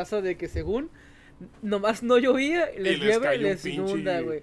[0.00, 0.88] Pasa de que según
[1.60, 4.42] nomás no llovía, les les llueve y les inunda, güey.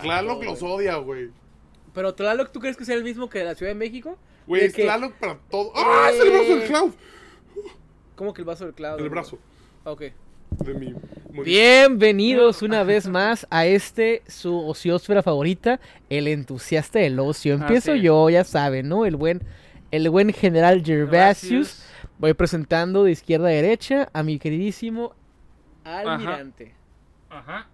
[0.00, 1.28] Tlaloc los odia, güey.
[1.92, 4.16] Pero Tlaloc, ¿tú crees que sea el mismo que de la Ciudad de México?
[4.46, 5.72] Güey, es que- Tlaloc para todo.
[5.76, 6.08] ¡Ah!
[6.10, 6.92] Es el brazo del Eh, Cloud.
[8.16, 8.96] ¿Cómo que el vaso del clavo?
[8.98, 9.38] El brazo
[9.84, 10.00] Ok.
[10.64, 11.00] de monito.
[11.44, 17.52] Bienvenidos una vez más a este, su ociosfera favorita, el entusiasta del ocio.
[17.52, 18.04] Empiezo Así es.
[18.06, 19.04] yo, ya saben, ¿no?
[19.04, 19.42] El buen,
[19.90, 21.84] el buen general Gervasius.
[22.22, 25.12] Voy presentando de izquierda a derecha a mi queridísimo
[25.82, 26.72] almirante.
[27.28, 27.66] Ajá.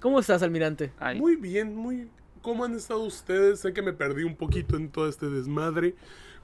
[0.00, 0.92] ¿Cómo estás, almirante?
[1.16, 2.08] Muy bien, muy.
[2.40, 3.58] ¿Cómo han estado ustedes?
[3.58, 5.96] Sé que me perdí un poquito en todo este desmadre.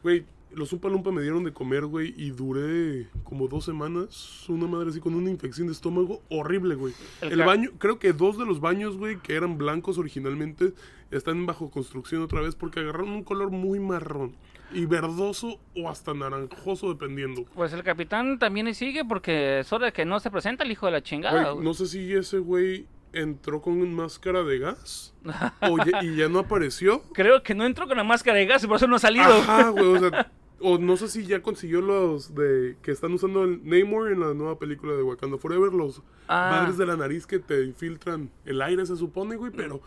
[0.02, 4.48] Güey, los Umpa Lumpa me dieron de comer, güey, y duré como dos semanas.
[4.48, 6.94] Una madre así con una infección de estómago horrible, güey.
[7.20, 10.72] El El baño, creo que dos de los baños, güey, que eran blancos originalmente,
[11.12, 14.34] están bajo construcción otra vez porque agarraron un color muy marrón.
[14.72, 17.44] Y verdoso o hasta naranjoso, dependiendo.
[17.54, 20.86] Pues el capitán también sigue porque es hora de que no se presenta el hijo
[20.86, 21.52] de la chingada.
[21.52, 25.14] Güey, no sé si ese güey entró con máscara de gas
[25.62, 27.02] o ya- y ya no apareció.
[27.14, 29.24] Creo que no entró con la máscara de gas y por eso no ha salido.
[29.24, 33.44] Ajá, güey, o sea, o no sé si ya consiguió los de que están usando
[33.44, 36.50] el Namor en la nueva película de Wakanda Forever, los Ah.
[36.60, 39.80] madres de la nariz que te infiltran el aire, se supone, güey, pero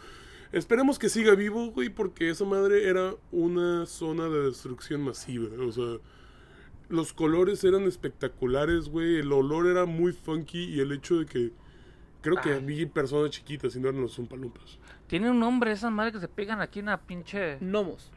[0.52, 5.72] esperemos que siga vivo, güey, porque esa madre era una zona de destrucción masiva, o
[5.72, 5.98] sea,
[6.90, 11.52] los colores eran espectaculares, güey, el olor era muy funky y el hecho de que
[12.22, 12.64] creo que Ay.
[12.64, 14.78] vi personas chiquitas y no eran los Zumpalumpas.
[15.08, 17.58] Tiene un nombre esas madres que se pegan aquí en la pinche.
[17.60, 18.12] Gnomos.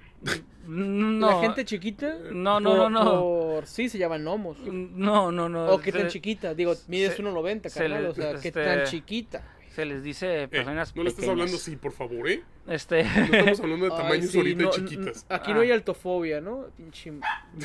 [0.67, 1.29] No.
[1.31, 2.17] La gente chiquita.
[2.33, 3.21] No, no, por- no, no.
[3.21, 4.57] por- Sí, se llaman gnomos.
[4.61, 5.67] No, no, no.
[5.71, 6.55] O qué tan chiquita.
[6.55, 8.07] Digo, mides se- 1.90, se carnal.
[8.07, 9.43] O sea, qué este- tan chiquita.
[9.75, 11.31] Se les dice Eh, personas no le pequeñas.
[11.31, 12.43] hablando así, por favor, ¿eh?
[12.69, 13.03] Este.
[13.05, 15.27] No estamos hablando de Ay, tamaños sí, ahorita no, chiquitas.
[15.29, 15.55] Aquí Ah.
[15.55, 16.67] no hay altofobia, ¿no?
[16.77, 17.13] Pinche.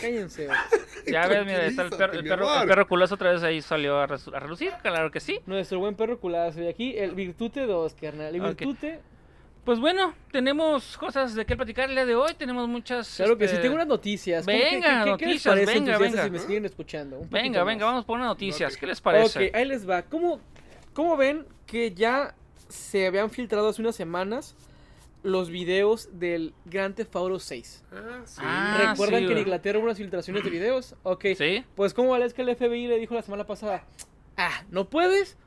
[0.01, 0.47] Cállense.
[1.07, 2.67] ya ves, mira, está el perro, el perro, el amor.
[2.67, 4.71] perro culoso otra vez ahí salió a, relucir.
[4.81, 5.39] Claro que sí.
[5.45, 6.61] Nuestro buen perro culazo.
[6.63, 8.33] Y aquí el Virtute 2, carnal.
[8.33, 8.41] El.
[8.41, 8.99] Virtute.
[9.65, 12.33] Pues bueno, tenemos cosas de qué platicar el día de hoy.
[12.35, 13.13] Tenemos muchas.
[13.17, 14.45] Claro que sí, este, tengo unas noticias.
[14.45, 16.23] ¿Cómo que- Venga, qué- qué- ¿Qué les noticias, parece, venga, venga.
[16.23, 17.19] si me siguen escuchando?
[17.19, 17.91] Un Venga, venga, más?
[17.93, 18.75] vamos por unas noticias.
[18.77, 19.49] ¿Qué les parece?
[19.49, 20.01] Ok, ahí les va.
[20.03, 20.39] ¿Cómo,
[20.99, 22.35] ¿Cómo ven que ya
[22.67, 24.53] se habían filtrado hace unas semanas
[25.23, 27.85] los videos del Grand Theft Auto 6?
[27.93, 28.41] Ah, sí.
[28.43, 29.39] Ah, ¿Recuerdan sí, que en.
[29.39, 30.95] Inglaterra hubo unas filtraciones de videos?
[31.03, 31.27] Ok.
[31.37, 31.63] Sí.
[31.75, 33.85] Pues como es que el FBI le dijo la semana pasada,
[34.35, 35.37] ah, ¿no puedes?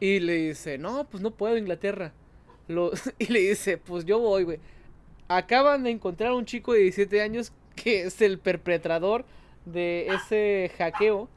[0.00, 2.14] Y le dice, no, pues no puedo Inglaterra.
[2.66, 4.58] Lo- y le dice, pues yo voy, güey.
[5.28, 9.26] Acaban de encontrar a un chico de 17 años que es el perpetrador
[9.66, 11.28] de ese hackeo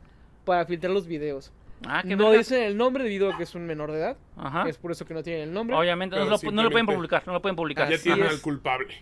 [0.46, 1.52] para filtrar los videos.
[1.88, 2.48] Ah, qué No vergas.
[2.50, 4.18] dicen el nombre debido a que es un menor de edad.
[4.38, 4.68] Ajá.
[4.70, 5.76] Es por eso que no tienen el nombre.
[5.76, 7.24] Obviamente, no lo, no lo pueden publicar.
[7.28, 7.90] No lo pueden publicar.
[7.90, 8.94] Ya tienen al culpable.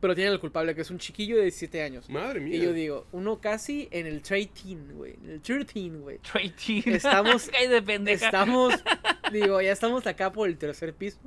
[0.00, 2.08] Pero tienen el culpable, que es un chiquillo de 17 años.
[2.10, 2.56] Madre mía.
[2.56, 5.14] Y yo digo, uno casi en el 13, güey.
[5.24, 6.18] En el 13, güey.
[6.18, 6.82] Traity.
[6.86, 8.26] Estamos- Ay, de pendeja.
[8.26, 8.74] Estamos,
[9.32, 11.18] digo, ya estamos acá por el tercer piso.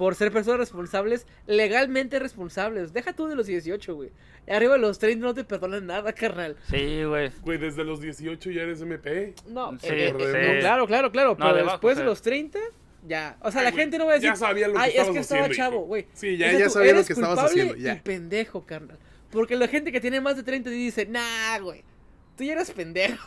[0.00, 2.94] Por ser personas responsables, legalmente responsables.
[2.94, 4.10] Deja tú de los 18, güey.
[4.48, 6.56] Arriba de los 30 no te perdonan nada, carnal.
[6.70, 7.30] Sí, güey.
[7.42, 9.34] Güey, desde los 18 ya eres MP.
[9.46, 10.24] No, Sí, eh, sí.
[10.24, 11.30] no, claro, claro, claro.
[11.32, 12.58] No, pero debajo, después de los 30,
[13.06, 13.36] ya.
[13.42, 14.30] O sea, Ay, la güey, gente no va a decir.
[14.30, 15.84] ya sabía lo que Ay, es que estaba haciendo, chavo, hijo".
[15.84, 16.06] güey.
[16.14, 17.92] Sí, ya- ya tú, sabía lo que estabas haciendo, ya.
[17.92, 18.98] Y pendejo, carnal.
[19.30, 21.84] Porque la gente que tiene más de 30 dice, nah, güey.
[22.38, 23.22] Tú ya eres pendejo.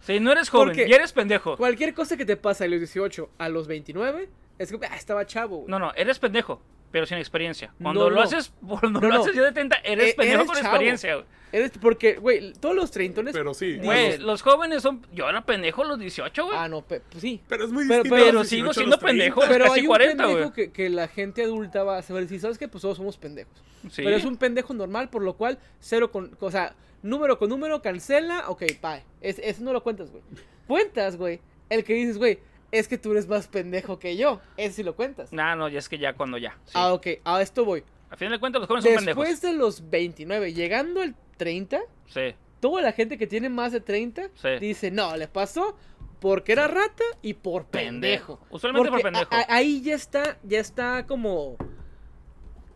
[0.00, 1.58] Sí, no eres joven, Porque- ya eres pendejo.
[1.58, 5.26] Cualquier cosa que te pasa de los 18 a los 29, es que ah, estaba
[5.26, 5.68] chavo, güey.
[5.70, 7.72] No, no, eres pendejo, pero sin experiencia.
[7.82, 8.22] Cuando No, lo no.
[8.22, 9.20] haces, cuando No, lo no.
[9.22, 10.68] haces ya de 30, eres Eh, pendejo eres con chavo.
[10.68, 11.26] experiencia, güey.
[11.52, 13.32] Eres porque, güey, todos los treintones.
[13.32, 13.78] Pero sí.
[13.78, 15.06] Güey, los jóvenes son.
[15.14, 16.56] Yo era pendejo a los 18, güey.
[16.58, 17.40] Ah, no, pe- pues sí.
[17.48, 18.24] Pero es muy pero- distinto.
[18.26, 19.06] pero sigo 18 a siendo los 30.
[19.24, 19.40] pendejo.
[19.48, 20.52] Pero casi hay un 40, pendejo güey.
[20.52, 22.26] que, que la gente adulta va a saber.
[22.28, 23.54] Si sabes que pues todos somos pendejos.
[23.90, 24.02] Sí.
[24.04, 26.36] Pero es un pendejo normal, por lo cual, cero con.
[26.40, 29.04] O sea, número con número, cancela, ok, bye.
[29.20, 30.24] Es, eso no lo cuentas, güey.
[30.66, 31.40] Cuentas, güey.
[31.70, 32.40] El que dices, güey,
[32.78, 34.40] es que tú eres más pendejo que yo.
[34.56, 35.32] Ese sí lo cuentas.
[35.32, 36.56] Nah, no, ya es que ya cuando ya.
[36.64, 36.72] sí.
[36.74, 37.82] Ah, ok, a esto voy.
[38.10, 39.42] A fin de cuentas, los jóvenes son Después pendejos.
[39.42, 44.28] de los 29, llegando al 30, Sí, toda la gente que tiene más de 30
[44.34, 44.48] Sí.
[44.60, 45.76] dice, no, le pasó
[46.20, 48.36] porque era rata y por pendejo.
[48.36, 48.40] Pendejo.
[48.50, 49.28] Usualmente por pendejo.
[49.48, 51.56] ahí ya está, ya está como,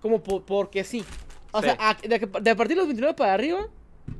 [0.00, 1.04] como po- porque sí.
[1.52, 1.66] O Sí.
[1.68, 3.66] sea, a, de, de a partir de los 29 para arriba,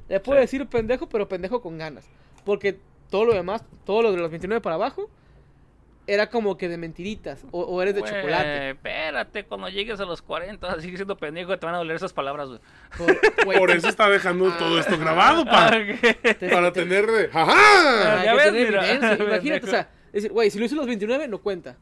[0.09, 2.05] le puedo decir pendejo, pero pendejo con ganas.
[2.45, 2.79] Porque
[3.11, 5.11] todo lo demás, todo lo de los 29 para abajo,
[6.13, 8.71] era como que de mentiritas, o, o eres de chocolate.
[8.71, 12.49] Espérate, cuando llegues a los 40, sigues siendo pendejo, te van a doler esas palabras,
[12.49, 12.61] güey.
[13.59, 14.57] Por, eso está dejando Ah.
[14.59, 15.71] todo esto grabado, pa.
[15.71, 17.31] te- Para te- tener de.
[17.33, 17.53] ¡Ajá!
[18.03, 18.93] para Ya ves, mira.
[19.19, 21.77] Imagínate, o sea, decir, güey, si lo hice a los 29, no cuenta.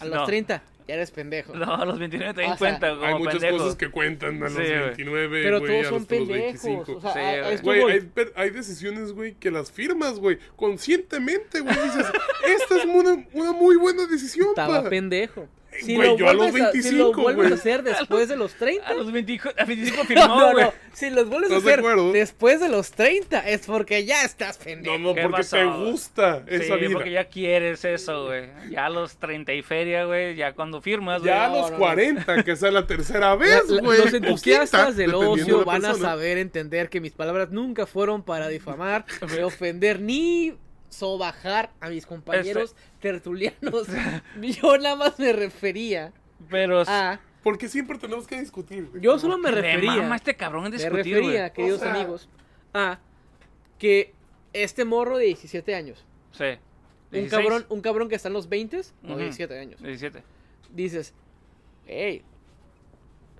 [0.00, 0.24] A los No.
[0.24, 1.54] 30, ya eres pendejo.
[1.54, 3.60] No, los 29 también O sea, cuentan como Hay muchas pendejos.
[3.62, 4.78] cosas que cuentan a los Sí, güey.
[4.80, 6.62] 29, Pero güey, todos a son los, a los pendejos.
[6.64, 6.92] 25.
[6.96, 7.54] O sea, Sí, a- a güey.
[7.54, 7.92] esto Güey, voy.
[7.92, 11.74] hay, hay decisiones, güey, que las firmas, güey, conscientemente, güey.
[11.74, 12.06] Dices,
[12.46, 14.88] esta es una, una muy buena decisión, Estaba pa.
[14.90, 15.48] pendejo.
[15.80, 17.52] Si Güey, lo yo a los vuelves si 25, lo vuelves güey.
[17.52, 18.86] a hacer después de los 30.
[18.88, 20.64] A los 20 a 25 No, firmó, no, güey.
[20.66, 20.72] no.
[20.92, 22.12] Si los vuelves a ¿Estás de hacer acuerdo?
[22.12, 24.98] después de los 30 es porque ya estás pendejo.
[24.98, 25.56] No, no, ¿Qué porque pasó?
[25.56, 26.90] te gusta Sí, esa vida.
[26.92, 28.50] porque ya quieres eso, güey.
[28.70, 31.32] Ya a los 30 y feria, güey, ya cuando firmas, güey.
[31.32, 31.78] Ya a no, los no, no.
[31.78, 33.98] 40, que sea la tercera vez, la- güey.
[33.98, 36.08] los entusiastas del de ocio la van a persona.
[36.10, 39.06] saber entender que mis palabras nunca fueron para difamar,
[39.42, 40.54] ofender, ni
[40.92, 43.88] sobajar a mis compañeros tertulianos.
[44.40, 46.12] Yo nada más me refería
[46.50, 47.20] Pero a...
[47.42, 48.88] Porque siempre tenemos que discutir.
[49.00, 49.96] Yo solo me me refería...
[49.96, 51.52] mama este cabrón en Me discutir, refería, güey.
[51.52, 52.28] queridos O sea- amigos,
[52.74, 52.98] a
[53.78, 54.14] que
[54.52, 56.44] este morro de 17 años, Sí.
[56.44, 56.58] un
[57.10, 59.16] 16, cabrón, un cabrón que está en los 20 o Ujú.
[59.18, 60.22] 17 años, 17.
[60.72, 61.14] dices,
[61.86, 62.22] hey,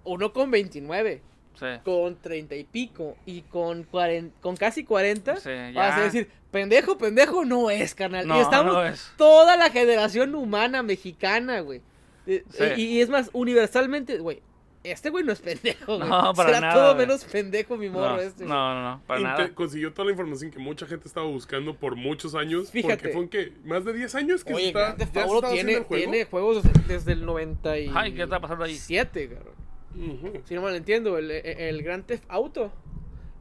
[0.05, 1.23] uno con 29,
[1.55, 1.67] Sí.
[1.85, 6.97] con 30 y pico y con, 40, con casi 40, Sí, vas a decir, pendejo,
[6.99, 8.29] pendejo no es, carnal.
[8.29, 9.11] No, y estamos no es.
[9.17, 11.81] toda la generación humana mexicana, güey.
[12.29, 12.65] Eh, Sí.
[12.77, 14.41] Y, y es más, universalmente, güey.
[14.85, 16.09] Este güey no es pendejo, güey.
[16.09, 17.07] No, para Será nada, todo güey.
[17.07, 18.45] menos pendejo mi morro No, este.
[18.45, 18.49] güey.
[18.49, 19.55] no, no, no, para nada.
[19.55, 22.71] Consiguió toda la información que mucha gente estaba buscando por muchos años.
[22.71, 22.97] Fíjate.
[22.97, 25.85] Porque fue que más de 10 años que se Oye, está, ya estaba tiene, el
[25.85, 26.11] juego.
[26.11, 28.77] tiene juegos desde, el 97, Ay, ¿qué está pasando ahí?
[28.77, 29.55] cabrón.
[29.95, 30.43] Ujú.
[30.47, 32.73] Si no mal entiendo, el, el Grand Theft Auto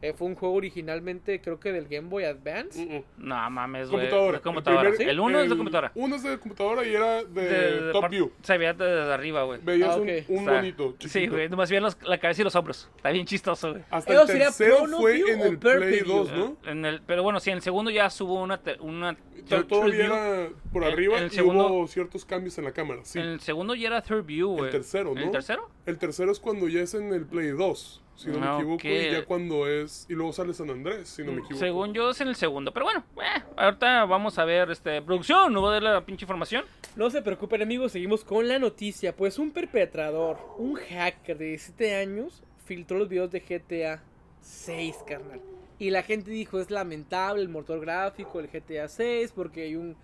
[0.02, 2.84] eh, fue un juego originalmente, creo que del Game Boy Advance.
[2.84, 3.04] Ujú.
[3.18, 4.02] No mames, güey.
[4.10, 4.38] Computadora.
[4.38, 4.90] De computadora.
[4.92, 5.92] primer- El 1 es de computadora.
[5.96, 8.32] Uno es de computadora y era de, De- de Top View.
[8.42, 9.60] Se veía desde arriba, güey.
[9.64, 10.26] Veías Ah, un- ok.
[10.30, 10.96] un, O sea, monito.
[11.00, 11.34] Sí, chiquito.
[11.34, 11.50] güey.
[11.50, 12.90] Nomás veían los- la cabeza y los hombros.
[12.96, 13.84] Está bien chistoso, güey.
[13.90, 16.06] Hasta ¿Eso el sería tercero fue View en el Play View?
[16.08, 16.58] 2, ¿no?
[16.66, 18.58] En el, pero bueno, sí, en el segundo ya subo una.
[18.58, 19.16] te- una
[19.50, 23.02] Pero todavía era por El- arriba el y segundo- hubo ciertos cambios en la cámara.
[23.04, 23.20] Sí.
[23.20, 24.72] En el segundo ya era third view, güey.
[24.72, 25.22] tercero, ¿En ¿no?
[25.22, 25.70] ¿El tercero?
[25.86, 28.88] El tercero es cuando ya es en el Play 2, si no me Ah, equivoco.
[28.88, 30.06] Y ya cuando es.
[30.10, 31.58] Y luego sale San Andrés, si no me equivoco.
[31.60, 32.72] Según yo es en el segundo.
[32.72, 35.52] Pero bueno, eh, ahorita vamos a ver este producción.
[35.54, 36.64] No voy a darle la pinche información.
[36.96, 39.16] No se preocupen amigos, seguimos con la noticia.
[39.16, 44.04] Pues un perpetrador, un hacker de 17 años, filtró los videos de GTA
[44.42, 45.42] 6, carnal.
[45.80, 49.96] Y la gente dijo, es lamentable el motor gráfico del GTA 6 porque hay un,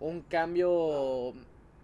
[0.00, 1.34] un cambio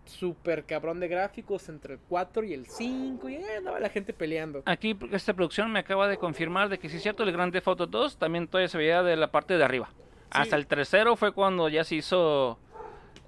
[0.07, 4.13] super cabrón de gráficos entre el 4 y el 5 y eh, andaba la gente
[4.13, 4.63] peleando.
[4.67, 7.69] Aquí esta producción me acaba de confirmar de que sí es cierto, el Grand Theft
[7.69, 9.91] Auto 2 también todavía se veía de la parte de arriba.
[10.31, 12.59] Hasta el tercero fue cuando ya se hizo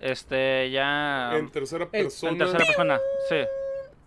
[0.00, 2.32] este ya En tercera persona.
[2.32, 3.00] en tercera persona.
[3.28, 3.36] Sí.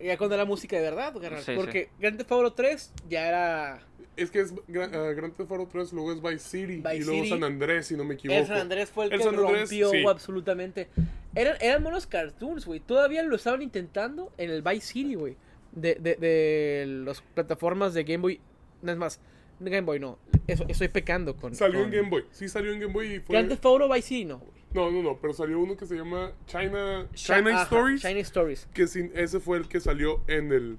[0.04, 3.80] Ya cuando la música de verdad, carnal, Sí, porque Grand Theft Auto 3 ya era
[4.16, 6.76] Es que es ah, Grand Theft Auto 3, luego es Vice City.
[6.76, 7.28] Vice y luego City.
[7.30, 8.38] San Andrés, si no me equivoco.
[8.38, 10.04] El San Andrés fue el, El que San Andrés, rompió sí.
[10.06, 10.88] absolutamente.
[11.34, 12.80] Eran, eran monos cartoons, güey.
[12.80, 15.36] Todavía lo estaban intentando en el Vice City, güey.
[15.72, 18.40] De, de, de las plataformas de Game Boy.
[18.82, 19.20] No es más,
[19.60, 20.18] Game Boy no.
[20.46, 21.54] Eso, estoy pecando con.
[21.54, 22.24] Salió con- en Game Boy.
[22.32, 23.34] Sí, salió en Game Boy y fue.
[23.34, 24.60] Grand Theft Auto Vice City, no, güey.
[24.72, 28.02] No, no, no, pero salió uno que se llama China, Chi- China ajá, Stories.
[28.02, 28.68] China Stories.
[28.72, 30.78] Que sin, ese fue el que salió en el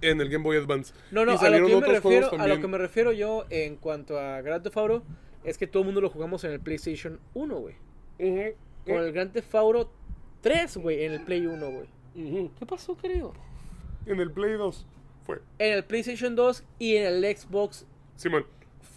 [0.00, 0.92] en el Game Boy Advance.
[1.10, 4.18] No, no, a lo, que me refiero, a lo que me refiero yo en cuanto
[4.18, 5.02] a Grand Theft Auto
[5.44, 7.74] es que todo el mundo lo jugamos en el PlayStation 1, güey.
[8.86, 9.90] Con el Grand Theft Auto
[10.42, 12.50] 3, güey, en el Play 1, güey.
[12.58, 13.32] ¿Qué pasó, querido?
[14.06, 14.86] En el Play 2
[15.26, 15.40] fue.
[15.58, 17.86] En el PlayStation 2 y en el Xbox
[18.16, 18.46] Simón.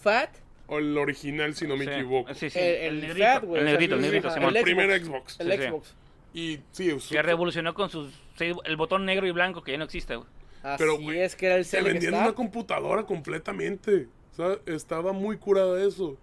[0.01, 0.29] Fat.
[0.67, 2.33] O el original, si no me Sí, equivoco.
[2.33, 2.59] Sí, sí.
[2.59, 3.25] El- El, el negrito.
[3.25, 4.49] Fat, güey, el negrito, el negrito, Simón.
[4.49, 5.33] El el primer Xbox.
[5.35, 5.39] Xbox.
[5.39, 5.63] El Sí, sí.
[5.69, 5.95] Xbox.
[6.33, 9.85] Y sí, es- Que revolucionó con sus el botón negro y blanco que ya no
[9.85, 10.27] existe, güey.
[10.61, 12.27] Así Pero, güey, es que era el se Select vendía en Start.
[12.27, 14.07] una computadora completamente.
[14.33, 16.17] O sea, estaba muy curada eso.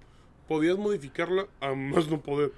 [0.46, 2.52] Podías modificarla a más no poder.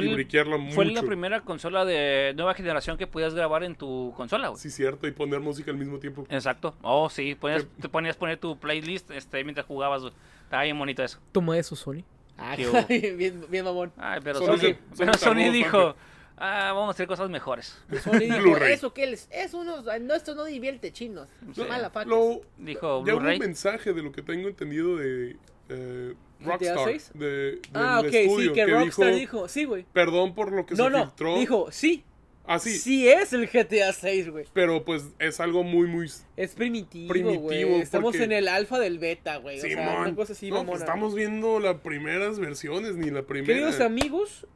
[0.00, 1.02] Fue, y el- briquearla fue mucho.
[1.02, 4.60] la primera consola de nueva generación que podías grabar en tu consola, güey.
[4.60, 6.26] Sí, cierto, y poner música al mismo tiempo.
[6.28, 6.74] Exacto.
[6.82, 7.34] Oh, sí.
[7.34, 10.12] Ponías, te ponías poner tu playlist este, mientras jugabas, güey.
[10.44, 11.18] Estaba bien bonito eso.
[11.32, 12.02] Toma eso, Sony.
[12.38, 12.54] Ah,
[12.88, 13.92] bien, bien mamón.
[13.96, 15.96] Ay, pero Sony Sony, se- pero Sony dijo,
[16.36, 17.78] ah, vamos a hacer cosas mejores.
[18.04, 18.72] Sony dijo, Blu-ray.
[18.74, 21.28] eso que les, eso no, no, esto no divierte chinos.
[21.54, 21.62] Sí.
[21.68, 21.90] Mala.
[22.04, 23.38] Lo, Dijo hubo un Blu-ray.
[23.38, 25.36] mensaje de lo que tengo entendido de
[25.70, 27.18] eh, ¿GTA Rockstar.
[27.20, 29.84] De, Ah, ok, estudio, sí, que, que Rockstar dijo, dijo, sí, güey.
[29.92, 31.38] Perdón por lo que No, se no, filtró.
[31.38, 32.04] dijo, sí,
[32.48, 32.78] Ah, sí.
[32.78, 34.44] sí es el GTA 6, güey.
[34.52, 36.08] Pero pues es algo muy, muy.
[36.36, 37.80] Es primitivo, Primitivo, güey.
[37.80, 39.58] Estamos porque- en el alfa del beta, güey.
[39.58, 39.96] O sea, Simón.
[40.00, 40.70] una cosa así, no, mamona.
[40.72, 43.46] pues estamos viendo las primeras versiones, ni la primera.
[43.52, 44.46] Queridos amigos,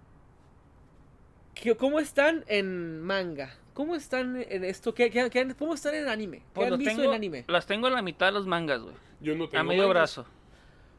[1.54, 3.54] ¿qué- ¿cómo están en manga?
[3.74, 4.94] ¿Cómo están en esto?
[4.94, 6.38] ¿Qué, qué- qué han- ¿Cómo están en anime?
[6.38, 7.44] ¿Qué Pues han los visto tengo- en anime?
[7.48, 8.94] Las tengo a la mitad de los mangas, güey.
[9.20, 10.14] Yo no tengo A medio mangas.
[10.14, 10.26] brazo.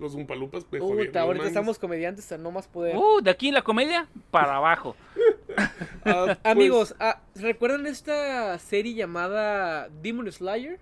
[0.02, 1.48] Los Umpalupas jodieron los ahorita mangas.
[1.48, 2.98] estamos comediantes a no más poder.
[2.98, 4.96] Uh, de aquí la comedia para abajo.
[6.04, 10.80] Ah, pues, Amigos, ah, ¿recuerdan esta serie llamada Demon Slayer?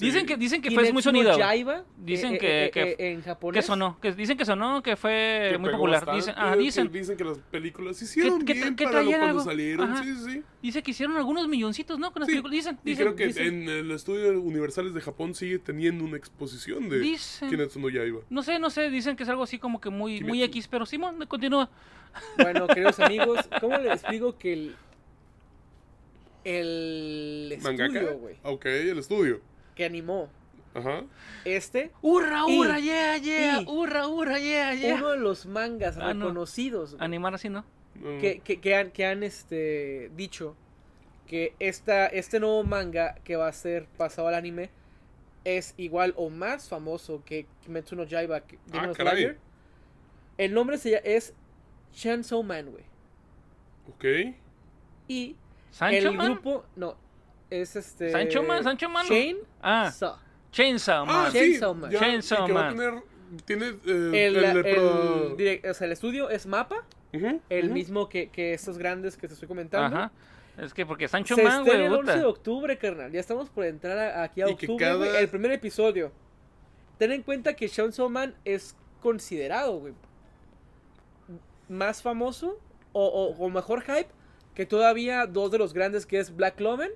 [0.00, 1.36] Dicen que, dicen que fue muy sonido.
[1.38, 3.62] Yaiba, Dicen eh, que- eh, que- eh, en japonés.
[3.62, 6.04] Que sonó, que dicen que sonó, que fue que muy popular.
[6.14, 9.10] Dicen, ah, que dicen, dicen que las películas se hicieron que- bien que para lo
[9.10, 9.92] cuando salieron.
[9.92, 10.02] Ajá.
[10.02, 12.12] Sí, sí, dice que hicieron algunos milloncitos, ¿no?
[12.12, 12.54] Con las Sí, películas.
[12.56, 13.46] Dicen, Y dicen, creo que dicen.
[13.62, 17.00] en el estudio Universales de Japón sigue teniendo una exposición de.
[17.48, 18.20] Kimetsu no Yaiba.
[18.30, 20.42] No sé, no sé, dicen que es algo así como que muy, muy.
[20.42, 21.68] X, pero Simón, continúa.
[22.38, 24.74] Bueno, queridos amigos, ¿cómo les explico que el.
[26.44, 29.40] El estudio, güey, Ok, el estudio.
[29.80, 30.28] Que animó
[30.74, 31.04] Ajá.
[31.46, 33.62] este, ¡Hurra, Y- hurra, yeah, yeah!
[33.62, 34.94] y- ¡Hurra, hurra, yeah, yeah!
[34.96, 36.26] uno de los mangas Ah, no.
[36.26, 37.64] reconocidos güey, Animar así, ¿no?
[37.94, 40.54] No, que, que, que han, que han este, dicho
[41.26, 44.68] que esta, este nuevo manga que va a ser pasado al anime
[45.44, 48.42] es igual o más famoso que Kimetsu no Yaiba
[48.74, 48.92] Ah.
[48.94, 49.38] Slayer.
[50.36, 51.32] El nombre se llama, es
[51.94, 52.84] Chainsaw Man, güey.
[53.88, 54.34] Ok.
[55.08, 55.36] Y
[55.70, 56.32] ¿Sancho el Man?
[56.34, 56.96] grupo, no,
[57.50, 58.10] es este...
[58.10, 58.62] ¿Sancho Man?
[58.64, 59.06] ¿Sancho Man?
[59.06, 60.16] Chain Ah, Saw.
[60.52, 61.16] Chainsaw Man.
[61.26, 61.38] Ah, sí.
[61.38, 61.90] Chainsaw Man.
[61.90, 62.94] ya, Chainsaw va a tener,
[63.44, 67.70] tiene eh, El, el, el, repro- direct- o sea, el estudio es Mapa, Ujú, el
[67.70, 69.96] mismo que, que estos grandes que te estoy comentando.
[69.96, 70.12] Ajá.
[70.58, 73.10] Es que porque Sancho Se Man, güey, el 11 de octubre, carnal.
[73.12, 76.12] Ya estamos por entrar a- aquí a Y octubre, cada- güey, El primer episodio.
[76.98, 79.94] Ten en cuenta que Chainsaw Man es considerado, güey,
[81.68, 82.58] más famoso
[82.92, 84.08] o, o- o mejor hype
[84.54, 86.94] que todavía dos de los grandes que es Black Clover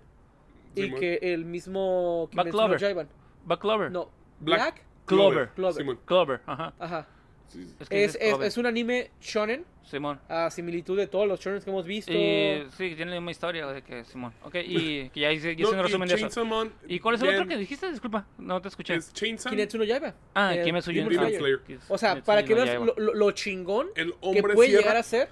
[0.76, 1.00] y Simón.
[1.00, 2.81] que el mismo Black Kimetsu no Clover.
[2.81, 3.07] Yaiba.
[3.45, 3.90] Buck Clover.
[3.90, 5.49] No, Black Black, Clover.
[5.54, 5.75] Clover.
[5.75, 6.00] Simón.
[6.04, 6.73] Clover, ajá.
[6.78, 7.07] Ajá.
[7.49, 7.76] Sí, sí.
[7.78, 10.19] Es, que Es, un anime shonen, Simón.
[10.28, 12.11] a similitud de todos los shonen que hemos visto.
[12.11, 14.33] Y sí, tiene la misma historia de que Simón.
[14.43, 16.45] Ok, y que ya hice, ya No, un y resumen de eso.
[16.45, 17.90] Man, ¿Y cuál es el otro que dijiste?
[17.90, 18.95] Disculpa, no te escuché.
[18.95, 20.14] Es Chainsaw, Kimetsu no Yaiba.
[20.35, 21.59] Ah, Eh, Kimetsu Demon Yaiba.
[21.90, 24.97] O sea, Kimetsu para no que veas lo, lo- lo chingón el que puede llegar
[24.97, 25.28] a ser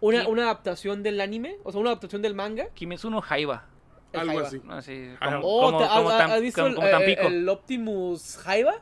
[0.00, 2.68] una, una adaptación del anime, o sea, una adaptación del manga.
[2.74, 3.66] Kimetsu no Jaiba.
[4.20, 4.60] Algo así.
[4.68, 7.22] Así, Ah, como, Oh, como, ¿te- como ha- ¿has visto como- el, como eh, Tampico.
[7.22, 8.74] el Optimus Jaiba?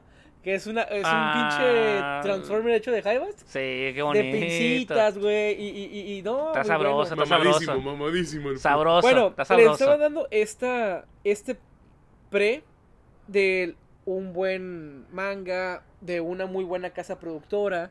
[0.42, 1.32] Que es, una, es Ah.
[1.32, 3.34] un pinche Transformer hecho de Jaibas.
[3.46, 3.58] Sí,
[3.94, 4.24] qué bonito.
[4.26, 5.54] De pincitas, güey.
[5.58, 6.48] Y, y, y, y no.
[6.48, 7.22] Está sabroso, bueno.
[7.22, 7.96] está Mamadísimo, sabroso.
[7.96, 8.50] mamadísimo.
[8.50, 9.72] el Sabroso, Bueno, está les sabroso.
[9.72, 11.56] estaba dando esta, este
[12.30, 12.62] pre
[13.26, 13.74] de
[14.04, 17.90] un buen manga, de una muy buena casa productora,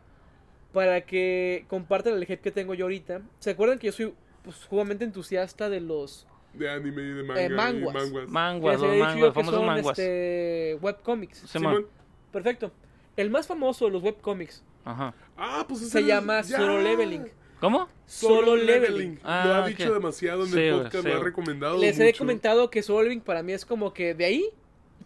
[0.73, 3.21] para que compartan el hype que tengo yo ahorita.
[3.39, 7.41] ¿Se acuerdan que yo soy pues, sumamente entusiasta de los De anime y de manga.
[7.41, 7.93] Eh, y manguas.
[7.95, 8.27] manguas.
[8.29, 9.97] Manguas, los manguas, famosos son manguas.
[9.99, 11.37] este, webcomics?
[11.47, 11.87] Simón.
[12.31, 12.71] Perfecto.
[13.15, 15.13] El más famoso de los webcomics Ajá.
[15.37, 16.57] Ah, pues ese se es- llama ya.
[16.57, 17.27] Solo Leveling.
[17.59, 17.87] ¿Cómo?
[18.05, 18.91] Solo, Solo leveling.
[18.91, 19.19] Leveling.
[19.23, 21.77] Ah, lo ha dicho demasiado en Sí, el podcast, sí, lo ha recomendado.
[21.77, 24.49] Les he comentado que Solo Leveling para mí es como que de ahí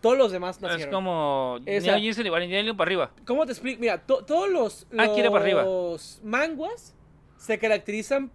[0.02, 0.94] todos los demás Es nacieron.
[0.94, 3.12] como Esa- Neo Geo Evangelion para arriba.
[3.28, 3.80] ¿Cómo te explico?
[3.80, 5.64] Mira, to- todos los, Ah, quiere para arriba.
[5.64, 6.96] los manguas
[7.38, 8.32] se caracterizan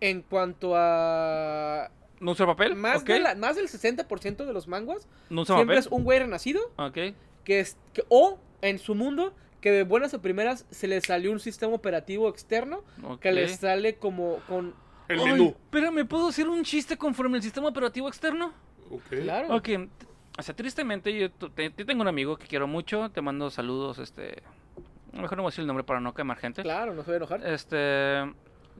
[0.00, 1.90] en cuanto a
[2.20, 2.74] ¿No usa papel?
[2.76, 3.08] más, Ok.
[3.08, 5.86] de la- más del 60% de los manguas ¿No usa siempre papel?
[5.86, 6.98] es un güey renacido Ok.
[7.44, 11.32] que es que- o en su mundo que de buenas a primeras se le salió
[11.32, 12.82] un sistema operativo externo
[13.20, 13.34] que ok.
[13.34, 14.74] les sale como con
[15.08, 15.48] El Ay, menú.
[15.48, 18.52] Espérame, ¿puedo hacer un chiste conforme al sistema operativo externo?
[18.90, 19.02] Ok.
[19.22, 19.68] claro Ok,
[20.38, 23.98] o sea, tristemente yo te- te tengo un amigo que quiero mucho, te mando saludos,
[23.98, 24.42] este...
[25.12, 26.62] Mejor no voy a decir el nombre para no quemar gente.
[26.62, 28.32] claro no se va a enojar Este,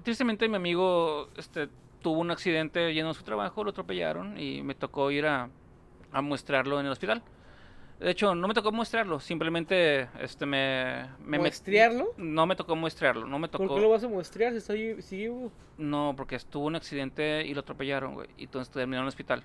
[0.02, 1.68] tristemente mi amigo este,
[2.04, 5.48] tuvo un accidente lleno de su trabajo, lo atropellaron y me tocó ir a,
[6.12, 7.22] a muestrarlo en el hospital.
[7.98, 11.08] De hecho, no me tocó muestrarlo, simplemente este, me...
[11.20, 12.12] me ¿Muestrearlo?
[12.18, 13.76] No me tocó muestrarlo, no me ¿por tocó...
[13.76, 15.50] qué lo vas a muestrear si está vivo?
[15.78, 18.28] No, porque estuvo un accidente y lo atropellaron, güey.
[18.36, 19.42] Y entonces terminó en el hospital.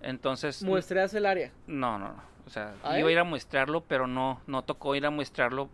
[0.00, 0.62] Entonces...
[0.62, 2.22] muestreas el área No, no, no.
[2.46, 3.10] O sea, ¿A iba a él?
[3.12, 5.68] ir a muestrarlo, pero no, no tocó ir a muestrarlo.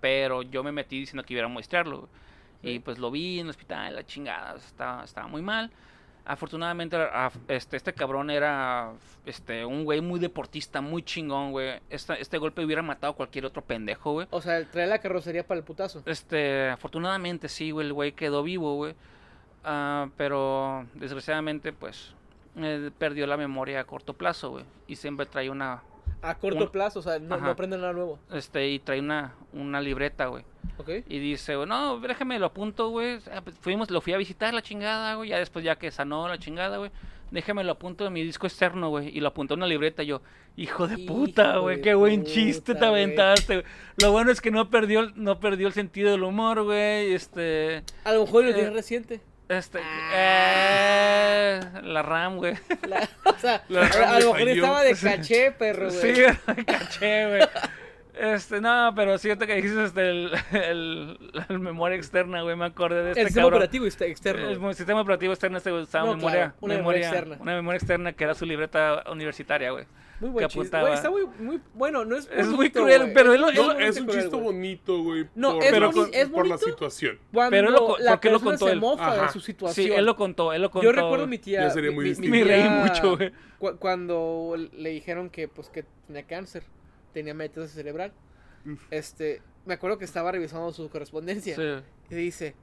[0.00, 1.98] Pero yo me metí diciendo que iba a a muestrarlo.
[2.00, 2.10] güey.
[2.62, 5.70] Y pues lo vi en el hospital, la chingada, estaba, estaba muy mal.
[6.26, 8.92] Afortunadamente, a- este, este cabrón era
[9.24, 11.80] este, un güey muy deportista, muy chingón, güey.
[11.88, 14.26] Esta- este golpe hubiera matado a cualquier otro pendejo, güey.
[14.30, 18.42] o sea trae la carrocería para el putazo Este, afortunadamente sí, güey, el güey quedó
[18.42, 18.94] vivo, güey.
[19.64, 22.14] Ah, pero desgraciadamente, pues,
[22.56, 24.64] eh, perdió la memoria a corto plazo, güey.
[24.86, 25.82] Y siempre trae una,
[26.22, 29.34] a corto Un- plazo o sea no, no aprende nada nuevo este, y trae una,
[29.52, 30.44] una libreta, güey.
[30.78, 30.88] ¿ok?
[31.08, 33.18] Y dice, no, déjame lo apunto, güey.
[33.32, 35.30] Ah, pues, Fuimos, lo fui a visitar la chingada, güey.
[35.30, 36.90] Ya después, ya que sanó la chingada, güey.
[37.30, 39.08] Déjame lo apunto en mi disco externo, güey.
[39.16, 40.02] Y lo apuntó en una libreta.
[40.02, 40.20] Yo,
[40.56, 41.76] hijo de puta, güey.
[41.76, 43.66] de Qué buen puta, chiste te aventaste, güey.
[44.02, 47.12] Lo bueno es que no perdió, el- no perdió el sentido del humor, güey.
[47.12, 47.82] Este.
[48.04, 49.80] a lo mejor lo Eh, tiene reciente Este.
[49.82, 50.12] Ah.
[50.14, 52.54] eh, la RAM, güey.
[52.88, 56.14] La- o sea, La a, lo mejor estaba de caché, perro, güey.
[56.14, 56.22] Sí,
[56.56, 57.42] me caché, güey.
[58.14, 62.54] Este, no, pero siento que dijiste este, el, el- la memoria externa, güey.
[62.54, 63.58] Me acordé de este El sistema cabrón.
[63.58, 64.42] operativo ext- externo.
[64.42, 64.58] El güey.
[64.58, 67.36] mo- sistema operativo externo este güey, usaba No, memoria, claro, una memoria externa.
[67.40, 69.86] Una memoria externa que era su libreta universitaria, güey.
[70.20, 70.80] Muy buen chiste.
[70.80, 72.04] Güey, está muy, muy bueno.
[72.04, 73.14] No es, Es muy cruel, güey.
[73.14, 74.42] pero él lo- él No, lo- es un chiste cruel, güey.
[74.44, 75.28] bonito, güey.
[75.34, 75.72] No, por, es
[76.12, 77.18] es por la situación.
[77.32, 78.80] Cuando Pero él lo la porque lo contó se él.
[78.80, 79.22] mofa Ajá.
[79.26, 79.86] de su situación.
[79.86, 80.84] Sí, él lo contó, él lo contó.
[80.84, 81.62] Yo recuerdo mi tía.
[81.62, 82.30] Ya sería muy distinto.
[82.36, 83.32] Me reí mucho, güey.
[83.58, 86.64] cu- cuando le dijeron que, pues, que tenía cáncer,
[87.14, 88.12] tenía metástasis cerebral.
[88.90, 91.62] Este, me acuerdo que estaba revisando su correspondencia Sí.
[92.10, 92.54] y dice: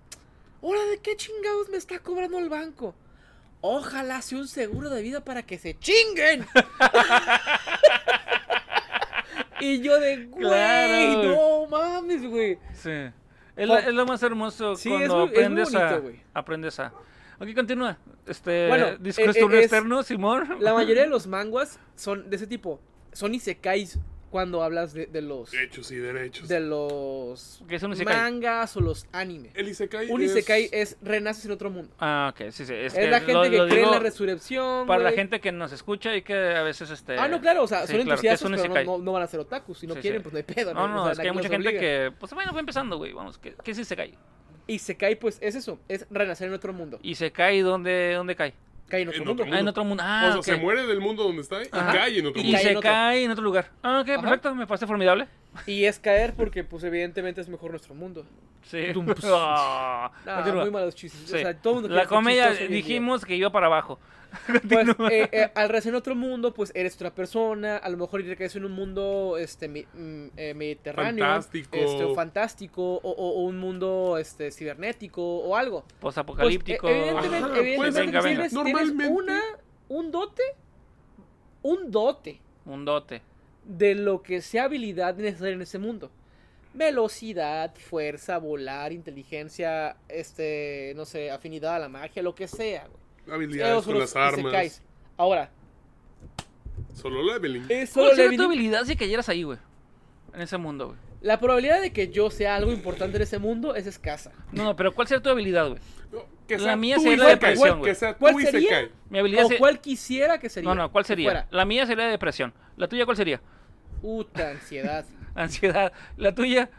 [0.62, 2.94] ¿Ahora de qué chingados me está cobrando el banco?
[3.62, 6.46] Ojalá sea un seguro de vida para que se chinguen.
[9.60, 12.58] y yo de, güey, Claro, no mames, güey.
[12.74, 12.92] Sí.
[13.56, 13.78] Es, lo- Oh.
[13.78, 15.80] es lo más hermoso Sí, cuando es muy- es muy aprendes a.
[15.86, 16.22] bonito, güey.
[16.34, 16.94] Aprendes a.
[17.40, 17.98] Ok, continúa.
[18.26, 18.68] Este.
[18.68, 20.58] Bueno, discurso eh, eh, es- externo, Simón.
[20.60, 22.80] La mayoría de los manguas son de ese tipo.
[23.14, 26.48] Son isekais cuando hablas de, de los Hechos y derechos.
[26.50, 28.16] de los ¿Qué es un isekai?
[28.16, 29.54] mangas o los animes.
[29.56, 31.94] El Isekai Un es- isekai es renaces en otro mundo.
[32.00, 32.74] Ah, ok, sí, sí.
[32.74, 34.86] Es, Es, que la gente lo- que lo cree en la resurrección.
[34.88, 37.18] Para la gente que nos escucha y que a veces este.
[37.18, 38.86] Ah, no, claro, o sea, sí, son claro, que entusiastas, pero isekai.
[38.86, 39.80] no, no, no van a ser otakus.
[39.80, 40.24] Si no Sí, quieren, sí.
[40.24, 40.74] pues no hay pedo.
[40.74, 41.80] No, no, O sea, es que hay mucha gente obliga.
[41.82, 42.12] que.
[42.20, 43.14] Pues bueno, fue empezando, güey.
[43.14, 44.16] Vamos, ¿qué, qué es Isekai?
[44.68, 47.00] Isekai, pues es eso, es renacer en otro mundo.
[47.02, 48.54] ¿Y se cae dónde, dónde cae?
[48.88, 49.44] Cae en otro En mundo.
[49.44, 50.04] otro Ah, en otro mundo.
[50.06, 51.92] Ah, o sea, se muere del mundo donde está y Ajá.
[51.94, 52.58] cae en otro Y Y mundo.
[52.64, 53.70] cae se cae en otro lugar.
[53.84, 54.22] Ah, ok, Ajá.
[54.22, 54.56] perfecto.
[54.56, 55.28] Me parece formidable.
[55.66, 58.26] Y es caer porque, pues, evidentemente es mejor nuestro mundo.
[58.64, 58.88] Sí.
[58.94, 59.26] Tum, pss.
[59.34, 60.62] Ah, Ah, continúa.
[60.64, 61.22] muy malos chistes.
[61.30, 61.36] Sí.
[61.36, 64.00] O sea, todo el mundo La comedia dijimos que iba para abajo.
[64.70, 67.78] Pues, eh, eh, al renacer en otro mundo, pues eres otra persona.
[67.78, 71.26] A lo mejor caes en un mundo este, mi- mm, eh, mediterráneo.
[71.26, 71.76] Fantástico.
[71.76, 72.96] Este, o fantástico.
[72.96, 75.82] O, o- o un mundo este, cibernético o algo.
[75.82, 76.88] Pues, Posapocalíptico.
[76.88, 78.50] eh, evidentemente, Ajá, evidentemente venga, venga.
[78.50, 79.42] tienes, una,
[79.90, 80.44] un dote.
[81.64, 83.22] Un dote Un dote.
[83.66, 86.10] de lo que sea habilidad necesaria en ese mundo.
[86.74, 92.86] Velocidad, fuerza, volar, inteligencia, este, no sé, afinidad a la magia, lo que sea.
[92.88, 93.07] güey.
[93.32, 94.82] Habilidades con las armas.
[95.18, 95.50] Ahora,
[96.94, 97.66] Solo leveling.
[97.70, 98.52] es solo ¿Cuál sería tu leveling.
[98.52, 99.58] habilidad si cayeras ahí, güey?
[100.34, 101.00] En ese mundo, güey.
[101.22, 104.32] La probabilidad de que yo sea algo importante en ese mundo es escasa.
[104.52, 105.80] No, no, pero ¿cuál sería tu habilidad, güey?
[106.12, 107.92] No, que La mía tú sería y la depresión, güey.
[107.92, 108.70] Que sea tú ¿Cuál y se sería?
[108.70, 108.92] cae.
[109.10, 110.70] Mi habilidad O se- cuál quisiera que sería.
[110.70, 111.48] No, no, ¿cuál sería?
[111.50, 112.54] La mía sería depresión.
[112.78, 113.42] ¿La tuya cuál sería?
[114.02, 115.06] Puta ansiedad.
[115.36, 115.92] Ansiedad.
[116.18, 116.70] ¿La tuya?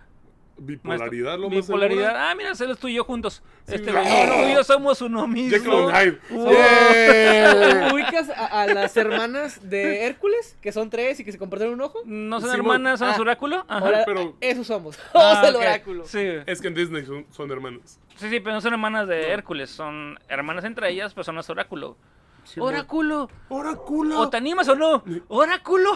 [0.59, 2.03] Bipolaridad, lo más Bipolaridad.
[2.09, 2.31] segura.
[2.31, 3.43] Ah, mira, se los tú y yo juntos.
[3.67, 4.01] Sí, este, no.
[4.03, 5.57] güey, tú y yo somos uno mismo.
[5.57, 6.19] Jekyll and Hyde.
[6.31, 6.51] Wow.
[6.51, 7.91] Yeah.
[7.93, 10.57] ¿Ubicas a, a las hermanas de Hércules?
[10.61, 12.01] Que son tres y que se comparten un ojo.
[12.05, 13.15] ¿No son hermanas, son Ah.
[13.17, 13.65] su oráculo?
[13.69, 13.85] Ajá.
[13.87, 14.99] Ahora, pero- Eso somos.
[15.15, 16.05] Ah, Somos el oráculo.
[16.07, 16.27] Sí.
[16.47, 17.99] Es que en Disney son, son hermanas.
[18.17, 21.49] sí, sí, pero no son hermanas de Hércules, son hermanas entre ellas, pero son las
[21.51, 21.97] oráculo.
[22.45, 23.29] Sí, ¡Oráculo!
[23.51, 24.21] Oráculo.
[24.21, 25.05] ¿O te animas o no?
[25.29, 25.91] ¡Oráculo!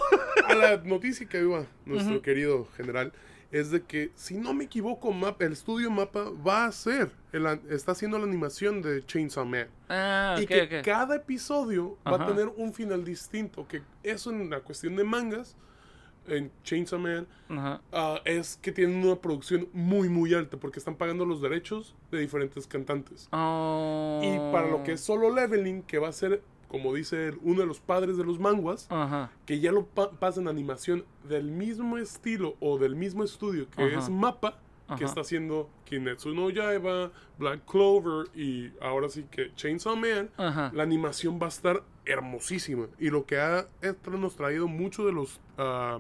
[0.47, 3.11] A la noticia que iba nuestro querido general
[3.53, 7.47] es de que, si no me equivoco, Map, el estudio Mapa va a hacer, el
[7.69, 9.69] está haciendo la animación de Chainsaw Man.
[9.91, 13.69] Ah, y que cada episodio va a tener un final distinto.
[13.69, 15.55] Que eso en la cuestión de mangas,
[16.27, 17.83] en Chainsaw Man, Ajá.
[17.93, 22.21] ah, es que tienen una producción muy, muy alta porque están pagando los derechos de
[22.21, 23.29] diferentes cantantes.
[23.33, 24.21] Oh.
[24.23, 27.67] Y para lo que es solo leveling, que va a ser, como dice uno de
[27.67, 29.31] los padres de los manguas, Ajá.
[29.47, 33.99] que ya lo pa- pasan animación del mismo estilo o del mismo estudio que Ajá.
[34.01, 34.59] es Mappa,
[34.99, 40.83] que está haciendo Kimetsu no Yaiba, Black Clover y ahora sí que Chainsaw Man, la
[40.83, 42.87] animación va a estar hermosísima.
[42.99, 43.69] Y lo que ha
[44.19, 45.99] nos traído mucho de los ah,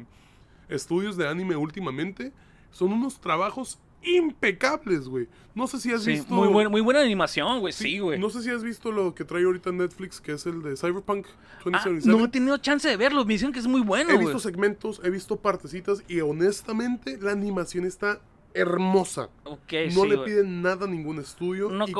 [0.68, 2.32] estudios de anime últimamente
[2.70, 5.29] son unos trabajos impecables, güey.
[5.55, 6.35] No sé si has Sí, visto...
[6.35, 7.73] muy, buen- muy buena animación, güey.
[7.73, 8.19] Sí, güey.
[8.19, 11.27] No sé si has visto lo que trae ahorita Netflix, que es el de Cyberpunk
[11.27, 12.19] Ah, 2077.
[12.19, 13.25] no he tenido chance de verlo.
[13.25, 17.33] Me dicen que es muy bueno, He visto segmentos, he visto partecitas y honestamente la
[17.33, 18.21] animación está
[18.55, 19.29] hermosa.
[19.45, 21.71] Ok, no sí, le piden nada a ningún estudio.
[21.71, 21.95] No y,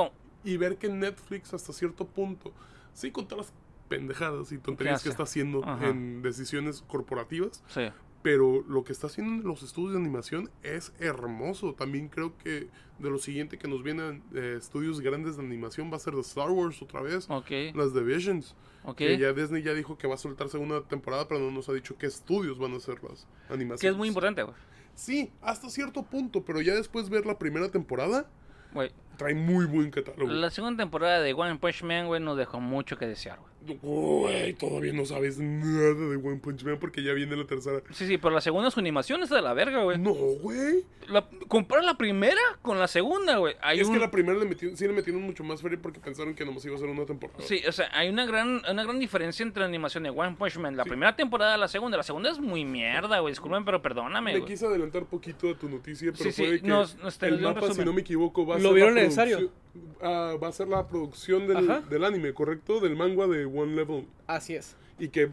[0.53, 2.53] y ver que Netflix hasta cierto punto,
[2.95, 3.55] sí con todas las
[3.89, 5.89] pendejadas y tonterías que está haciendo Ajá.
[5.89, 7.83] en decisiones corporativas, Sí.
[8.23, 11.75] Pero lo que está haciendo en los estudios de animación es hermoso.
[11.75, 15.97] También creo que de lo siguiente que nos vienen eh, estudios grandes de animación va
[15.97, 17.27] a ser de Star Wars otra vez.
[17.29, 17.51] Ok.
[17.75, 18.55] Las Divisions.
[18.85, 18.97] Ok.
[18.99, 21.73] Que ya Disney ya dijo que va a soltar segunda temporada, pero no nos ha
[21.73, 23.81] dicho qué estudios van a hacer las animaciones.
[23.81, 24.55] Que es muy importante, güey.
[24.95, 28.29] Sí, hasta cierto punto, pero ya después ver la primera temporada,
[28.75, 28.91] Güey.
[29.17, 30.31] trae muy buen catálogo.
[30.31, 33.52] La segunda temporada de One Punch Man, güey, nos dejó mucho que desear, güey.
[33.83, 37.81] Güey, todavía no sabes nada de One Punch Man porque ya viene la tercera.
[37.93, 39.99] Sí, sí, pero la segunda su animación es de la verga, güey.
[39.99, 40.85] No, güey.
[41.09, 43.55] La, compara la primera con la segunda, güey.
[43.63, 46.01] Hay Es un- que la primera le metieron, sí le metieron mucho más feria porque
[46.01, 47.41] pensaron que nomás iba a ser una temporada.
[47.45, 50.57] Sí, o sea, hay una gran, una gran diferencia entre la animación de One Punch
[50.59, 50.77] Man.
[50.77, 51.97] La primera temporada y la segunda.
[51.97, 53.33] La segunda es muy mierda, güey.
[53.33, 54.51] Disculpen, pero perdóname, Me güey.
[54.53, 57.73] quise adelantar poquito a tu noticia, pero Sí, sí, fue que nos- nos el mapa,
[57.73, 59.37] si no me equivoco, va a ¿Lo ser vieron la necesario?
[59.39, 59.62] producción-
[60.03, 62.81] ah, va a ser la producción del, del anime, ¿correcto?
[62.81, 64.07] Del manga de One Level.
[64.27, 64.77] Así es.
[64.99, 65.31] Y que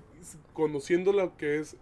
[0.53, 1.75] conociendo lo que es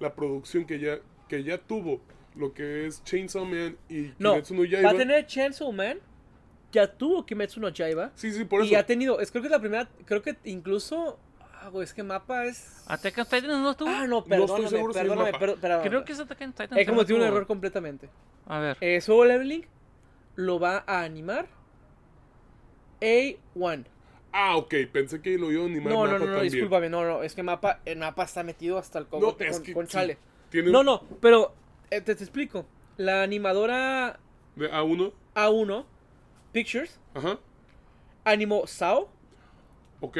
[0.00, 2.00] la producción que ya, que ya tuvo,
[2.34, 4.88] lo que es Chainsaw Man y No, Kimetsu no Yaiba.
[4.90, 5.98] va a tener Chainsaw Man.
[6.72, 8.12] Ya tuvo Kimetsu no Yaiba.
[8.14, 8.78] Sí, sí, por y eso.
[8.78, 12.02] ha tenido, es, creo que es la primera, creo que incluso, ah, güey, es que
[12.04, 12.84] mapa es...
[12.86, 13.88] Attack on Titan no estuvo.
[13.90, 16.52] Ah, no, estoy perdóname, seguro si es perdóname, pero, pero- Creo que es Attack on
[16.52, 16.78] Titan.
[16.78, 17.36] He cometido un no estuvo.
[17.36, 18.08] error completamente.
[18.46, 18.76] A ver.
[18.80, 19.66] Eh, Solo Leveling
[20.36, 21.48] lo va a animar
[23.00, 23.84] A1.
[24.32, 26.52] Ah, ok, pensé que lo iba a animar No, no, Mapa no, no, también.
[26.52, 29.72] discúlpame, no, no, es que mapa, el mapa está metido hasta el cogote con, que
[29.74, 30.18] con sí, chale.
[30.50, 31.52] Tiene No, no, pero
[31.90, 32.64] eh, te, te explico.
[32.96, 34.20] La animadora
[34.56, 35.84] De A1, A1
[36.52, 37.38] Pictures ajá.
[38.24, 39.08] animó Sao
[40.00, 40.18] Ok.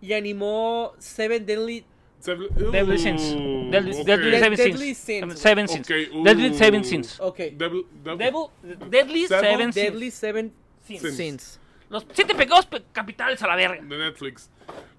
[0.00, 1.84] y animó Seven Deadly
[2.20, 3.22] Seven- Deadly Uh, Sins.
[3.70, 4.06] Deadly, ok.
[4.06, 5.38] Deadly Deadly Sins.
[5.38, 5.88] Seven Sins.
[5.90, 6.22] Uh.
[6.24, 7.20] Deadly Seven Sins.
[7.20, 7.38] Ok.
[7.52, 8.50] Devil, Devil- Devil,
[8.90, 9.70] Deadly Seven-.
[9.70, 10.52] Deadly Seven
[10.86, 11.16] Sins.
[11.16, 11.60] Sins.
[11.88, 13.82] Los siete pecados pe- capitales a la verga.
[13.82, 14.50] de Netflix.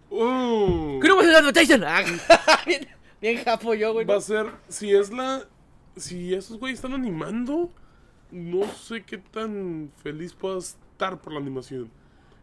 [0.09, 1.83] Uh, ¿Qué no va a ser?
[1.85, 2.87] Ah, bien,
[3.21, 4.05] bien japo yo, güey.
[4.05, 5.43] va a ser, si es la,
[5.97, 7.69] si esos güeyes están animando,
[8.31, 11.91] no sé qué tan feliz pueda estar por la animación.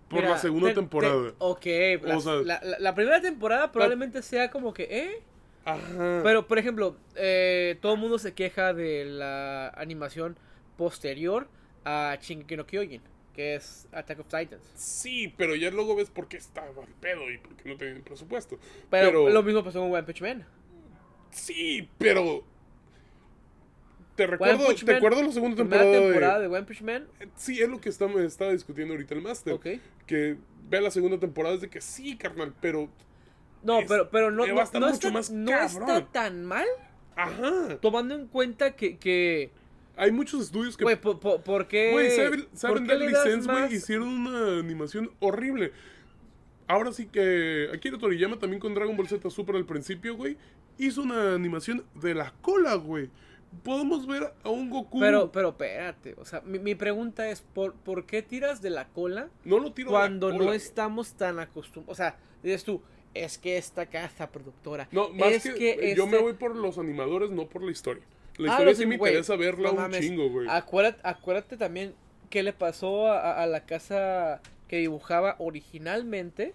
[0.09, 1.33] Por Mira, la segunda te- te- temporada.
[1.39, 1.67] ok,
[2.03, 5.23] la, O sea- la- la- la primera temporada probablemente sea como que, ¿eh?
[5.65, 6.21] Ajá.
[6.23, 10.37] Pero, por ejemplo, eh, todo el mundo se queja de la animación
[10.77, 11.49] posterior
[11.87, 13.01] a Shingeki no Kyojin,
[13.35, 14.63] que es Attack of Titans.
[14.75, 18.03] sí, pero ya luego ves por qué estaba al pedo y por qué no tenían
[18.03, 18.59] presupuesto.
[18.91, 20.47] Pero, Pero, lo mismo pasó con One Punch Man.
[21.31, 22.45] sí, pero
[24.17, 27.09] te recuerdo, te recuerdo la segunda temporada, temporada de, de One Punch Man.
[27.35, 29.53] Sí, es lo que está, estaba discutiendo ahorita el máster.
[29.55, 29.67] Ok.
[30.07, 30.37] Que
[30.69, 32.89] vea la segunda temporada es de que sí, carnal, pero
[33.65, 36.67] No, Es- pero, pero no, no, no mucho está, más no está tan mal,
[37.17, 37.79] ajá.
[37.81, 39.51] tomando en cuenta que, que
[39.97, 41.93] Hay muchos estudios que güey, por, por- ¿por qué?
[41.93, 42.17] Güey, le
[42.87, 45.73] Deadly das Sins, güey, más- hicieron una animación horrible.
[46.67, 50.37] Ahora sí que Akira Toriyama también con Dragon Ball Z Super al principio, güey,
[50.79, 53.11] hizo una animación de la cola, güey.
[53.63, 54.99] Podemos ver a un Goku.
[54.99, 58.89] Pero, pero espérate, o sea, mi, mi pregunta es, ¿por, ¿por qué tiras de la
[58.89, 60.57] cola no lo tiro de la cuando cola, no güey.
[60.57, 61.93] estamos tan acostumbrados?
[61.93, 66.07] O sea, dices tú, es que esta casa productora, No, más es que, que, yo
[66.07, 68.03] me este- voy por los animadores, no por la historia.
[68.39, 70.01] La Ah, historia no, sí me interesa verla no un mames.
[70.01, 70.49] chingo, güey.
[70.51, 71.95] Acuérdate, acuérdate también
[72.31, 76.53] qué le pasó a, la casa que dibujaba originalmente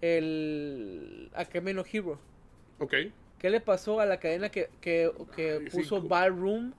[0.00, 2.18] el Akame no Hero.
[2.80, 2.94] Ok.
[3.38, 6.08] ¿Qué le pasó a la cadena que, que, que puso sí.
[6.08, 6.72] Ballroom?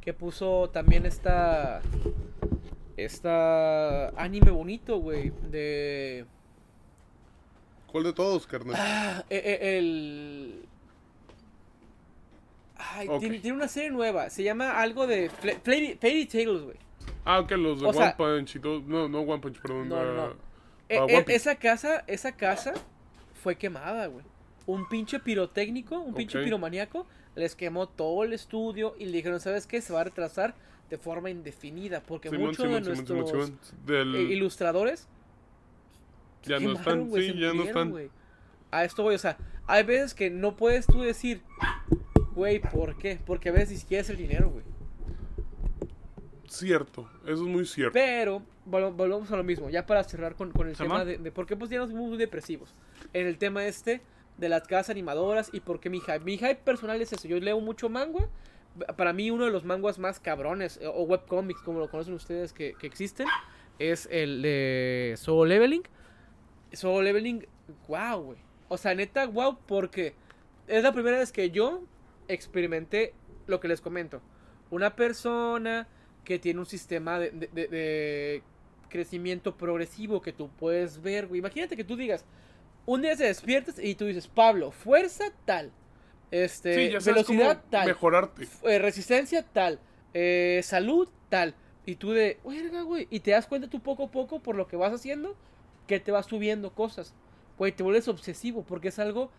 [0.00, 1.82] Que puso también esta.
[2.96, 4.08] Esta.
[4.20, 5.32] Anime bonito, güey.
[5.50, 6.24] De.
[7.92, 8.74] ¿Cuál de todos, carnal?
[8.78, 10.64] Ah, e- e- el.
[12.78, 13.20] Ay, Ok.
[13.20, 14.30] tiene, tiene una serie nueva.
[14.30, 15.30] Se llama algo de.
[15.30, 16.76] Fairy, Tales, güey.
[17.24, 18.80] Ah, ok, los de o One sea- Punch y todo.
[18.86, 19.88] No, no One Punch, perdón.
[19.88, 20.22] No, no, no.
[20.22, 20.34] ah,
[20.88, 21.36] E- ah, e- One Piece.
[21.36, 22.72] esa casa, esa casa
[23.42, 24.24] fue quemada, güey.
[24.66, 26.44] Un pinche pirotécnico, un pinche Ok.
[26.44, 29.80] piromaniaco, les quemó todo el estudio y le dijeron, ¿sabes qué?
[29.80, 30.54] Se va a retrasar
[30.90, 33.52] de forma indefinida porque Simón, muchos Simón, de Simón, nuestros.
[33.86, 35.08] Del- eh, ilustradores
[36.44, 37.90] Ya no quemaron, están, güey, sí, ya no están.
[37.90, 38.10] güey.
[38.70, 39.36] A esto voy, o sea,
[39.66, 41.42] hay veces que no puedes tú decir,
[42.38, 43.18] güey, ¿por qué?
[43.26, 44.64] Porque a veces ni siquiera es el dinero, güey.
[46.46, 47.92] Cierto, eso es muy cierto.
[47.92, 51.30] Pero, vol- volvemos a lo mismo, ya para cerrar con, con el tema de, de
[51.30, 52.72] por qué pues ya nos muy depresivos.
[53.12, 54.00] En el tema este
[54.38, 56.20] de las casas animadoras y por qué mi hype.
[56.20, 58.28] Mi hype personal es eso, yo leo mucho manga.
[58.96, 62.52] Para mí uno de los manguas más cabrones, eh, o webcomics como lo conocen ustedes
[62.52, 63.26] que, que existen,
[63.78, 65.82] es el de Solo Leveling.
[66.72, 67.46] Solo Leveling,
[67.88, 68.38] wow, güey.
[68.68, 70.14] O sea, neta, wow, porque
[70.66, 71.82] es la primera vez que yo
[72.28, 73.14] experimenté
[73.46, 74.20] lo que les comento.
[74.70, 75.88] Una persona
[76.24, 78.42] que tiene un sistema de, de- de- de
[78.88, 81.38] crecimiento progresivo que tú puedes ver, güey.
[81.40, 82.24] Imagínate que tú digas,
[82.86, 85.72] un día te despiertas y tú dices, Pablo, fuerza tal,
[86.30, 88.46] este, sí, ya sabes velocidad cómo tal, mejorarte.
[88.64, 89.78] eh, resistencia tal,
[90.14, 91.54] eh, salud tal.
[91.86, 93.06] Y tú de, verga, güey.
[93.10, 95.36] Y te das cuenta tú poco a poco por lo que vas haciendo
[95.86, 97.14] que te vas subiendo cosas.
[97.56, 99.30] Güey, te vuelves obsesivo porque es algo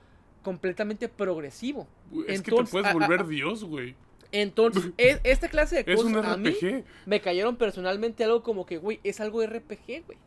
[0.41, 1.87] completamente progresivo.
[2.27, 3.95] Es que te puedes a- a- volver a- Dios, güey.
[4.31, 6.83] Entonces, es- esta clase de Es cosas un a mí RPG.
[7.05, 10.17] me cayeron personalmente algo como que, güey, es algo RPG, güey.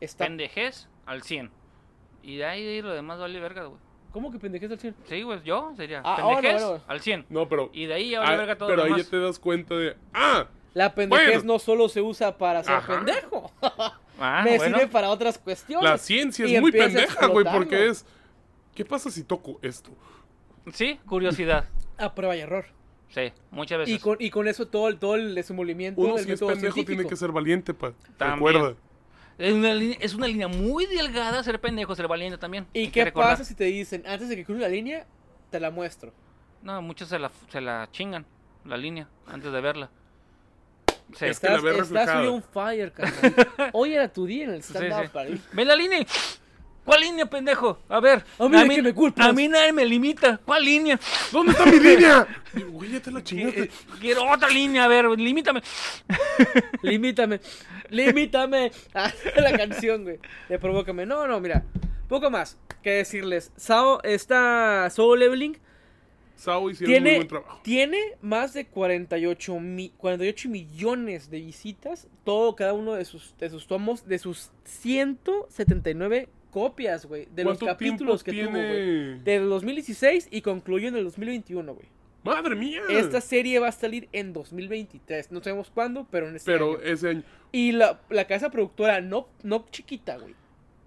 [0.00, 1.50] Está Pendejez al 100.
[2.22, 3.80] Y de ahí, de ahí lo demás vale verga, güey.
[4.12, 4.94] ¿Cómo que pendejez al 100?
[5.08, 6.82] Sí, güey, yo sería Ah, pendejez bueno.
[6.86, 7.26] al 100.
[7.30, 7.70] No, pero.
[7.72, 9.74] Y de ahí ya vale ah, verga todo pero lo ahí ya te das cuenta
[9.74, 9.96] de.
[10.12, 10.46] ¡Ah!
[10.74, 11.52] La pendejez Bueno.
[11.54, 12.94] no solo se usa para ser Ajá.
[12.96, 13.50] pendejo.
[14.18, 14.78] Ah, Me bueno.
[14.78, 15.88] sirve para otras cuestiones.
[15.88, 18.04] La ciencia es muy pendeja, güey, porque es.
[18.74, 19.90] ¿Qué pasa si toco esto?
[20.72, 21.64] Sí, curiosidad.
[21.98, 22.64] A prueba y error.
[23.10, 23.94] Sí, muchas veces.
[23.94, 26.56] Y con, y con eso todo, el- todo el desenvolvimiento Uno del si es pendejo
[26.60, 27.08] tiene científico.
[27.10, 27.92] que ser valiente, pa.
[28.16, 28.54] También.
[28.54, 28.76] Recuerda.
[29.38, 32.66] Es una, línea, es una línea muy delgada ser pendejo, ser valiente también.
[32.72, 35.06] ¿Y Hay qué pasa si te dicen, antes de que cruce la línea,
[35.50, 36.12] te la muestro?
[36.62, 38.24] No, muchos se la, se la chingan,
[38.64, 39.90] la línea, antes de verla.
[41.16, 43.34] Sí, Es que la Estás, ve estás on fire, carnal.
[43.72, 45.32] Hoy era tu día en el sí, stand-up sí.
[45.32, 45.40] ir.
[45.52, 46.06] Ve la línea.
[46.84, 47.78] ¿Cuál línea, pendejo?
[47.88, 48.24] A ver.
[48.38, 49.26] A mí qué me culpas.
[49.28, 50.40] A mí nadie me limita.
[50.44, 50.98] ¿Cuál línea?
[51.30, 52.26] ¿Dónde está mi línea?
[52.56, 53.70] Y, Güey, ya te la Eh, chingaste.
[54.00, 55.62] Quiero otra línea, a ver, limítame.
[56.82, 57.40] Limítame,
[57.90, 58.72] limítame.
[58.94, 60.18] Ah, la canción, güey.
[60.48, 61.06] De Provócame.
[61.06, 61.64] No, no, mira.
[62.08, 63.52] Poco más que decirles.
[63.56, 65.56] Sao, esta Soul Leveling
[66.36, 67.60] Sao hicieron muy tiene, buen trabajo.
[67.62, 72.08] tiene más de 48, mi- 48 millones de visitas.
[72.24, 77.26] Todo, cada uno de sus, de sus tomos, de sus 179 copias, güey.
[77.34, 78.76] De los ¿Cuánto capítulos que tiempo tuvo, güey.
[78.76, 79.18] tiene?
[79.24, 81.86] Del 2016 y concluyó en el 2021, güey.
[82.22, 82.82] ¡Madre mía!
[82.88, 85.32] Esta serie va a salir en 2023.
[85.32, 86.80] No sabemos cuándo, pero en este Pero año.
[86.84, 87.22] ese año.
[87.50, 90.34] Y la, la casa productora, no, no chiquita, güey.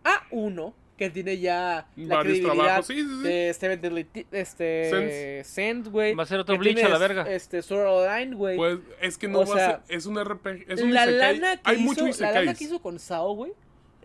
[0.06, 3.24] A1, que tiene ya la Varios credibilidad trabajos, sí, sí, sí.
[3.24, 5.42] de Seven Deadly este.
[5.44, 6.16] Send, güey.
[6.16, 7.24] Va a ser otro Bleach tiene a la verga.
[7.30, 8.56] Este, Sword Online, güey.
[8.56, 9.96] Pues es que no O va sea, a ser.
[9.98, 10.66] Es un RPG.
[10.72, 11.38] Es un la isekai.
[11.40, 13.52] lana que Hay hizo, mucho la lana que hizo con Sao, güey,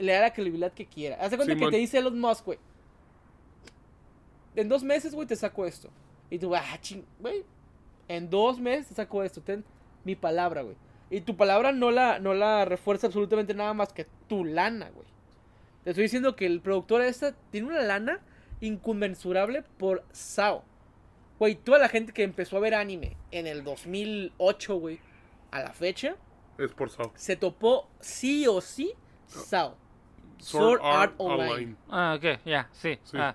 [0.00, 1.16] le da la credibilidad que quiera.
[1.20, 2.58] Haz de cuenta que te dice Elon Musk, güey.
[4.56, 5.90] En dos meses, güey, te saco esto.
[6.28, 7.44] Y tú, ah, ching, güey.
[8.08, 9.40] En dos meses te saco esto.
[9.40, 9.64] Ten
[10.04, 10.76] mi palabra, güey.
[11.10, 15.06] Y tu palabra no la, no la refuerza absolutamente nada más que tu lana, güey.
[15.84, 18.20] Te estoy diciendo que el productor esta tiene una lana
[18.60, 20.64] inconmensurable por Sao.
[21.38, 25.00] Güey, toda la gente que empezó a ver anime en el 2008, güey,
[25.50, 26.16] a la fecha,
[26.58, 27.12] Es por Sao.
[27.14, 28.92] se topó sí o sí
[29.26, 29.76] Sao.
[30.42, 31.76] Sword, Art Online.
[31.88, 32.98] Ah, ok, ya, sí.
[33.05, 33.16] Sí.
[33.18, 33.35] Ah,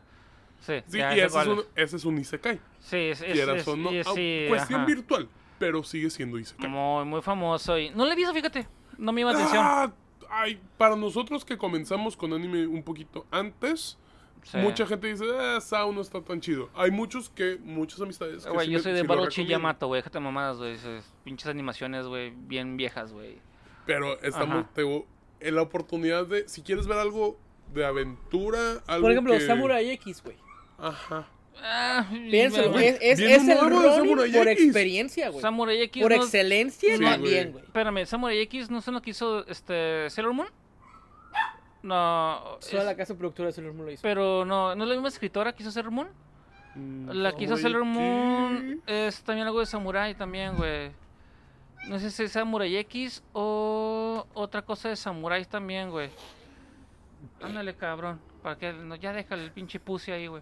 [0.59, 1.65] sí, Sí, ya y ese es, un, es.
[1.75, 2.59] ese es un Isekai.
[2.79, 3.91] Sí, es, es, es- o no.
[3.91, 4.87] y- Ah, sí, cuestión ajá.
[4.87, 5.29] virtual.
[5.57, 6.69] Pero sigue siendo Isekai.
[6.69, 7.77] Muy, muy famoso.
[7.79, 7.89] Y...
[7.91, 8.67] No le he visto, fíjate.
[8.97, 9.63] No me llama atención.
[9.65, 9.93] Ah,
[10.29, 13.97] ay, para nosotros que comenzamos con anime un poquito antes,
[14.43, 14.57] Sí.
[14.57, 16.69] mucha gente dice, ah, Sao no está tan chido.
[16.75, 18.43] Hay muchos que, muchas amistades.
[18.45, 19.45] que Güey, sí yo me- soy de sí Baruchi.
[19.47, 20.01] Yamato, güey.
[20.01, 20.73] Déjate mamadas, güey.
[20.73, 22.31] esas Pinches animaciones, güey.
[22.35, 23.39] Bien viejas, güey.
[23.87, 24.83] Pero estamos, te
[25.53, 27.37] la oportunidad de, si quieres ver algo
[27.73, 29.41] de aventura, algo Por ejemplo, que...
[29.41, 30.37] Samurai X, güey.
[30.77, 31.27] Ajá.
[31.63, 34.65] Ah, Piénsalo, güey, es, es, es el Ronin Samurai por X.
[34.65, 35.41] experiencia, güey.
[35.41, 36.01] Samurai X.
[36.03, 37.51] Por no- excelencia Sí, también, güey.
[37.53, 37.63] güey.
[37.63, 40.47] Espérame, Samurai X no son lo que hizo este Sailor Moon.
[41.83, 42.57] No.
[42.59, 44.01] Solo es- la casa productora de Sailor Moon lo hizo.
[44.01, 46.07] Pero no, ¿no es la misma escritora que hizo Sailor Moon?
[46.75, 50.91] Mm, La que hizo Sailor Moon es también algo de Samurai también, güey.
[51.87, 53.84] No sé si es Samurai X o
[54.33, 56.09] otra cosa de Samurai también, güey.
[57.41, 58.19] Ándale, cabrón.
[58.43, 60.41] Para que no, ya deja el pinche pussy ahí, güey.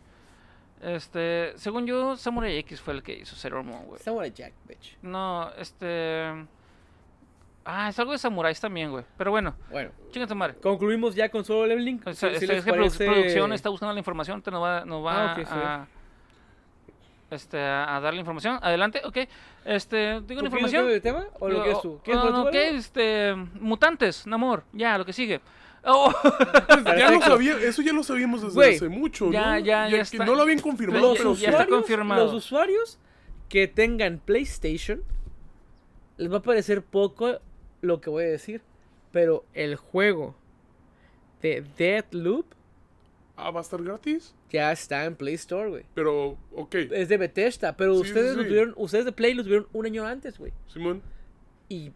[0.82, 4.00] Este, según yo, Samurai X fue el que hizo Sailor Moon, güey.
[4.02, 4.98] Samurai Jack, bitch.
[5.02, 6.46] No, este.
[7.66, 9.06] Ah, es algo de samuráis también, güey.
[9.18, 10.56] Pero bueno, Bueno, chinga tu madre.
[10.62, 12.02] concluimos ya con Solo Leveling.
[12.06, 14.42] O sea, ¿Sí- sí este, les es que produ- parece- producción está buscando la información,
[14.42, 15.90] te nos va, nos va Ah, sí.
[17.34, 18.58] A, este, a, a dar la información.
[18.62, 19.18] Adelante, ok.
[19.66, 20.80] Este, digo ¿Tú la quieres información.
[20.82, 22.00] cambio de tema o lo No, quieres tú?
[22.04, 22.50] ¿Quieres no, no.
[22.50, 25.42] Este, mutantes, Namor, ya, lo que sigue.
[25.86, 26.14] Oh,
[26.98, 29.60] Ya lo sabía, eso ya lo sabíamos desde hace mucho, ya, ¿no?
[29.60, 30.26] ya, ya que está.
[30.26, 32.26] no lo habían confirmado, Los, ya- pero ya está usuarios, confirmado.
[32.26, 33.00] los usuarios
[33.50, 35.04] que tengan PlayStation
[36.18, 37.40] les va a parecer poco
[37.82, 38.62] lo que voy a decir,
[39.12, 40.36] pero el juego
[41.42, 42.46] de Deathloop
[43.36, 44.34] Ah, ¿va a estar gratis?
[44.54, 45.84] Ya está en Play Store, güey.
[45.94, 49.44] Pero, ok, Es de Bethesda, pero Sí, ustedes sí, lo tuvieron, ustedes de Play lo
[49.44, 50.54] tuvieron un año antes, güey.
[50.68, 51.02] Simón.
[51.68, 51.92] Y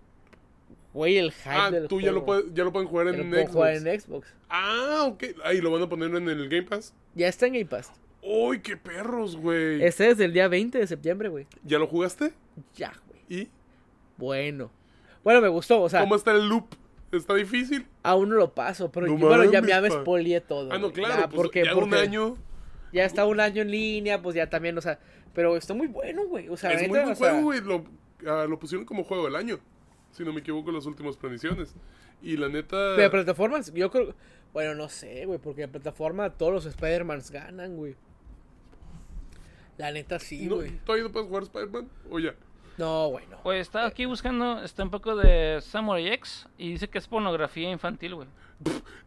[0.93, 2.05] güey, el hype Ah, del tú juego.
[2.05, 3.51] ya lo, puedes, ya lo pueden jugar en lo Xbox.
[3.53, 4.33] jugar en Xbox.
[4.49, 5.23] Ah, ok.
[5.43, 6.93] Ahí lo van a poner en el Game Pass.
[7.13, 7.91] Ya está en Game Pass.
[8.23, 9.83] ¡Uy, qué perros, güey!
[9.83, 11.45] Este es el día 20 de septiembre, güey.
[11.63, 12.33] ¿Ya lo jugaste?
[12.75, 13.21] Ya, güey.
[13.43, 13.49] ¿Y
[14.17, 14.71] Bueno.
[15.23, 16.65] Bueno, me gustó, o sea, cómo está el loop?
[17.11, 17.85] ¿Está difícil?
[18.03, 20.71] aún no lo paso, pero No yo- bueno, ya, me spoileé todo.
[20.73, 21.21] Ah, no, claro.
[21.21, 22.35] Ya, pues, porque, ya un año.
[22.93, 24.99] Ya está un año en línea, pues ya también, o sea,
[25.33, 26.49] pero está muy bueno, güey.
[26.49, 27.61] O sea, es neta, muy buen juego, güey.
[27.61, 27.83] Lo,
[28.27, 29.59] ah, lo pusieron como juego del año.
[30.11, 31.75] Si no me equivoco, en las últimas previsiones.
[32.21, 32.93] Y la neta.
[32.93, 34.15] De plataformas, yo creo.
[34.53, 37.95] Bueno, no sé, güey, porque de plataforma todos los Spider-Mans ganan, güey.
[39.77, 40.71] La neta sí, no, güey.
[40.79, 41.87] ¿Todavía no puedes jugar Spider-Man?
[42.09, 42.33] O ya.
[42.77, 43.41] No, güey, no.
[43.43, 47.69] pues está aquí buscando, está un poco de Samurai X y dice que es pornografía
[47.71, 48.27] infantil, güey.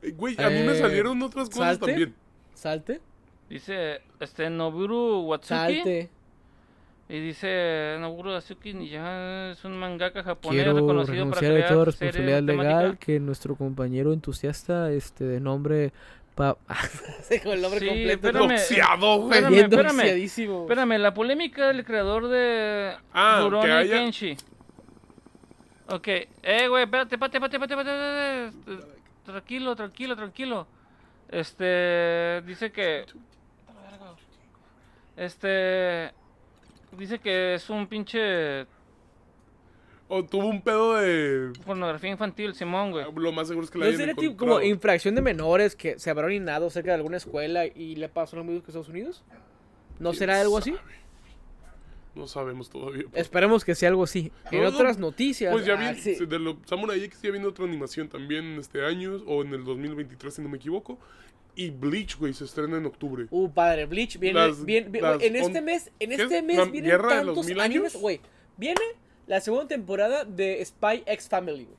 [0.02, 1.86] Eh, Güey, a mí me Eh, salieron otras cosas ¿salte?
[1.86, 2.14] también.
[2.54, 3.00] Salte.
[3.50, 5.54] Dice, este, Noburu Watsuki.
[5.54, 6.08] Salte.
[7.08, 12.42] Y dice, Noburu Watsuki Niya es un mangaka japonés Quiero reconocido para crear toda responsabilidad
[12.42, 12.98] legal temáticas.
[13.04, 15.92] que nuestro compañero entusiasta este de nombre
[16.36, 16.56] pa
[17.28, 18.26] Sí, con el nombre Sí, completo.
[18.28, 19.38] espérame, Doxiado, güey.
[19.40, 20.60] espérame, espérame.
[20.62, 24.36] Espérame, la polémica del creador de Ah, Rurouni haya- Kenshi.
[25.88, 28.86] Ok, eh, güey, espérate, espérate, espérate, espérate, espérate, espérate.
[29.24, 30.66] Tranquilo, tranquilo, tranquilo.
[31.28, 33.04] Este, dice que...
[35.20, 36.12] Este...
[36.98, 38.66] Dice que es un pinche
[40.08, 41.52] O tuvo un pedo de.
[41.64, 43.06] pornografía infantil, Simón, güey.
[43.14, 45.98] Lo más seguro es que la ¿No hayan sería tipo como infracción de menores que
[46.00, 49.22] se habrá orinado cerca de alguna escuela y le pasó lo mismo que Estados Unidos?
[50.00, 50.74] ¿No ¿Quién será algo así?
[52.16, 53.04] No sabemos todavía.
[53.08, 53.22] pues.
[53.22, 54.32] Esperemos que sea algo así.
[54.50, 55.52] En No, no, otras noticias.
[55.52, 56.26] Pues ya ah, vi, sí.
[56.26, 60.34] de lo, Samurai X ya viene otra animación también este año, o en el 2023
[60.34, 60.98] si no me equivoco.
[61.60, 63.26] Y Bleach, güey, se estrena en octubre.
[63.30, 66.38] Uh, padre, Bleach viene, Las- bien, bien- las güey, en este mes, en ¿qué este
[66.38, 66.44] es?
[66.44, 68.00] mes ¿La vienen guerra de los tantos mil animes, años?
[68.02, 68.20] güey.
[68.56, 68.80] Viene
[69.26, 71.76] la segunda temporada de Spy X Family, güey.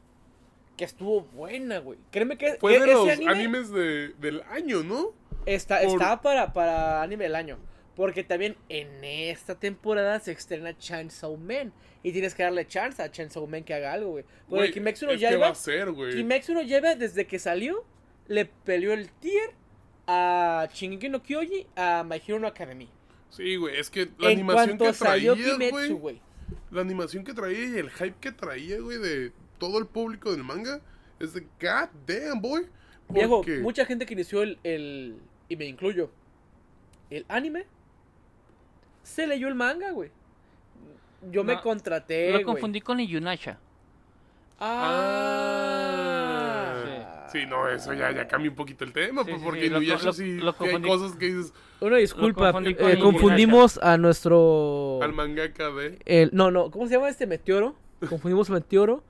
[0.78, 1.98] Que estuvo buena, güey.
[2.12, 5.14] Créeme que, Fue que de ese los anime animes de, del año, ¿no?
[5.46, 7.58] está, por- está para, para anime del año.
[7.96, 11.74] Porque también en esta temporada se estrena Chainsaw Man.
[12.04, 14.26] Y tienes que darle chance a Chainsaw Man que haga algo, güey.
[14.50, 16.16] Porque Kimetsu no que va Yaiba, a ser, güey.
[16.16, 17.84] Kimetsu no Yaiba desde que salió,
[18.28, 19.52] le peleó el tier
[20.12, 22.90] a Shingeki no Kyoji, a My Hero no Academy.
[23.30, 25.90] Sí, güey, es que la en animación que salió traía, Kimetsu, güey.
[25.94, 26.22] güey.
[26.70, 30.44] La animación que traía y el hype que traía, güey, de todo el público del
[30.44, 30.82] manga.
[31.20, 32.68] Es de god damn, boy.
[33.10, 35.18] Viejo, Porque- mucha gente que inició el, el.
[35.48, 36.10] Y me incluyo.
[37.10, 37.66] El anime.
[39.04, 40.12] Se leyó el manga, güey.
[41.30, 42.28] Yo me contraté.
[42.28, 42.46] Lo güey.
[42.46, 43.60] confundí con Iyunasha.
[44.60, 45.81] Ah.
[47.32, 49.70] Sí, no, eso ya, ya cambia un poquito el tema, Sí, pues sí, porque sí,
[49.70, 52.52] lo- Inuyasha lo- sí lo que hay confundí- cosas que dices Una disculpa.
[52.52, 55.00] confundí eh, con confundimos a nuestro.
[55.02, 56.00] al mangaka de...
[56.06, 56.70] el- no, no.
[56.72, 57.76] ¿Cómo se llama este meteoro?
[58.10, 59.04] Confundimos Meteoro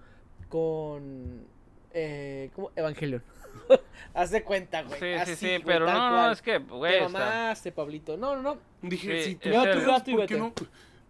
[0.49, 1.45] con.
[1.93, 2.71] Eh, ¿Cómo?
[2.75, 3.23] Evangelion.
[4.13, 4.99] Haz de cuenta, güey.
[4.99, 7.19] Sí, Así, sí, sí, pero no, no, es que, güey, Te está...
[7.19, 8.17] mamaste, Pablito.
[8.17, 8.57] No, no, no.
[8.81, 10.39] Dije, Sí, si el- pedos, Gato y ¿por qué vete.
[10.39, 10.53] no?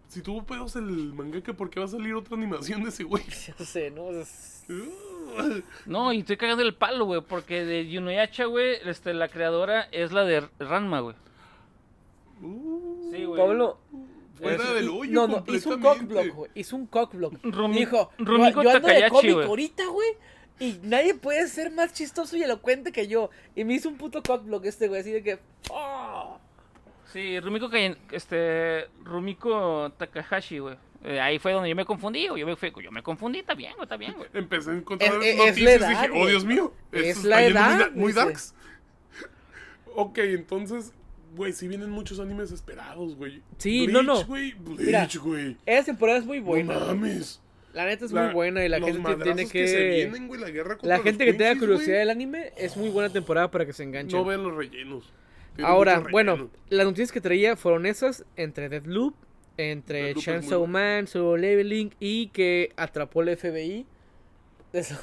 [0.08, 3.24] Si tuvo pedos el mangaka, ¿por qué va a salir otra animación de ese güey?
[3.58, 4.10] Ya sé, ¿no?
[4.10, 4.64] Es-
[5.86, 10.12] No, y estoy cagando el palo, güey, porque de Yunuyasha, güey, este, la creadora es
[10.12, 11.16] la de Ranma, güey.
[12.42, 13.40] Uh, Sí, güey.
[13.40, 13.78] Pablo.
[14.40, 16.50] Fuera eh, del hoyo No, no, hizo un cockblock, güey.
[16.54, 17.34] Hizo un cockblock.
[17.42, 20.08] Rumi- Dijo, yo, Rumiko yo ando de cómic ahorita, güey.
[20.58, 23.30] Y nadie puede ser más chistoso y elocuente que yo.
[23.54, 25.00] Y me hizo un puto cockblock este, güey.
[25.00, 25.38] Así de que.
[25.70, 26.38] ¡oh!
[27.12, 27.70] Sí, Rumiko,
[28.10, 30.76] este, Rumiko Takahashi, güey.
[31.04, 32.40] Eh, ahí fue donde yo me confundí, güey.
[32.40, 34.28] Yo me, fui- yo me confundí, está bien, güey, está bien, güey.
[34.32, 36.26] Empecé a encontrar Es- es- es la noticias edad, y dije, oh.
[36.28, 38.18] Dios mío, Es esto la muy edad, da- muy, dice.
[38.24, 38.54] darks.
[39.94, 40.92] ok, entonces,
[41.36, 43.42] güey, sí vienen muchos animes esperados, güey.
[43.58, 44.24] Sí, Bleach, no, no.
[44.24, 45.56] güey, Mira, Bleach, güey.
[45.66, 46.74] Esa temporada es muy buena.
[46.74, 47.40] no mames.
[47.74, 49.66] La neta es La- muy buena y la los gente tiene que.
[49.66, 52.76] se vienen, güey, la guerra contra la los gente que tenga curiosidad del anime es
[52.76, 54.18] muy buena temporada para que se enganchen.
[54.18, 55.10] No vean los rellenos.
[55.56, 59.14] Tienen Ahora, bueno, las noticias que traía fueron esas entre Deathloop,
[59.56, 60.68] entre Deathloop Chainsaw muy.
[60.68, 63.86] Man, Solo Leveling y que atrapó el FBI.
[64.72, 64.96] Eso,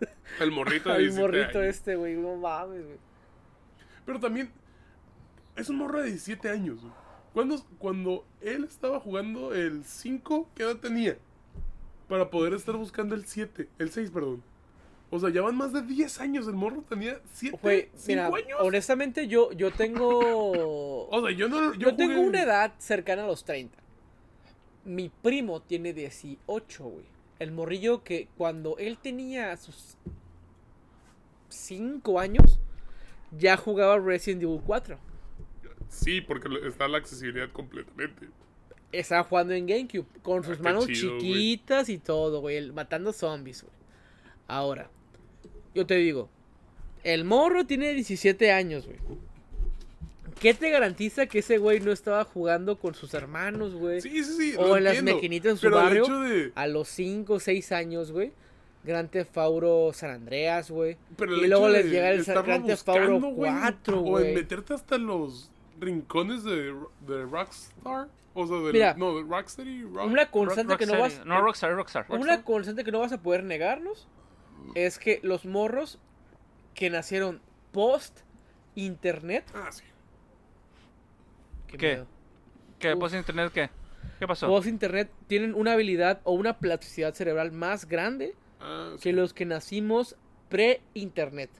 [0.40, 1.76] El morrito de al 17 morrito años.
[1.76, 2.98] este, güey, no mames, güey.
[4.06, 4.50] Pero también
[5.56, 6.80] es un morro de 17 años.
[6.80, 6.92] güey.
[7.34, 11.18] Cuando, cuando él estaba jugando el 5, ¿qué edad tenía?
[12.08, 14.42] Para poder estar buscando el 7, el 6, perdón.
[15.10, 16.46] O sea, ya van más de 10 años.
[16.46, 18.58] El morro tenía 7, Güey, 5 mira, años.
[18.60, 21.08] honestamente yo, yo tengo...
[21.10, 21.72] O sea, yo no.
[21.74, 23.78] Yo, yo tengo una edad cercana a los 30.
[24.84, 27.04] Mi primo tiene 18, güey.
[27.38, 29.96] El morrillo que cuando él tenía sus
[31.48, 32.58] 5 años,
[33.30, 34.98] ya jugaba Resident Evil 4.
[35.88, 38.28] Sí, porque está la accesibilidad completamente.
[38.92, 43.12] Estaba jugando en GameCube con sus qué manos chido, chiquitas y todo, güey, el- matando
[43.12, 43.74] zombies, güey.
[44.46, 44.90] Ahora,
[45.78, 46.28] yo te digo,
[47.04, 48.98] el morro tiene 17 años, güey.
[50.40, 54.00] ¿Qué te garantiza que ese güey no estaba jugando con sus hermanos, güey?
[54.00, 54.54] Sí, sí, sí.
[54.56, 56.20] O lo en las maquinitas de su barrio.
[56.20, 58.32] de- A los 5 o 6 años, güey.
[58.84, 60.96] Gran Auto San Andreas, güey.
[61.18, 64.96] Y luego les de llega el Theft Auto buscando, güey, 4, O en meterte hasta
[64.96, 66.72] los rincones de,
[67.06, 68.08] de Rockstar.
[68.34, 69.82] O sea, del, Mira, no, de Rocksteady.
[69.82, 71.26] Rock- Una constante que no Rockstar, vas...
[71.26, 72.06] No, Rockstar, Rockstar.
[72.10, 74.06] Una constante que no vas a poder negarnos
[74.74, 75.98] es que los morros
[76.74, 77.40] que nacieron
[77.72, 78.20] post
[78.74, 79.44] internet.
[79.54, 79.84] Ah, sí.
[81.66, 82.04] ¿Qué?
[82.78, 82.96] ¿Qué?
[82.96, 83.70] ¿Pues internet qué?
[84.18, 84.46] ¿Qué pasó?
[84.46, 89.02] Post internet tienen una habilidad o una plasticidad cerebral más grande Ah, sí.
[89.02, 90.16] que los que nacimos
[90.48, 91.50] pre internet.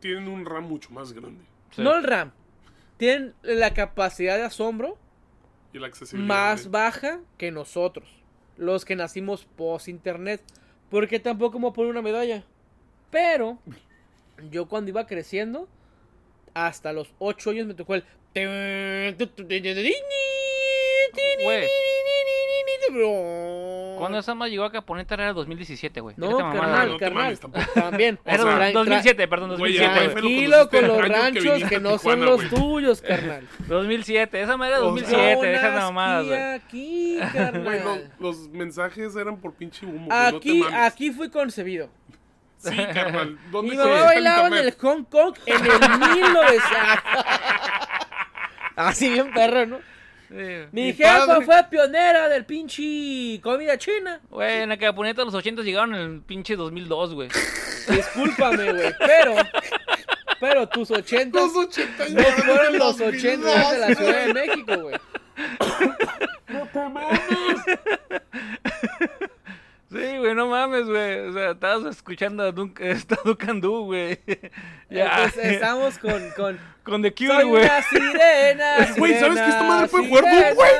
[0.00, 1.44] Tienen un RAM mucho más grande.
[1.72, 1.82] Sí.
[1.82, 2.32] No el RAM,
[2.96, 4.96] tienen la capacidad de asombro
[5.72, 6.26] Y la accesibilidad.
[6.34, 8.08] más baja que nosotros,
[8.56, 10.42] los que nacimos post internet,
[10.90, 12.44] porque tampoco me voy a poner una medalla.
[13.10, 13.58] Pero
[14.50, 15.68] yo cuando iba creciendo,
[16.54, 18.04] hasta los 8 años me tocó el.
[24.00, 26.14] Cuando esa madre llegó acá, ponete era 2017, güey.
[26.18, 27.38] No, carnal, no carnal.
[27.74, 28.18] También.
[28.24, 29.84] Era O sea, Tra- tra- 2007, perdón, Güey, 2007.
[29.84, 30.06] ya, güey.
[30.06, 33.48] F lo Tranquilo con los que ranchos que a no son los tuyos, carnal.
[33.68, 36.40] 2007, esa madre era O sea, 2007, No deja de mamadas, güey.
[36.40, 38.10] aquí, carnal.
[38.18, 40.06] los mensajes eran por pinche humo.
[40.06, 41.88] güey, no te Aquí, aquí fui concebido.
[42.58, 43.38] Sí, carnal.
[43.50, 44.72] ¿Dónde Mi mamá bailaba en el?
[44.80, 46.70] Hong Kong en el 1900.
[48.76, 49.78] Así bien perro, ¿no?
[50.30, 50.68] Sí.
[50.70, 51.44] Mi, Mi jefa padre.
[51.44, 54.20] fue pionera del pinche comida china.
[54.30, 57.28] Güey, en la caponeta los 80 llegaron en el pinche 2002, güey.
[57.88, 59.34] Discúlpame, güey, pero
[60.38, 64.96] pero tus 80 Los 80 no fueron los 80 de la Ciudad de México, güey.
[66.48, 67.20] No te mames.
[69.90, 71.18] Sí, güey, no mames, güey.
[71.28, 74.20] O sea, estabas escuchando a Dun esta Ducandú, güey.
[74.90, 75.24] ya.
[75.24, 77.64] Entonces, estamos con con Con The Cure, güey.
[77.64, 78.94] una sirena.
[78.96, 80.70] Güey, ¿sabes que esta madre puede jugar Doom, güey?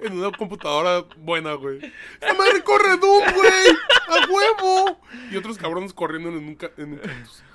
[0.00, 1.78] En una computadora buena, güey.
[2.20, 3.68] ¡Esta madre corre Doom, güey!
[4.08, 5.00] ¡A huevo!
[5.30, 7.00] Y otros cabrones corriendo en un, en un.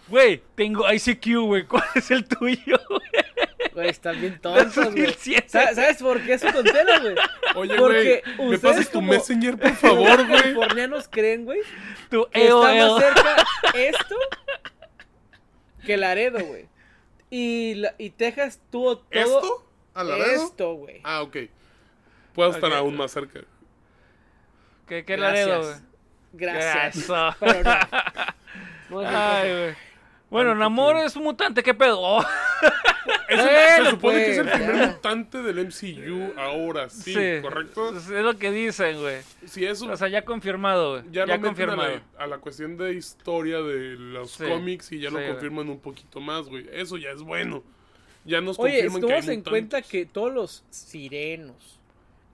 [0.08, 1.66] Güey, tengo ICQ, güey.
[1.66, 3.02] ¿Cuál es el tuyo, güey?
[3.74, 4.86] Güey, están bien tontos, güey.
[4.86, 5.50] 2007.
[5.50, 7.16] Sa- ¿Sabes por qué eso contela, güey?
[7.56, 10.42] Oye, Porque güey, ¿me ustedes pasas tu Messenger, por favor, güey?
[10.42, 11.60] californianos creen, güey,
[12.10, 13.36] Tu que está más cerca
[13.76, 14.16] esto
[15.86, 16.68] que Laredo, güey.
[17.30, 19.66] Y, la- y Texas tuvo todo ¿Esto?
[19.94, 21.02] ¿A la esto, güey.
[21.04, 21.38] Ah, ok.
[22.34, 23.42] Puedo estar aún más cerca.
[24.88, 25.76] ¿Qué, qué Laredo, güey?
[26.34, 27.08] Gracias.
[27.08, 27.36] Gracias.
[27.40, 27.64] Pero
[28.90, 29.00] no.
[29.08, 29.89] Ay, güey.
[30.30, 32.00] Bueno, Namor es un mutante, ¿qué pedo?
[32.02, 32.24] Oh,
[33.30, 37.96] Es el- se supone que es el pues, primer mutante del MCU ahora, sí, ¿correcto?
[37.98, 39.22] Es lo que dicen, güey.
[39.46, 41.04] Si eso O sea, ya confirmado, güey.
[41.12, 41.82] ya, Ya, lo a confirmado.
[42.18, 45.32] la, a la cuestión de historia de los Sí, cómics y ya sí, lo güey.
[45.32, 46.68] confirman un poquito más, güey.
[46.74, 47.64] Eso ya es bueno.
[48.26, 51.80] Ya nos Oye, confirman que hay tomamos en cuenta que todos los sirenos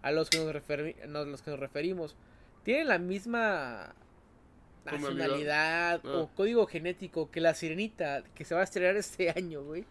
[0.01, 2.15] a los que nos, referi- no, los que nos referimos
[2.63, 3.93] tienen la misma.
[4.85, 6.09] Nacionalidad Ah.
[6.17, 9.85] o código genético que la sirenita que se va a estrenar este año, güey.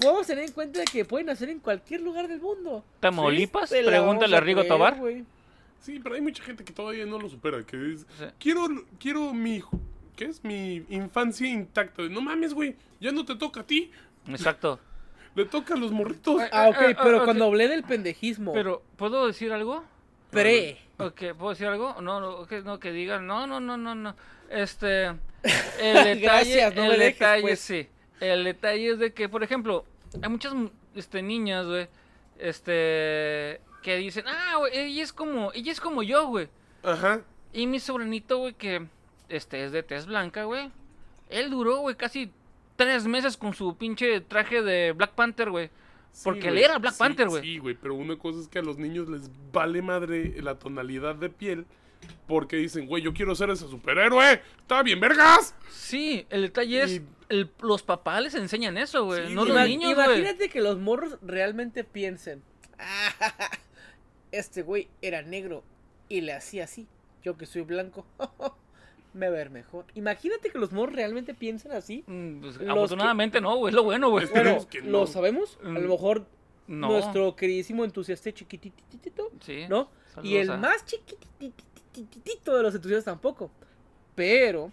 [0.00, 2.84] Podemos tener en cuenta que pueden nacer en cualquier lugar del mundo.
[3.00, 3.70] ¿Tamaulipas?
[3.70, 5.00] La Pregúntale vamos a Rigo creer, Tobar.
[5.80, 7.62] Sí, pero hay mucha gente que todavía no lo supera.
[7.64, 8.24] Que dice, Sí.
[8.40, 8.66] quiero,
[8.98, 9.62] quiero mi...
[10.16, 10.42] ¿Qué es?
[10.42, 12.02] Mi infancia intacta.
[12.04, 12.74] No mames, güey.
[13.00, 13.90] Ya no te toca a ti.
[14.26, 14.80] Exacto.
[15.36, 16.40] Le toca a los morritos.
[16.50, 19.84] Ah, ok, Ah, ah, pero cuando hablé del pendejismo Pero, ¿puedo decir algo?
[20.42, 22.00] Pre, Ok, ¿puedo decir algo?
[22.00, 24.16] No, no, que, no, que digan, no, no, no, no, no.
[24.48, 25.06] Este,
[25.80, 27.60] el detalle, Gracias, no el me dejes, detalle, pues.
[27.60, 27.88] sí.
[28.20, 29.84] El detalle es de que, por ejemplo,
[30.22, 30.54] hay muchas
[30.94, 31.88] este, niñas, güey,
[32.38, 36.48] este, que dicen, ah, güey, ella es como, ella es como yo, güey.
[36.82, 37.20] Ajá.
[37.52, 38.86] Y mi sobrinito, güey, que,
[39.28, 40.70] este, es de tez blanca, güey.
[41.28, 42.32] Él duró, güey, casi
[42.76, 45.70] tres meses con su pinche traje de Black Panther, güey.
[46.16, 47.42] Sí, Porque él era Black Sí, Panther, güey.
[47.42, 51.14] Sí, güey, pero una cosa es que a los niños les vale madre la tonalidad
[51.14, 51.66] de piel
[52.26, 54.40] porque dicen, güey, yo quiero ser ese superhéroe.
[54.60, 55.54] Está bien, vergas.
[55.70, 59.26] Sí, el detalle es, Y- el- los papás les enseñan eso, güey.
[59.28, 60.06] Sí, no los niños, güey.
[60.20, 62.42] imagínate que los morros realmente piensen,
[62.78, 63.12] "Ah,
[64.32, 65.64] este güey era negro
[66.08, 66.86] y le hacía así,
[67.22, 68.06] yo que soy blanco,
[69.16, 69.84] me va a ver mejor.
[69.94, 72.04] Imagínate que los morros realmente piensen así.
[72.06, 74.26] Mm, pues, afortunadamente no, güey, es lo bueno, güey.
[74.26, 75.06] Bueno, lo no.
[75.06, 76.26] sabemos, a Mm, lo mejor
[76.68, 76.88] No.
[76.88, 79.66] nuestro queridísimo entusiasta chiquititito, Sí.
[79.68, 79.88] ¿no?
[80.22, 83.50] Y el más chiquititito de los entusiastas tampoco.
[84.14, 84.70] Pero,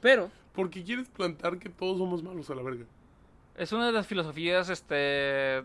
[0.00, 2.84] pero, Porque quieres plantar que todos somos malos a la verga.
[3.56, 5.64] Es una de las filosofías, este, de...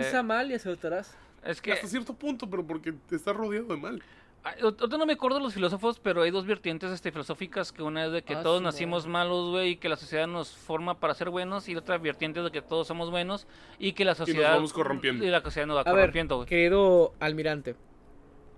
[0.00, 1.16] piensa mal y acertarás.
[1.44, 4.02] Es que, Hasta cierto punto, pero porque te estás rodeado de mal.
[4.44, 8.06] Ahorita no me acuerdo de los filósofos, pero hay dos vertientes, este, filosóficas, que una
[8.06, 11.14] es de que Ah, todos nacimos malos, güey, y que la sociedad nos forma para
[11.14, 13.46] ser buenos, y la otra vertiente es de que todos somos buenos,
[13.78, 14.54] y que la sociedad...
[14.54, 15.24] vamos corrompiendo.
[15.24, 16.48] Y la sociedad nos va A ver, corrompiendo, güey.
[16.48, 17.76] querido almirante,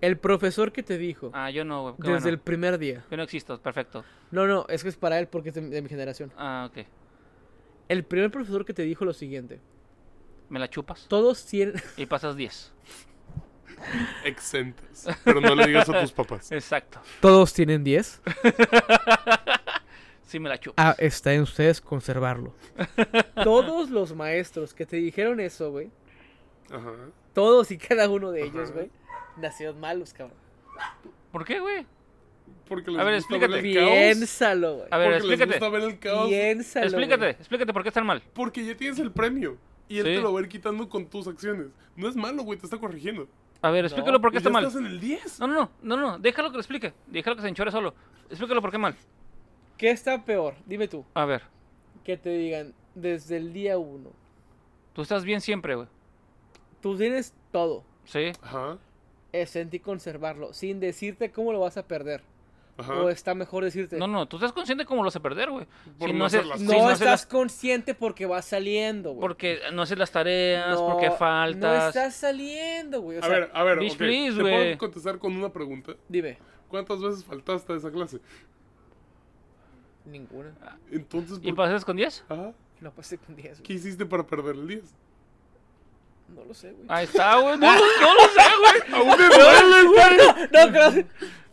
[0.00, 1.94] el profesor que te dijo Ah, yo no, güey.
[1.98, 2.28] desde bueno.
[2.28, 3.04] el primer día.
[3.10, 4.04] Yo no existo, perfecto.
[4.30, 6.30] No, no, es que es para él porque es de, de mi generación.
[6.36, 6.86] Ah, ok.
[7.88, 9.60] El primer profesor que te dijo lo siguiente:
[10.48, 11.74] Me la chupas todos tienen.
[11.96, 12.72] y pasas 10.
[14.24, 15.06] Exentas.
[15.24, 16.50] Pero no le digas a tus papás.
[16.52, 17.00] Exacto.
[17.20, 18.22] Todos tienen 10.
[20.26, 20.84] Sí me la chupas.
[20.84, 22.54] Ah, está en ustedes conservarlo.
[23.44, 25.90] todos los maestros que te dijeron eso, güey.
[26.72, 26.92] Ajá.
[27.34, 28.90] Todos y cada uno de ellos, güey.
[29.36, 30.36] Nacieron malos, cabrón.
[31.30, 31.86] ¿Por qué, güey?
[32.68, 33.52] Porque les A ver, gusta explícate.
[33.62, 33.90] ver el caos.
[33.92, 34.88] Piénsalo, güey.
[34.90, 35.58] A ver, porque les explícate.
[35.60, 36.28] gusta ver el caos.
[36.28, 36.86] Piénsalo.
[36.86, 37.30] Explícate, güey.
[37.30, 38.22] explícate por qué están mal.
[38.32, 39.56] Porque ya tienes el premio.
[39.88, 40.14] Y él Sí.
[40.14, 41.66] te lo va a ir quitando con tus acciones.
[41.94, 43.28] No es malo, güey, te está corrigiendo.
[43.64, 44.64] A ver, explícalo por qué está ya mal.
[44.64, 45.40] estás en el 10.
[45.40, 46.92] No, no, no, no, no, déjalo que lo explique.
[47.06, 47.94] Déjalo que se enchore solo.
[48.28, 48.94] Explícalo por qué mal.
[49.78, 50.54] ¿Qué está peor?
[50.66, 51.04] Dime tú.
[51.14, 51.42] A ver,
[52.04, 54.10] Que te digan desde el día uno.
[54.92, 55.88] tú estás bien siempre, güey.
[56.82, 57.84] Tú tienes todo.
[58.04, 58.32] Sí.
[58.42, 58.76] Ajá.
[59.32, 60.52] Es en ti conservarlo.
[60.52, 62.22] Sin decirte cómo lo vas a perder.
[62.76, 62.94] Ajá.
[63.02, 63.96] O está mejor decirte.
[63.98, 65.66] No, no, tú estás consciente cómo lo vas a perder, güey.
[66.00, 69.20] Si no no, hacer las si No no estás las- consciente porque va saliendo, güey.
[69.20, 71.88] porque no haces las tareas, No, porque No faltas.
[71.94, 73.18] estás saliendo, güey.
[73.18, 74.54] O a sea, ver, a ver, bitch, ok, please, ¿te güey.
[74.54, 75.92] puedo contestar con una pregunta?
[76.08, 76.36] Dime.
[76.68, 78.18] ¿Cuántas veces faltaste a esa clase?
[80.04, 80.52] Ninguna.
[80.90, 82.24] Entonces, ¿Y ¿por- pasas con 10?
[82.28, 82.52] Ajá.
[82.80, 83.62] No pasé con 10, güey.
[83.62, 84.94] ¿qué hiciste para perder el 10?
[86.28, 86.86] No lo sé, güey.
[86.88, 87.56] Ahí está, güey.
[87.58, 88.92] No, lo- no lo sé, güey.
[89.00, 90.48] ¡Aún me duele, güey!
[90.52, 91.04] No, claro.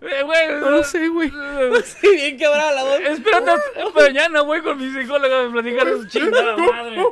[0.04, 0.48] Eh, güey.
[0.60, 1.32] No lo sé, güey.
[1.84, 3.00] Sí, bien quebrada la voz.
[3.02, 3.52] Espérate,
[3.94, 7.04] mañana voy con mi psicóloga a platicar su chingada madre.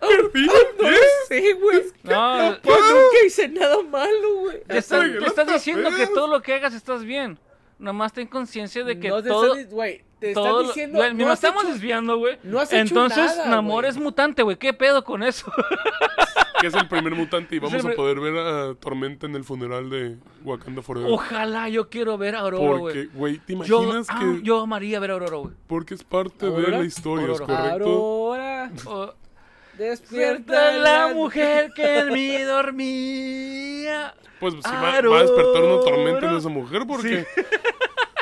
[0.00, 1.00] ¡Perdí No lo 10!
[1.28, 1.82] sé, güey.
[2.02, 4.62] No, Yo nunca hice nada malo, güey.
[4.64, 7.38] te estás, no diciendo que todo lo que hagas estás bien.
[7.78, 9.54] Nomás ten conciencia de que no todo.
[9.70, 10.98] güey, te estás todo lo- diciendo.
[10.98, 12.38] güey, no nos has estamos hecho- desviando, güey.
[12.44, 14.56] no has hecho Entonces, nada, Namor es mutante, güey.
[14.56, 15.52] ¿Qué pedo con eso?
[16.60, 19.90] Que es el primer mutante y vamos a poder ver a Tormenta en el funeral
[19.90, 21.10] de Wakanda Forever.
[21.10, 23.06] Ojalá yo quiero ver a Aurora, Porque, güey.
[23.14, 24.42] güey, ¿te Yo, imaginas ah, que...?
[24.44, 25.54] yo amaría ver a Aurora, güey.
[25.66, 26.78] Porque es parte de ¿Aurora?
[26.78, 27.58] la historia, ¿es Aurora.
[27.62, 27.88] correcto?
[27.90, 29.12] Ahora, Oh,
[29.76, 34.14] despierta la mujer que en mí dormía.
[34.38, 37.26] Pues sí, va, va a despertar una tormenta en esa mujer porque...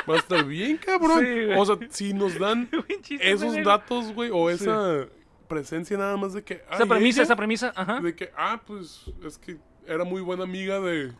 [0.09, 1.19] Va a estar bien, cabrón.
[1.19, 2.69] Sí, o sea, si nos dan
[3.19, 5.07] esos datos, güey, o esa
[5.47, 6.63] presencia nada más de que...
[6.71, 7.99] Esa premisa, ella, esa premisa, ajá.
[7.99, 11.11] De que, ah, pues, es que era muy buena amiga de...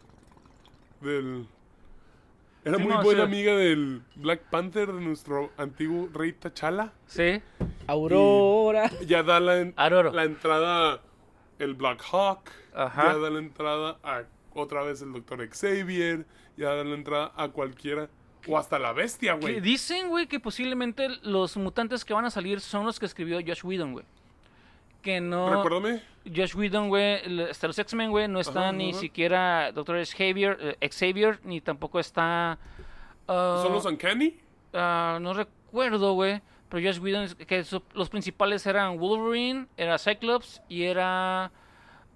[1.02, 1.48] Del...
[2.64, 3.26] Era Sí, muy no, buena sí.
[3.26, 6.94] amiga del Black Panther, de nuestro antiguo rey T'Challa.
[7.08, 7.42] Sí.
[7.88, 8.90] Aurora.
[9.08, 11.02] Ya da la, en- la entrada
[11.58, 12.50] el Black Hawk.
[12.74, 13.14] Ajá.
[13.14, 14.24] Ya da la entrada a
[14.54, 16.26] otra vez el Doctor Xavier.
[16.56, 18.10] Ya da la entrada a cualquiera.
[18.48, 19.60] O hasta la bestia, Que güey.
[19.62, 23.64] dicen, güey, que posiblemente los mutantes que van a salir son los que escribió Josh
[23.64, 24.06] Whedon, güey.
[25.02, 25.50] Que no.
[25.64, 26.02] Recuérdame.
[26.26, 29.00] Josh Whedon, güey, hasta los X-Men, güey, no está Ajá, ni ajá.
[29.00, 32.58] siquiera Doctor Xavier, eh, Xavier, ni tampoco está.
[33.28, 34.38] ¿Son los Uncanny?
[34.74, 36.42] no recuerdo, güey.
[36.70, 41.52] Pero Josh Whedon, que los principales eran Wolverine, era Cyclops y era.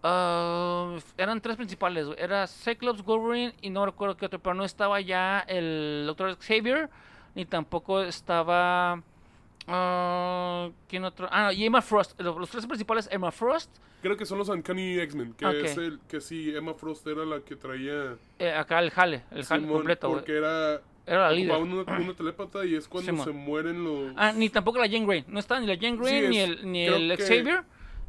[0.03, 2.17] Ah, eran tres principales, güey.
[2.19, 6.89] Era Cyclops, Wolverine y no recuerdo qué otro, pero no estaba ya el Doctor Xavier,
[7.35, 9.01] ni tampoco estaba.
[9.67, 11.27] ah, ¿Quién otro?
[11.31, 12.19] Ah, y Emma Frost.
[12.19, 13.69] Los, los tres principales, Emma Frost.
[14.01, 15.33] Creo que son los Uncanny X-Men.
[15.33, 18.15] Que es el que sí, Emma Frost era la que traía.
[18.37, 20.09] eh, acá el jale, el jale Simón, completo.
[20.09, 20.81] Porque era.
[21.07, 21.57] Era la líder.
[21.57, 24.11] una, una telépata y es cuando se mueren los.
[24.15, 25.23] Ah, ni tampoco la Jane Grey.
[25.27, 27.63] No está ni la Jane Grey, Sí, ni el, ni el Xavier.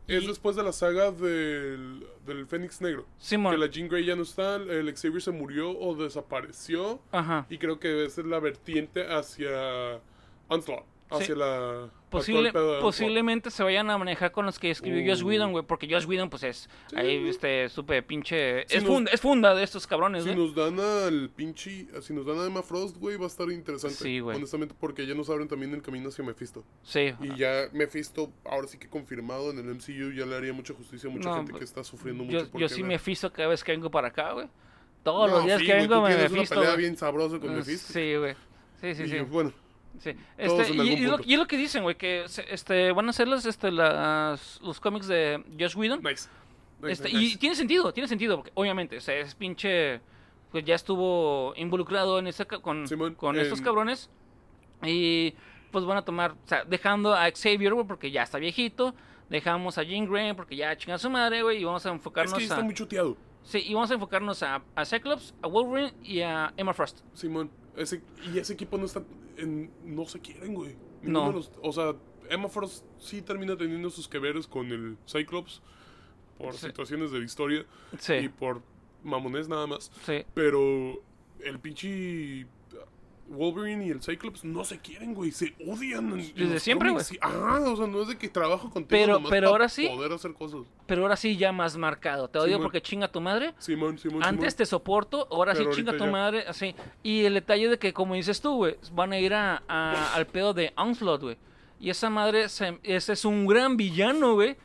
[0.08, 3.06] Es y- después de la saga del, del Fénix Negro.
[3.18, 3.52] Simón.
[3.52, 7.00] Que la Jean Grey ya no está, el Xavier se murió o desapareció.
[7.12, 7.46] Ajá.
[7.50, 10.00] Y creo que esa es la vertiente hacia
[10.48, 10.84] Onslaught.
[11.08, 11.34] Hacia Sí.
[11.36, 11.88] la.
[12.10, 15.26] Posible- posiblemente se vayan a manejar con los que escribió Josh Uh.
[15.28, 15.64] Whedon, güey.
[15.64, 16.68] Porque Josh Whedon, pues es.
[16.96, 18.64] Ahí, este, supe pinche.
[18.68, 21.86] Si es, nos- funda, es funda de estos cabrones, Si nos dan al pinche.
[22.00, 23.96] Si nos dan a Emma Frost, güey, va a estar interesante.
[23.96, 24.36] Sí, güey.
[24.36, 26.64] Honestamente, porque ya nos abren también el camino hacia Mephisto.
[26.82, 27.12] Sí.
[27.20, 31.08] Y ya Mephisto, ahora sí que confirmado en el MCU, ya le haría mucha justicia
[31.10, 32.38] a mucha No, gente pues, que está sufriendo mucho.
[32.44, 34.48] Yo, por yo sí me fisto cada vez que vengo para acá, güey.
[35.02, 36.54] Todos No, los días sí, que vengo me tienes una fisto.
[36.56, 36.80] pelea güey.
[36.82, 37.92] bien sabrosa con Mm, Mephisto.
[37.92, 38.34] Sí, güey.
[38.80, 39.18] Sí, sí, Y, sí.
[39.20, 39.52] bueno,
[39.98, 40.10] Sí.
[40.36, 41.28] Este, y, algún y lo, punto.
[41.28, 44.80] y es lo que dicen, güey, que este, van a hacer los, este, las, los
[44.80, 46.00] cómics de Josh Whedon.
[46.02, 46.28] nice.
[46.80, 50.00] Nice, Este, nice, y tiene sentido, tiene sentido, porque obviamente, o sea, es pinche,
[50.50, 52.86] pues ya estuvo involucrado en ese, con,
[53.16, 54.10] con estos cabrones.
[54.82, 55.34] Y
[55.70, 58.94] pues van a tomar, o sea, dejando a Xavier, güey, porque ya está viejito.
[59.28, 62.34] Dejamos a Jean Grey porque ya chinga su madre, güey, y vamos a Es enfocarnos
[62.34, 62.64] que ya está a...
[62.64, 66.72] muy chuteado, Sí, y vamos a enfocarnos a, a Cyclops, a Wolverine y a Emma
[66.72, 67.00] Frost.
[67.14, 67.50] Simón.
[67.76, 68.02] Ese,
[68.32, 69.02] y ese equipo no está.
[69.36, 70.74] en- no se quieren, güey.
[71.02, 71.32] No.
[71.62, 71.94] O sea,
[72.30, 75.60] Emma Frost sí termina teniendo sus que veres con el Cyclops
[76.38, 76.66] por Sí.
[76.68, 78.62] situaciones de la historia y Sí, por
[79.04, 79.92] mamones nada más.
[80.06, 80.24] sí.
[80.34, 81.02] Pero
[81.44, 82.46] el pinche
[83.28, 85.30] Wolverine y el Cyclops no se quieren, güey.
[85.32, 86.18] Se odian.
[86.18, 86.98] en- Desde siempre.
[87.00, 88.88] Sí, Ah, o sea, no es de que trabajo contigo.
[88.88, 89.88] Pero- nomás pero ahora sí.
[89.88, 90.60] Poder hacer cosas.
[90.86, 92.28] Pero ahora sí ya más marcado.
[92.28, 92.62] Te odio Simón.
[92.62, 93.54] porque chinga tu madre.
[93.58, 94.22] Simón, Simón.
[94.24, 94.56] Antes Simón.
[94.58, 96.10] te soporto, ahora Pero sí chinga tu ya.
[96.10, 96.74] madre, así.
[97.02, 100.26] Y el detalle de que, como dices tú, güey, van a ir a, a- al
[100.26, 101.36] pedo de Onslaught, güey.
[101.78, 104.56] Y esa madre, se- ese es un gran villano, güey.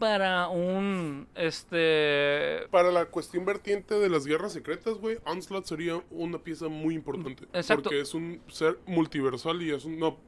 [0.00, 6.38] Para un este Para la cuestión vertiente de las guerras secretas, güey, Onslaught sería una
[6.38, 7.44] pieza muy importante.
[7.52, 7.84] Exacto.
[7.84, 9.98] Porque es un ser multiversal y es un.
[10.00, 10.18] No,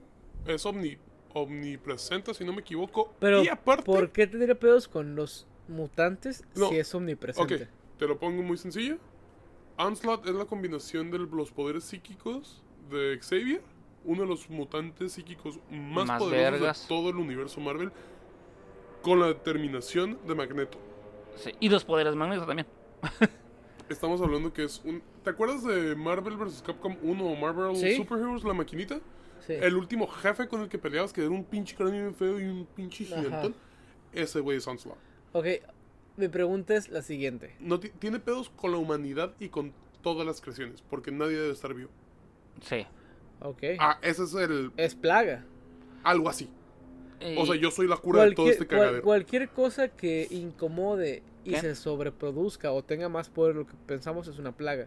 [0.46, 0.96] es omni,
[1.34, 3.14] omnipresente, si no me equivoco.
[3.18, 3.84] Pero, y aparte.
[3.84, 6.68] ¿por qué tendría pedos con los mutantes No.
[6.68, 7.68] si es Ok, omnipresente?
[7.98, 8.98] te lo pongo muy sencillo.
[9.78, 13.62] Onslaught es la combinación de los poderes psíquicos de Xavier,
[14.04, 16.82] uno de los mutantes psíquicos más, Más poderosos vergas.
[16.82, 17.90] de todo el universo Marvel,
[19.02, 20.78] con la determinación de Magneto.
[21.36, 22.66] sí, y los poderes magnetos también.
[23.88, 25.02] Estamos hablando que es un...
[25.22, 26.62] ¿Te acuerdas de Marvel vs.
[26.64, 27.96] Capcom 1 o Marvel Sí.
[27.96, 29.00] Superheroes, la maquinita?
[29.46, 29.54] Sí.
[29.54, 32.64] El último jefe con el que peleabas, que era un pinche cráneo feo y un
[32.74, 33.54] pinche gigantón.
[34.12, 34.98] Ese güey es Onslaught.
[35.32, 35.46] Ok,
[36.16, 37.54] mi pregunta es la siguiente.
[37.58, 41.52] No ti- tiene pedos con la humanidad y con todas las creaciones, porque nadie debe
[41.52, 41.90] estar vivo.
[42.62, 42.86] Sí.
[43.40, 43.62] Ok.
[43.80, 44.70] Ah, ese es el...
[44.76, 45.44] Es plaga.
[46.04, 46.48] Algo así.
[47.38, 49.02] O sea, yo soy la cura de todo este cual- cagadero.
[49.02, 51.60] cualquier cosa que incomode y ¿Qué?
[51.60, 54.86] se sobreproduzca o tenga más poder de lo que pensamos es una plaga.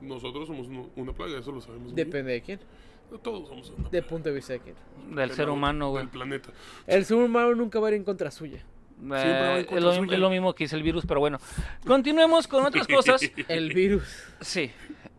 [0.00, 1.94] Nosotros somos uno- una plaga, eso lo sabemos.
[1.94, 1.96] bien.
[2.08, 2.60] Depende de quién.
[3.22, 4.06] Todos somos una De plaga.
[4.08, 4.74] punto de vista de quién.
[5.14, 6.02] del ser humano, güey.
[6.04, 6.50] Del planeta.
[6.86, 8.58] El ser humano nunca va a ir en contra suya.
[8.58, 10.14] Eh, va en es, contra lo, suya.
[10.14, 11.38] es lo mismo que dice el virus, pero bueno.
[11.86, 13.20] Continuemos con otras cosas.
[13.48, 14.04] El virus.
[14.40, 14.70] Sí,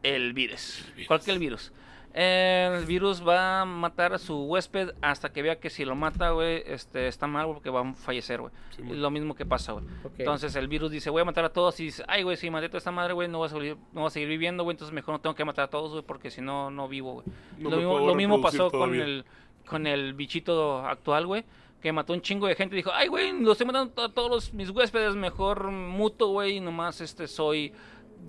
[0.01, 0.83] el virus.
[1.07, 1.71] ¿Cuál que el virus?
[2.13, 6.29] El virus va a matar a su huésped hasta que vea que si lo mata,
[6.29, 8.53] güey, este, está mal porque va a fallecer, güey.
[8.69, 9.85] Sí, lo mismo que pasa, güey.
[10.19, 12.67] Entonces el virus dice, voy a matar a todos y dice, ay, güey, si maté
[12.67, 14.75] a toda esta madre, güey, no voy a, seguir, no voy a seguir viviendo, güey,
[14.75, 17.25] entonces mejor no tengo que matar a todos, güey, porque si no, no vivo, güey.
[17.57, 19.25] No lo mismo, lo pasó con el,
[19.65, 21.43] con el bichito actual, güey,
[21.81, 24.29] que mató un chingo de gente y dijo, ay, güey, lo estoy matando a todos
[24.29, 27.73] los- mis huéspedes, mejor muto, güey, y nomás este, soy...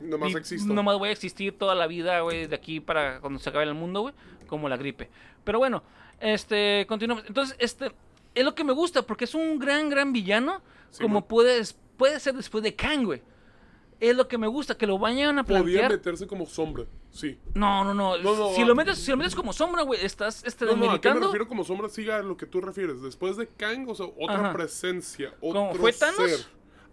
[0.03, 0.73] Nomás existo.
[0.73, 3.75] Nomás voy a existir toda la vida, güey, de aquí para cuando se acabe el
[3.75, 4.15] mundo, güey,
[4.47, 5.11] como la gripe.
[5.45, 5.83] Pero bueno,
[6.21, 7.25] este, continuamos.
[7.27, 7.93] Entonces, este,
[8.35, 11.29] es lo que me gusta, porque es un gran, gran villano, Sí, como man.
[11.29, 11.65] puede
[12.21, 13.23] ser después de Kang, güey.
[14.01, 15.91] Es lo que me gusta, que lo vayan a Podía plantear.
[15.93, 17.39] meterse como sombra, sí.
[17.55, 18.19] No, no, no.
[18.19, 18.67] No, no, si, ah.
[18.67, 21.21] lo metes, si lo metes como sombra, güey, estás este, No, no, ¿a qué me
[21.21, 21.89] refiero como sombra?
[21.89, 23.01] Siga a lo que tú refieres.
[23.03, 24.53] Después de Kang, o sea, otra Ajá.
[24.53, 26.17] presencia, ¿Como otro fue Thanos?
[26.17, 26.41] ser.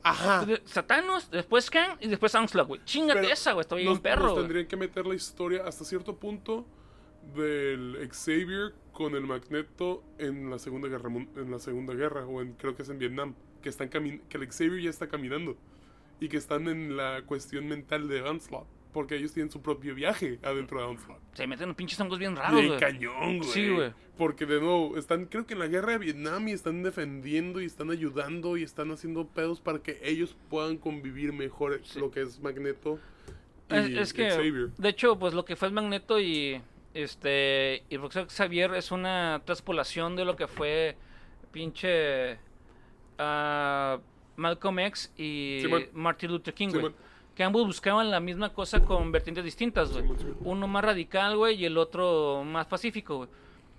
[0.04, 0.46] Ajá.
[0.66, 2.82] Satanos, después Kang y después Onslaught, güey.
[2.86, 3.62] Chingate Pero esa, güey.
[3.62, 4.26] Estoy un perro.
[4.28, 6.66] nos tendrían que meter la historia hasta cierto punto
[7.36, 12.54] del Xavier con el Magneto en la Segunda Guerra en la Segunda Guerra o en
[12.54, 15.56] creo que es en Vietnam, que están camin- que el Xavier ya está caminando
[16.20, 20.40] y que están en la cuestión mental de Onslaught, porque ellos tienen su propio viaje
[20.44, 21.22] adentro de Onslaught.
[21.34, 22.80] Se meten unos pinches hongos bien raros, güey.
[22.80, 23.50] cañón, güey.
[23.50, 23.92] Sí, güey.
[24.18, 27.66] Porque de nuevo, están creo que en la guerra de Vietnam y están defendiendo y
[27.66, 32.00] están ayudando y están haciendo pedos para que ellos puedan convivir mejor Sí.
[32.00, 33.00] lo que es Magneto
[33.70, 34.70] y Es, es que, Xavier.
[34.78, 36.62] de hecho, pues lo que fue el Magneto y
[36.94, 40.98] este y Profesor Xavier es una transpolación de lo que fue
[41.52, 42.38] pinche
[43.18, 43.98] ah,
[44.36, 45.64] Malcolm X y.
[45.94, 46.94] Martin Luther King, güey.
[47.42, 50.06] Que ambos buscaban la misma cosa con vertientes distintas, güey.
[50.42, 53.30] Uno más radical, güey, y el otro más pacífico, güey.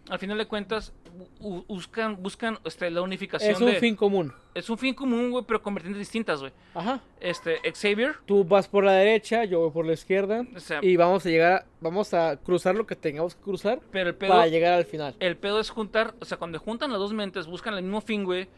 [0.09, 3.75] Al final de cuentas, bu- bu- buscan, buscan este, la unificación Es un de...
[3.79, 4.33] fin común.
[4.53, 6.51] Es un fin común, güey, pero con vertientes distintas, güey.
[6.75, 6.99] Ajá.
[7.21, 10.45] Este, Xavier, Tú vas por la derecha, yo voy por la izquierda.
[10.57, 14.09] o sea, Y vamos a llegar, vamos a cruzar lo que tengamos que cruzar pero
[14.11, 14.31] el pedo...
[14.31, 15.15] para llegar al final.
[15.21, 18.25] El pedo es juntar, o sea, cuando juntan las dos mentes, buscan el mismo fin,
[18.25, 18.49] güey,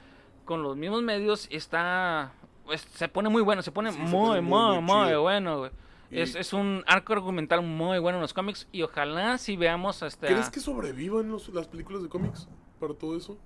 [0.46, 2.32] con los mismos medios, está.
[2.64, 5.06] Pues, se pone muy bueno, se pone Sí, se muy, pone muy, muy, muy, muy
[5.08, 5.22] chido.
[5.22, 5.70] bueno, güey.
[6.10, 10.02] Y- Es, es un arco argumental muy bueno en los cómics y ojalá si veamos
[10.02, 12.48] este, ¿Crees que sobrevivan los- las películas de cómics
[12.78, 13.38] para todo eso?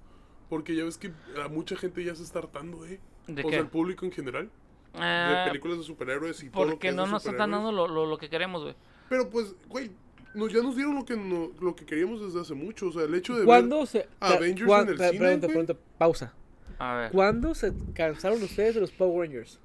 [0.48, 1.12] Porque ya ves que
[1.44, 3.00] a mucha gente ya se está hartando, ¿eh?
[3.26, 3.50] ¿De o qué?
[3.52, 4.50] sea, el público en general.
[4.94, 7.86] Ah, de películas de superhéroes y todo lo que porque no nos están dando lo,
[7.86, 8.74] lo, lo que queremos, güey.
[9.10, 9.90] Pero pues, güey,
[10.34, 12.88] nos, ya nos dieron lo que, no- lo que queríamos desde hace mucho.
[12.88, 13.46] O sea, el hecho de ver...
[13.46, 14.08] ¿Cuándo se.
[14.20, 16.34] Avengers en el cine, pregunta, pausa.
[16.78, 19.58] A ver, ¿Cuándo se cansaron ustedes de los Power Rangers?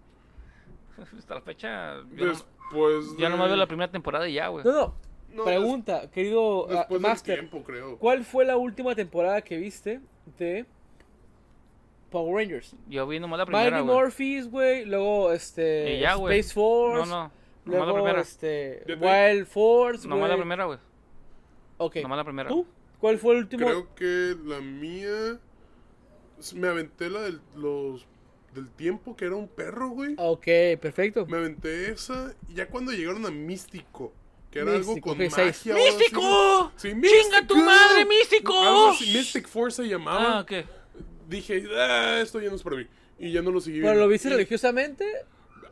[1.17, 4.47] hasta la fecha, yo, no, Después ya de- nomás veo la primera temporada y ya,
[4.47, 4.63] güey.
[4.65, 4.95] No, no.
[5.33, 7.39] No, pregunta, querido des- del Master.
[7.39, 7.97] tiempo, creo.
[7.97, 9.99] ¿Cuál fue la última temporada que viste
[10.37, 10.65] de
[12.11, 12.75] Power Rangers?
[12.87, 13.85] Yo vi nomás la primera, Mighty.
[13.91, 14.85] Morphys, güey.
[14.85, 15.95] Luego, este.
[15.95, 16.37] Y ya, güey.
[16.39, 17.09] Space Force.
[17.09, 17.31] No, no, nomás
[17.65, 18.21] la Luego, primera.
[18.21, 18.83] este.
[18.87, 20.41] Wild Force, Nomás la güey.
[20.41, 20.77] primera, güey.
[21.77, 21.95] Ok.
[22.03, 22.49] Nomás la primera.
[22.49, 22.67] ¿Tú?
[22.99, 23.65] ¿Cuál fue el último?
[23.65, 25.39] Creo que la mía...
[26.53, 28.05] Me aventé la del, los,
[28.53, 30.15] del tiempo, que era un perro, güey.
[30.17, 30.45] Ok,
[30.81, 31.25] perfecto.
[31.27, 34.13] Me aventé esa y ya cuando llegaron a Místico,
[34.51, 35.65] que era algo Místico, con ok, seis.
[35.65, 35.75] magia.
[35.75, 36.71] ¡Místico!
[36.75, 37.55] Sí, ¡Chinga tu Místico.
[37.65, 38.59] madre, Místico!
[38.63, 40.39] Algo así, Mystic Force se llamaba.
[40.39, 40.51] Ah, ok.
[41.29, 42.87] Dije, ah, esto ya no es para mí.
[43.17, 44.01] Y ya no lo seguí ¿Pero viendo.
[44.05, 45.05] lo viste Y religiosamente?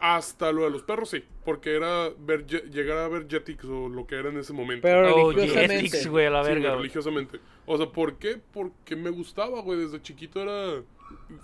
[0.01, 1.23] Hasta lo de los perros, sí.
[1.45, 4.81] Porque era ver, llegar a ver Jetix o lo que era en ese momento.
[4.81, 5.75] Pero Oh, religiosamente.
[5.89, 6.77] Jetix, güey, a la Sí, verga, güey.
[6.79, 7.39] religiosamente.
[7.67, 8.39] O sea, ¿por qué?
[8.51, 9.79] Porque me gustaba, güey.
[9.79, 10.81] Desde chiquito era.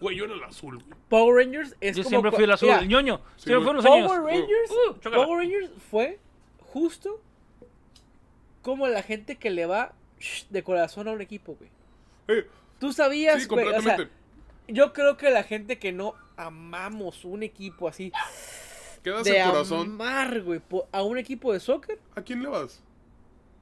[0.01, 0.99] Güey, yo era el azul, güey.
[1.09, 3.21] Power Rangers es Yo como siempre fui el azul, Mira, el ñoño.
[3.35, 4.25] Sí, Siempre fueron los Power años.
[4.25, 5.25] Rangers, Uh, chócala.
[5.25, 6.19] Power Rangers fue
[6.59, 7.21] justo
[8.61, 11.69] como la gente que le va shh, de corazón a un equipo, güey.
[12.27, 12.47] Eh,
[12.79, 14.13] Tú sabías, sí, güey, o sea, completamente.
[14.67, 18.11] yo creo que la gente que no amamos un equipo así
[19.03, 19.87] Quedas de el corazón.
[19.91, 20.61] amar, güey,
[20.91, 22.81] a un equipo de soccer, ¿A quién le vas?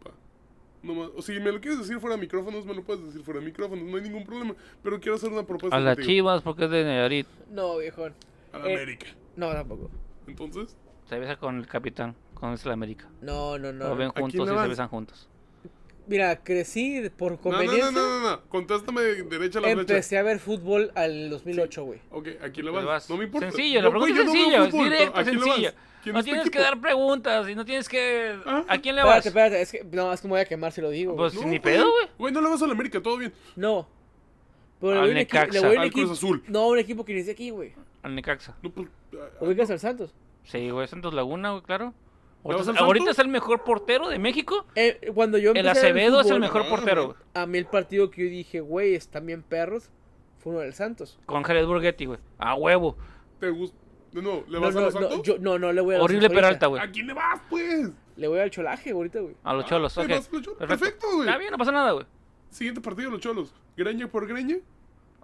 [0.03, 0.11] Pa.
[0.83, 3.21] No más- o si me lo quieres decir fuera de micrófonos, me lo puedes decir
[3.23, 4.55] fuera de micrófonos, no hay ningún problema.
[4.83, 7.27] Pero quiero hacer una propuesta A las chivas, porque es de Nayarit.
[7.49, 8.13] no, viejón.
[8.53, 9.07] A la Eh, América.
[9.35, 9.89] No, tampoco.
[10.27, 10.75] Entonces,
[11.09, 13.07] Se besa con el capitán, con es la América.
[13.21, 13.95] No, no, Lo no.
[13.95, 15.27] ven ¿A quién juntos y se besan juntos.
[16.07, 17.91] Mira, crecí por no, no, conveniencia.
[17.91, 18.41] no, no, no, no.
[18.49, 19.93] Contéstame de derecha a la derecha.
[19.93, 21.99] Empecé a ver fútbol al 2008, güey.
[22.11, 22.85] Ok, ¿a quién le Pues vas?
[22.85, 23.09] vas.
[23.09, 23.47] No me importa.
[23.51, 24.89] Sencillo, la güey, pregunta es no veo sencilla, es fútbol.
[24.89, 25.47] directa, ¿A quién le vas?
[25.49, 25.73] sencilla.
[26.03, 28.37] ¿Quién No tienes que dar preguntas y no tienes que...
[28.45, 28.63] Ah.
[28.67, 29.25] ¿A quién le vas?
[29.25, 31.15] Espérate, espérate, es que, no, es que me voy a quemar si lo digo.
[31.15, 31.45] Pues güey.
[31.45, 32.07] No, ni pedo, güey.
[32.19, 33.33] Güey, no le vas a la América, todo bien.
[33.55, 33.87] No.
[34.79, 35.51] Pero Al Necaxa.
[35.53, 36.11] le voy a un Al Cruz.
[36.11, 36.43] Azul.
[36.47, 37.73] No, un equipo que inicia aquí, güey.
[38.03, 38.55] Al Necaxa.
[38.61, 38.87] No, pues,
[39.39, 40.13] Ubicas al Santos.
[40.43, 41.91] Sí, güey, Santos Laguna, güey, claro.
[42.45, 44.65] ¿Le vas Ahorita, es el mejor portero de México.
[44.75, 47.15] Eh, cuando yo El Acevedo es el mejor Ah, portero.
[47.33, 49.89] A mí el partido que yo dije, güey, están bien perros,
[50.37, 51.19] fue uno del Santos.
[51.25, 52.19] Con Jared Burgetti, güey.
[52.37, 52.95] A huevo.
[53.39, 53.77] ¿te gusta?
[54.13, 55.21] No, ¿le No, vas a no, los no, Santos?
[55.23, 56.29] yo, no, no le voy a los Horrible.
[56.29, 56.81] Peralta, güey.
[56.81, 57.89] ¿A quién le vas, pues?
[58.15, 59.35] Le voy al cholaje ahorita, güey.
[59.43, 60.07] A los cholos, Ah, ok.
[60.07, 60.59] le vas a los Cholos.
[60.59, 61.27] Perfecto, güey.
[61.27, 62.05] Está bien, no pasa nada, güey.
[62.49, 63.53] Siguiente partido, los cholos.
[63.75, 64.57] Greña por greña.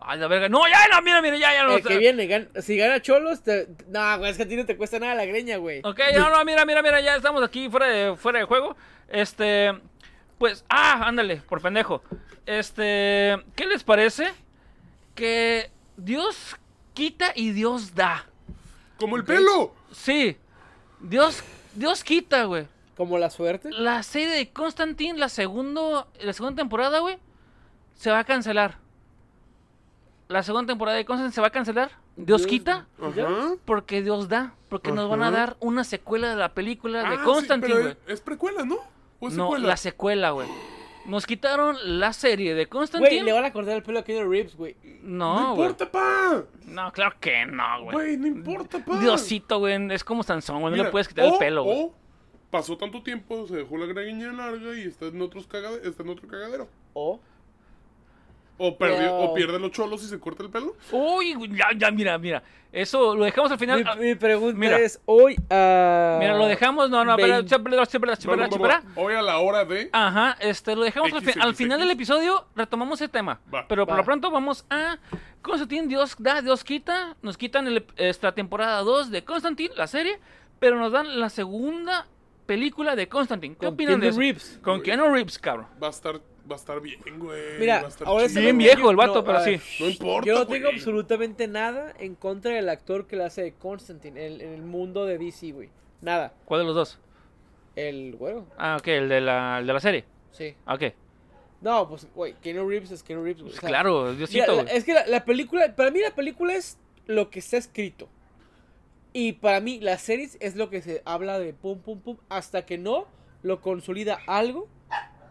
[0.04, 0.50] Ay, la verga.
[0.50, 1.64] No, ya, no, mira, mira, ya, ya.
[1.64, 3.68] No, El que viene, gan- si gana Cholos, te...
[3.88, 5.82] no, güey, es que a ti no te cuesta nada la greña, güey.
[5.84, 8.76] Ok, no, no, mira, mira, mira, ya estamos aquí fuera de, fuera de juego.
[9.10, 9.72] Este,
[10.40, 12.02] pues, ah, ándale, por pendejo.
[12.48, 14.32] Este, ¿qué les parece?
[15.14, 16.56] Que Dios
[16.96, 18.26] quita y Dios da.
[18.98, 19.76] ¡Como el pelo!
[19.92, 20.36] Sí,
[21.00, 21.44] Dios,
[21.76, 22.66] Dios quita, güey.
[22.98, 23.70] Como la suerte.
[23.72, 27.18] La serie de Constantine, la, segundo, la segunda temporada, güey,
[27.96, 28.81] se va a cancelar.
[30.32, 31.92] La segunda temporada de Constantine se va a cancelar.
[32.16, 33.56] Dios, Dios- quita Ajá.
[33.66, 34.56] porque Dios da.
[34.70, 37.96] Porque nos van a dar una secuela de la película de Ah, sí, Constantine, pero
[38.08, 38.78] es, precuela, ¿no?
[39.20, 39.68] ¿O es No, secuela?
[39.68, 40.48] la secuela, güey.
[41.06, 43.16] Nos quitaron la serie de Constantine.
[43.16, 44.78] Güey, le van a cortar el pelo a Keanu Reeves, güey.
[45.02, 46.44] No No, importa, pa.
[46.66, 47.94] No, claro que no, güey.
[47.96, 49.00] Güey, no importa, pa.
[49.00, 49.92] Diosito, güey.
[49.92, 50.76] Es como Sansón, güey.
[50.78, 51.78] No le puedes quitar el pelo, güey.
[51.86, 51.94] O
[52.52, 56.10] pasó tanto tiempo, se dejó la greña larga y está en, otros cagade- está en
[56.10, 56.68] otro cagadero.
[56.94, 57.20] O
[58.64, 60.76] O, perdió, Pero- o pierde los cholos y se corta el pelo.
[60.92, 62.44] Uy, ya, ya, mira, mira.
[62.72, 63.84] Eso lo dejamos al final.
[63.88, 64.80] Ah, mi, mi pregunta mira.
[64.80, 66.90] es hoy a Mira, lo dejamos.
[66.90, 69.90] No, no, espera, espera, espera, espera, Hoy a la hora de...
[69.92, 73.42] Ajá, este, lo dejamos al, fi- al final del episodio, retomamos el tema.
[73.54, 73.66] Va.
[73.68, 73.98] Pero por Va.
[73.98, 74.98] lo pronto vamos a
[75.42, 77.18] Constantine, Dios da, Dios quita.
[77.24, 80.20] Nos quitan el- esta temporada 2 de Constantine, la serie,
[80.60, 82.06] pero nos dan la segunda
[82.46, 83.56] película de Constantine.
[83.56, 84.20] ¿Qué Con opinan de Keanu eso?
[84.20, 84.60] Reeves.
[84.64, 85.68] Con Keanu Reeves, cabrón.
[85.82, 87.60] Va a estar, va a estar bien, güey.
[87.60, 88.42] Mira, va a estar ahora chido.
[88.42, 89.60] Bien viejo el vato, no, pero sí.
[89.80, 90.76] No importa, Yo no tengo güey.
[90.78, 95.06] absolutamente nada en contra del actor que la hace de Constantine en, en el mundo
[95.06, 95.70] de DC, güey.
[96.02, 96.34] Nada.
[96.46, 97.00] ¿Cuál de los dos?
[97.76, 100.06] El güero, Ah, ok, el de la, el de la serie.
[100.32, 100.56] sí.
[100.66, 100.84] Ah, Ok.
[101.62, 103.52] No, pues, güey, Keanu Reeves es Keanu Reeves, güey.
[103.52, 104.76] Pues o sea, claro, mira, Diosito, la- güey.
[104.76, 108.10] es que la, la película, para mí la película es lo que está escrito.
[109.14, 112.66] Y para mí la series es lo que se habla de pum, pum, pum, hasta
[112.66, 113.06] que no
[113.44, 114.68] lo consolida algo.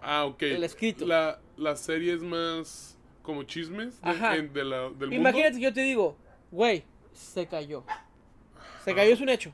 [0.03, 0.43] Ah, ok.
[0.43, 1.07] el escrito.
[1.07, 4.37] La, la serie es más como chismes de, Ajá.
[4.37, 6.17] en- de la, del Imagínate que yo te digo,
[6.51, 7.85] güey, se cayó.
[8.85, 9.53] Se cayó es un hecho.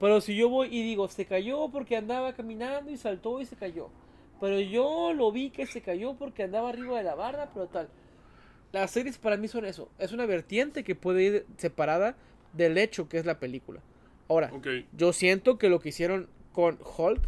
[0.00, 3.56] Pero si yo voy y digo, se cayó porque andaba caminando y saltó y se
[3.56, 3.88] cayó.
[4.40, 7.88] Pero yo lo vi que se cayó porque andaba arriba de la barra, pero tal.
[8.72, 9.88] Las series para mí son eso.
[9.98, 12.16] Es una vertiente que puede ir separada
[12.52, 13.80] del hecho que es la película.
[14.28, 14.66] Ahora, Ok.
[14.92, 17.22] yo siento que lo que hicieron con Hulk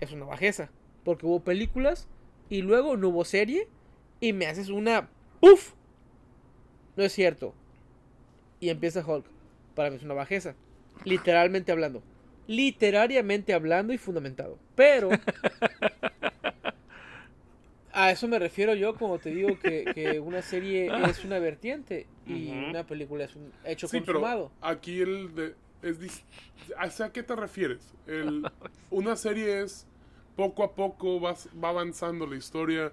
[0.00, 0.70] es una bajeza.
[1.08, 2.06] Porque hubo películas
[2.50, 3.66] y luego no hubo serie
[4.20, 5.08] y me haces una
[5.40, 5.72] ¡Puf!
[6.96, 7.54] No es cierto.
[8.60, 9.24] Y empieza Hulk.
[9.74, 10.54] Para mí es una bajeza.
[11.06, 12.02] Literalmente hablando.
[12.46, 14.58] Literariamente hablando y fundamentado.
[14.74, 15.08] Pero...
[17.94, 22.06] A eso me refiero yo como te digo que, que una serie es una vertiente
[22.26, 26.22] y una película es un hecho Sí, pero aquí el de, es dis-
[26.76, 27.94] ¿hacia qué te refieres?
[28.06, 28.46] El,
[28.90, 29.86] una serie es
[30.38, 32.92] poco a poco vas, va avanzando la historia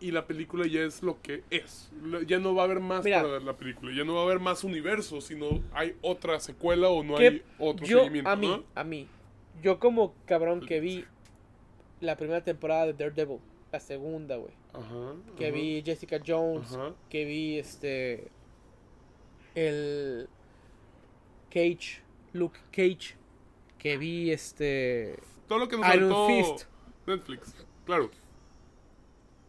[0.00, 1.88] y la película ya es lo que es.
[2.26, 3.18] Ya no va a haber más Mira.
[3.18, 6.88] para ver la película, ya no va a haber más universo, sino hay otra secuela
[6.88, 8.28] o no hay otro yo, seguimiento.
[8.28, 8.64] a mí, ¿no?
[8.74, 9.06] a mí,
[9.62, 11.04] yo como cabrón que vi
[12.00, 13.38] la primera temporada de Daredevil,
[13.70, 16.92] la segunda, güey, Ajá, que ajá, vi Jessica Jones, Ajá.
[17.08, 18.28] que vi este,
[19.54, 20.28] el
[21.50, 23.14] Cage, Luke Cage,
[23.78, 26.69] que vi este Todo lo que nos Iron faltó Fist.
[27.10, 27.54] Netflix.
[27.84, 28.10] Claro.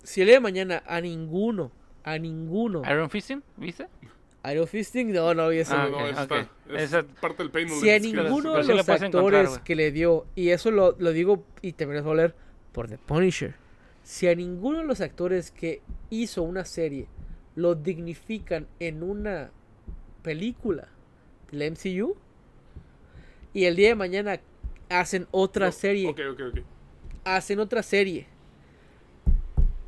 [0.03, 1.71] Si el día de mañana a ninguno,
[2.03, 3.87] a ninguno, Iron Fisting, ¿viste?
[4.51, 5.75] Iron Fisting, no, no vi eso.
[5.75, 6.07] Ah, no.
[6.07, 10.49] Es Esa- parte del si a ninguno pero de los actores que le dio, y
[10.49, 12.33] eso lo, lo digo y te a oler
[12.71, 13.55] por The Punisher,
[14.03, 17.07] si a ninguno de los actores que hizo una serie
[17.55, 19.51] lo dignifican en una
[20.23, 20.87] película
[21.51, 22.15] del MCU,
[23.53, 24.39] y el día de mañana
[24.89, 26.59] hacen otra serie, Ok, ok, ok.
[27.23, 28.27] Hacen otra serie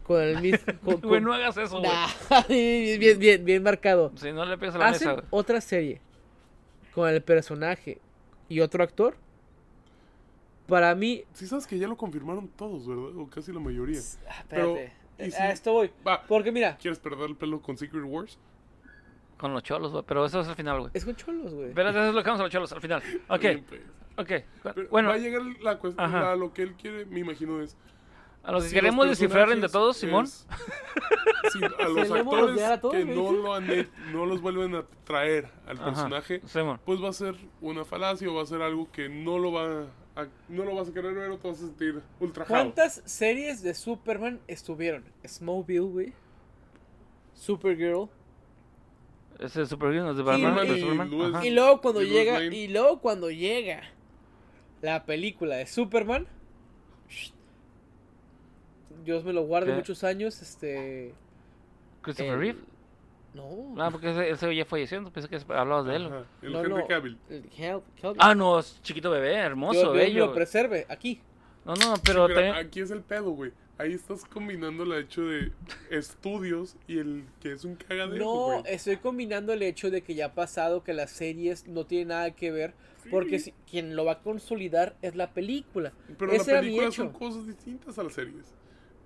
[0.03, 0.73] con el mismo...
[1.01, 1.89] con- no hagas eso, güey.
[1.91, 4.11] Nah, bien, bien, bien marcado.
[4.15, 6.01] Si no le pegas a la Hacen mesa, otra serie
[6.93, 7.99] con el personaje
[8.49, 9.15] y otro actor.
[10.67, 11.23] Para mí.
[11.33, 13.17] Sí sabes que ya lo confirmaron todos, ¿verdad?
[13.17, 13.99] O casi la mayoría.
[14.29, 14.93] Ah, Pero, espérate.
[15.27, 15.91] ¿y si- A esto voy.
[16.07, 18.37] Va, Porque mira, ¿quieres perder el pelo con Secret Wars?
[19.37, 20.03] Con los cholos, güey.
[20.07, 20.91] Pero eso es al final, güey.
[20.93, 21.69] es con cholos, güey.
[21.69, 23.01] Espérate, eso es lo que vamos a los cholos al final.
[23.29, 23.81] Ok, pues.
[24.17, 24.31] Ok.
[24.63, 27.75] Pero Bueno, va a llegar la cuestión, la- lo que él quiere, me imagino es...
[28.43, 30.25] a los que si queremos descifrar entre todos, Simón.
[30.25, 30.47] es-
[31.51, 33.67] si a los actores a todos, que no, lo han
[34.11, 36.79] no los vuelven a traer al Ajá, personaje, Simón.
[36.85, 39.85] pues va a ser una falacia o va a ser algo que no lo va
[40.15, 42.53] a, no lo vas a querer ver o te vas a sentir ultrajado.
[42.59, 45.03] ¿Cuántas series de Superman estuvieron?
[45.27, 46.13] Smallville, güey.
[47.33, 48.09] Supergirl.
[49.39, 51.35] Ese es Supergirl, no es de Batman, y- de Superman.
[51.35, 51.45] Ajá.
[51.45, 52.43] Y luego cuando Y llega.
[52.43, 53.81] Y luego cuando llega
[54.83, 56.27] la película de Superman.
[59.03, 59.77] Dios me lo guarde ¿Qué?
[59.77, 60.41] muchos años.
[60.41, 61.13] Este.
[62.01, 62.59] Christopher el- Reeve.
[63.33, 63.73] No.
[63.79, 66.05] Ah, porque ese, ese ya falleció, pensé que hablabas de él.
[66.05, 67.17] Ajá, el No, Henry no, Cavill.
[67.29, 68.17] el Hel- Kelvin.
[68.19, 70.25] Ah, no, es chiquito bebé, hermoso, Dios, Dios bello.
[70.27, 70.85] lo preserve.
[70.87, 71.19] Aquí.
[71.65, 72.53] No, no, pero Pero también...
[72.55, 73.51] aquí es el pedo, güey.
[73.79, 75.51] Ahí estás combinando el hecho de
[75.89, 78.61] estudios y el que es un cagadero, No, güey.
[78.67, 82.29] estoy combinando el hecho de que ya ha pasado que las series no tienen nada
[82.31, 82.75] que ver.
[83.11, 85.91] Porque si- quien lo va a consolidar es la película.
[86.17, 87.03] Pero Ese la era mi película hecho.
[87.03, 88.53] son cosas distintas a las series.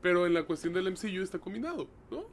[0.01, 2.23] Pero en la cuestión del MCU está combinado, ¿no?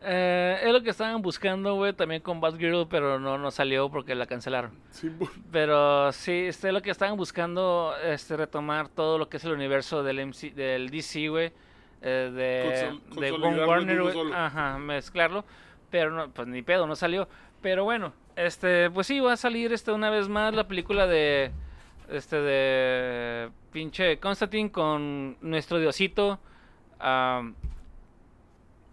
[0.00, 4.14] Eh, es lo que estaban buscando, güey, también con Batgirl, pero no, no salió porque
[4.14, 4.70] la cancelaron.
[4.90, 9.38] Sí, por- Pero sí, este, es lo que estaban buscando, este, retomar todo lo que
[9.38, 11.52] es el universo del, MC, del DC, güey,
[12.00, 14.32] eh, de, Consol- Warner, solo.
[14.34, 15.44] ajá, mezclarlo,
[15.90, 17.28] pero no, pues ni pedo, no salió.
[17.60, 18.12] Pero bueno,
[18.46, 21.50] este, pues sí, va a salir, este, una vez más la película de,
[22.10, 26.38] este, de pinche Constantine con nuestro diosito,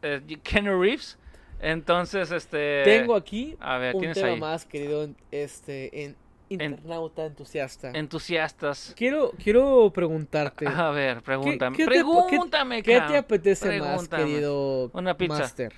[0.01, 1.17] eh, Keanu Reeves.
[1.59, 2.83] Entonces, este...
[2.83, 4.39] Tengo aquí a ver, un ¿tienes tema ahí?
[4.39, 6.15] más, querido este, en
[6.49, 7.91] internauta entusiasta.
[7.91, 8.93] entusiastas.
[8.95, 10.67] Quiero, quiero preguntarte.
[10.67, 11.75] A ver, pregúntame.
[11.77, 13.11] qué te- pregúntame, ¿Qué cabrón.
[13.11, 15.39] te apetece más, querido Una pizza.
[15.39, 15.73] Master?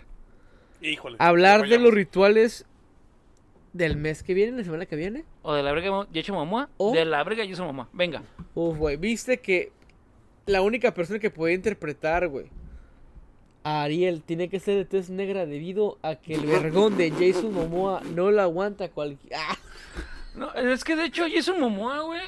[0.81, 1.15] Híjole.
[1.19, 2.65] ¿Hablar de los rituales
[3.77, 5.23] del mes que viene, la semana que viene?
[5.43, 6.69] O de la brega de Jason Momoa.
[6.77, 7.87] O- De la brega de Jason Momoa.
[7.93, 8.23] Venga.
[8.55, 9.71] Uf, güey, viste que
[10.45, 12.47] la única persona que puede interpretar, güey,
[13.63, 17.53] a Ariel tiene que ser de tez negra debido a que el vergón de Jason
[17.53, 19.33] Momoa no lo aguanta cualquier...
[19.35, 19.57] ¡Ah!
[20.35, 22.21] No, es que de hecho Jason Momoa, güey,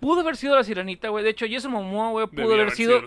[0.00, 1.24] pudo haber sido la sirenita, güey.
[1.24, 3.00] De hecho Jason Momoa, güey, pudo Debía haber sido.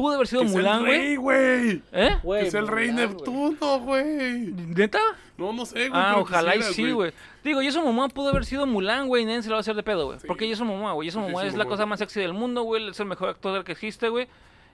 [0.00, 0.98] Pudo haber sido Que Mulan, güey.
[0.98, 1.82] rey, güey.
[1.92, 2.16] ¿Eh?
[2.22, 3.10] Que es el rey Mulan.
[3.10, 4.52] Neptuno, güey.
[4.52, 5.00] ¿Neta?
[5.36, 6.00] No, no sé, güey.
[6.02, 7.12] Ah, ojalá y sí, güey.
[7.44, 9.74] Digo, Jason Momoa pudo haber sido Mulan, güey, y nadie se lo va a hacer
[9.76, 10.18] de pedo, güey.
[10.20, 10.26] Sí.
[10.26, 11.08] Porque Jason Momoa, güey.
[11.08, 12.88] Jason Momoa Jason es la cosa más sexy del mundo, güey.
[12.88, 14.28] Es el mejor actor del que existe, güey.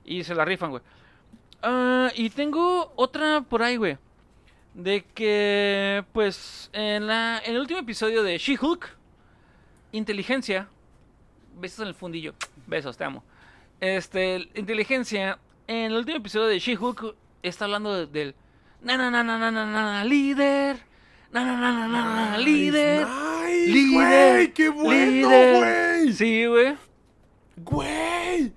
[0.05, 0.83] Y se la rifan, güey.
[1.63, 3.99] Ah, y tengo otra por ahí, güey.
[4.75, 8.97] De que, pues, en, la, en el último episodio de She-Hulk,
[9.93, 10.69] inteligencia.
[11.59, 12.35] Besos en el fundillo.
[12.67, 13.25] Besos, te amo.
[13.81, 15.39] Este, inteligencia.
[15.67, 18.35] En el último episodio de She-Hulk está hablando de- del.
[18.83, 20.79] Na, na, na, na, na, na, na, líder.
[21.33, 23.07] Na, na, na, na, na, na, líder.
[23.07, 24.53] Nice, Líder.
[24.53, 26.13] qué bueno, güey.
[26.13, 26.77] Sí, güey.
[27.57, 28.53] Güey.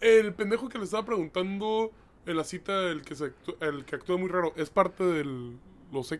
[0.00, 1.90] El pendejo que le estaba preguntando
[2.26, 5.56] en la cita, el que, se actú- el que actúa muy raro, ¿es parte del,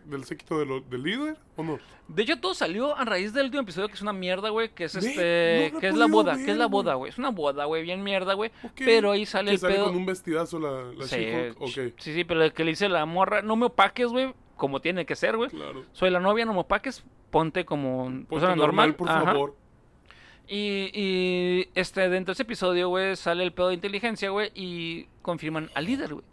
[0.05, 1.79] del séquito de lo- del líder o no?
[2.07, 4.69] De hecho, todo salió a raíz del último episodio que es una mierda, güey.
[4.73, 5.69] Que es este.
[5.73, 6.35] no que es la boda.
[6.35, 7.09] ver, que es la boda, güey.
[7.09, 7.83] Es una boda, güey.
[7.83, 8.51] Bien mierda, güey.
[8.75, 9.85] Pero ahí sale Que el sale pedo.
[9.85, 11.25] con un vestidazo la, la Sí,
[11.97, 15.05] sí, sí, pero el que le dice la morra, no me opaques, güey, como tiene
[15.05, 15.49] que ser, güey.
[15.49, 15.85] claro.
[15.93, 18.95] Soy la novia, no me opaques, ponte como Ponte persona normal, normal.
[18.95, 19.23] por Ajá.
[19.25, 19.55] favor.
[20.47, 25.05] Y, y este, dentro de ese episodio, güey, sale el pedo de inteligencia, güey, y
[25.21, 26.25] confirman al líder, güey.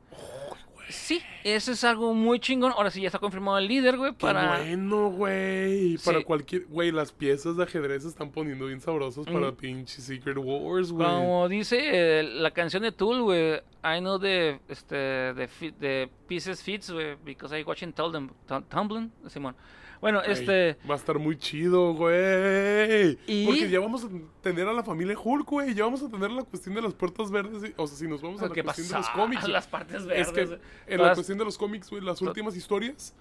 [0.89, 2.73] Sí, eso es algo muy chingón.
[2.73, 5.99] Ahora sí ya está confirmado el líder, güey, Qué bueno, güey.
[5.99, 6.25] Para Sí.
[6.25, 6.65] cualquier.
[6.67, 9.57] Güey, las piezas de ajedrez se están poniendo bien sabrosas para Mm.
[9.57, 11.07] pinche Secret Wars, güey.
[11.07, 16.63] Como dice eh, la canción de Tool, güey, I know the, este, the, the pieces
[16.63, 19.55] fits, güey, because I watching tumbling, Simón.
[20.01, 23.19] Bueno, Ay, este, Va a estar muy chido, güey.
[23.27, 23.47] ¿Y?
[23.47, 24.09] Porque ya vamos a
[24.43, 25.75] tener a la familia Hulk, güey.
[25.75, 27.63] Ya vamos a tener la cuestión de las puertas verdes.
[27.71, 28.95] y- o sea, si nos vamos a la ¿qué cuestión pasó?
[28.95, 29.49] de los cómics.
[29.49, 30.61] Las partes Es verdes.
[30.87, 33.15] que en la cuestión de los cómics, güey, las últimas historias,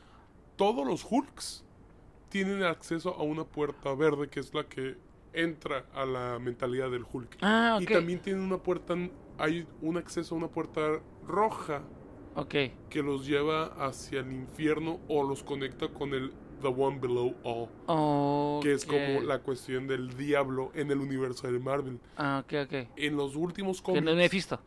[0.55, 1.63] todos los Hulks
[2.29, 4.97] tienen acceso a una puerta verde que es la que
[5.33, 7.37] entra a la mentalidad del Hulk.
[7.41, 7.91] Ah, Y ok.
[7.91, 8.95] también tienen una puerta,
[9.37, 11.81] hay un acceso a una puerta roja
[12.35, 12.55] Ok.
[12.89, 16.31] que los lleva hacia el infierno o los conecta con el
[16.61, 21.59] The One Below All, que es como la cuestión del diablo en el universo de
[21.59, 21.99] Marvel.
[22.17, 22.87] Ah, ok, ok.
[22.95, 24.59] En los últimos Que cómics no es Mephisto.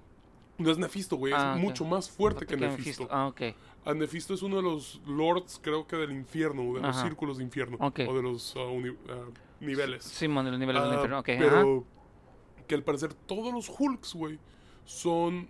[0.58, 1.62] no es Nefisto, güey, Ah, es ok.
[1.68, 3.04] mucho más fuerte que Mephisto.
[3.04, 3.08] Nefisto.
[3.10, 3.40] Ah, ok.
[3.84, 7.02] A Nefisto es uno de los lords, creo que del infierno, de los Ajá.
[7.06, 8.00] círculos de infierno, Ok.
[8.08, 8.60] o de los ah,
[9.08, 9.14] ah,
[9.60, 10.04] niveles.
[10.04, 11.18] Simón, de los niveles del Ah, infierno.
[11.20, 11.38] Ok, ajá.
[11.40, 11.84] pero
[12.66, 14.38] que al parecer todos los Hulks, güey,
[14.84, 15.48] son,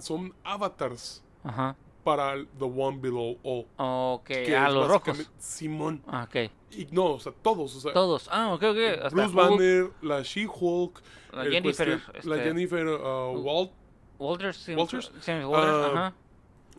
[0.00, 1.76] son avatars Ajá.
[2.04, 3.66] Para el The One Below All.
[3.76, 5.30] Ok, que ah, los rojos.
[5.38, 6.02] Simón.
[6.06, 6.50] Ah, ok.
[6.70, 7.74] Y no, o sea, todos.
[7.76, 8.28] O sea, Todos.
[8.30, 8.76] Ah, ok, ok.
[9.02, 13.70] Hasta Bruce Hulk, Banner, la She-Hulk, La el Jennifer, cuestión- la este, Jennifer Walt,
[14.18, 14.68] Walters.
[14.68, 15.12] Walters.
[15.20, 16.14] sí, Walters, Ah, ajá.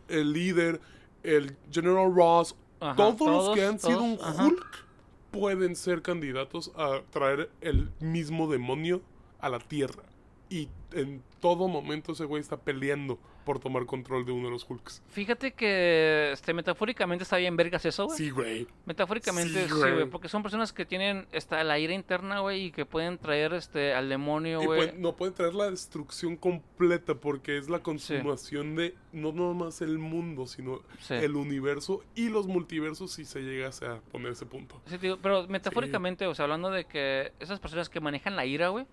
[0.08, 0.80] el líder,
[1.22, 4.46] el General Ross, Ajá, todos, los que todos, han sido un ajá.
[4.46, 4.84] Hulk
[5.32, 9.02] pueden ser candidatos a traer el mismo demonio
[9.40, 10.02] a la Tierra.
[10.48, 14.68] Y en todo momento ese güey está peleando por tomar control de uno de los
[14.68, 15.02] Hulks.
[15.08, 18.18] Fíjate que este, metafóricamente está bien vergas eso, güey.
[18.18, 18.66] Sí, güey.
[18.86, 20.06] Metafóricamente Sí, güey.
[20.06, 23.94] Porque son personas que tienen esta, la ira interna, güey, y que pueden traer este,
[23.94, 24.92] al demonio, güey.
[24.96, 30.46] no pueden traer la destrucción completa porque es la consumación de no nomás el mundo,
[30.46, 31.14] sino Sí.
[31.14, 34.80] el universo y los multiversos si se llegase a poner ese punto.
[34.86, 38.68] Sí, tío, pero metafóricamente, o sea, hablando de que esas personas que manejan la ira,
[38.68, 38.86] güey,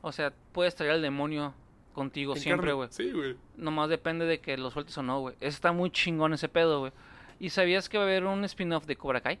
[0.00, 1.54] o sea, puedes traer al demonio
[1.98, 2.88] contigo En siempre, güey.
[2.90, 3.36] Sí, güey.
[3.56, 5.36] Nomás depende de que lo sueltes o no, güey.
[5.40, 6.92] Está muy chingón ese pedo, güey.
[7.38, 9.38] ¿Y sabías que va a haber un spin-off de Cobra Kai?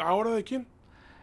[0.00, 0.66] ¿Ahora de quién?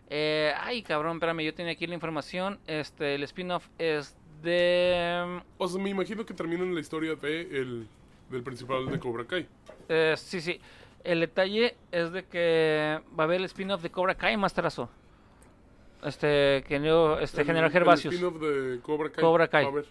[0.09, 2.59] Eh, ay, cabrón, espérame, yo tenía aquí la información.
[2.67, 5.41] Este, el spin-off es de...
[5.57, 7.87] O sea, me imagino que terminan la historia de el,
[8.29, 9.47] del principal de Cobra Kai.
[9.89, 10.59] eh, sí, sí.
[11.03, 14.89] El detalle es de que va a haber el spin-off de Cobra Kai más trazo.
[16.03, 18.13] Este, que yo, este, El- General Gervasius.
[18.13, 19.23] spin-off de Cobra Kai.
[19.23, 19.65] Cobra Kai.
[19.65, 19.85] A ver.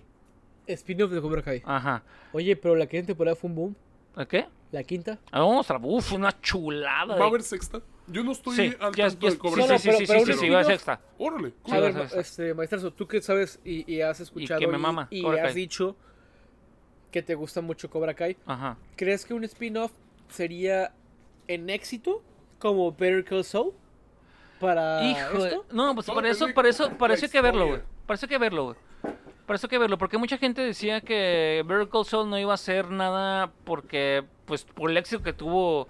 [0.68, 1.62] Spin-off de Cobra Kai.
[1.64, 2.02] Ajá.
[2.32, 3.76] Oye, pero la quinta temporada fue un boom.
[4.16, 4.46] ¿El ¿Qué?
[4.72, 5.18] La quinta.
[5.30, 7.16] Ah, Vamos a uf, una chulada.
[7.16, 7.80] ¿Va a haber sexta?
[8.08, 9.72] Yo no estoy Sí, al ya, tanto ya- de Cobra No, Kai.
[9.74, 11.00] no, sí, sí, pero- sí, pero sí, sí, va a extra.
[11.18, 11.52] Órale.
[11.64, 15.08] Sí, a ver, este, maestrazo, tú que sabes y, y has escuchado que me mama
[15.10, 15.54] y, Cobra has Kai.
[15.54, 15.96] dicho
[17.10, 18.76] que te gusta mucho Cobra Kai, Ajá.
[18.96, 19.92] ¿crees que un spin-off
[20.28, 20.92] sería
[21.48, 22.22] en éxito
[22.58, 23.72] como Better Call Saul
[24.60, 25.64] para Hijo, esto?
[25.72, 27.80] no, pues para eso, para eso, para eso hay que verlo, güey.
[28.06, 28.76] Para eso hay que verlo, güey.
[29.46, 32.52] Para eso hay que verlo, porque mucha gente decía que Better Call Saul no iba
[32.52, 35.88] a hacer nada porque, pues, por el éxito que tuvo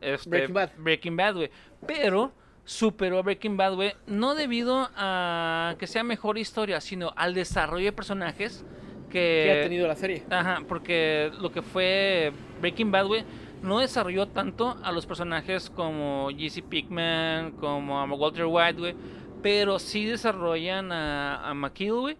[0.00, 0.70] este, Breaking Bad.
[0.76, 1.50] Breaking Bad, güey.
[1.86, 2.32] Pero
[2.68, 7.86] superó a Breaking Bad, güey, no debido a que sea mejor historia, sino al desarrollo
[7.86, 8.62] de personajes
[9.08, 9.44] que...
[9.46, 10.24] que ha tenido la serie.
[10.28, 13.24] Ajá, porque lo que fue Breaking Bad, güey,
[13.62, 18.94] no desarrolló tanto a los personajes como Jesse Pickman, como a Walter White, güey,
[19.42, 22.16] pero sí desarrollan a, a McKill, güey,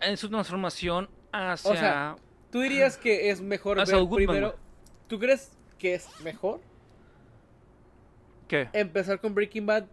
[0.00, 1.70] en su transformación hacia...
[1.70, 2.16] O sea,
[2.50, 4.48] ¿Tú dirías que es mejor ver Goodman, primero?
[4.48, 4.60] güey.
[5.08, 6.60] ¿Tú crees que es mejor
[8.48, 8.68] ¿Qué?
[8.72, 9.84] empezar con Breaking Bad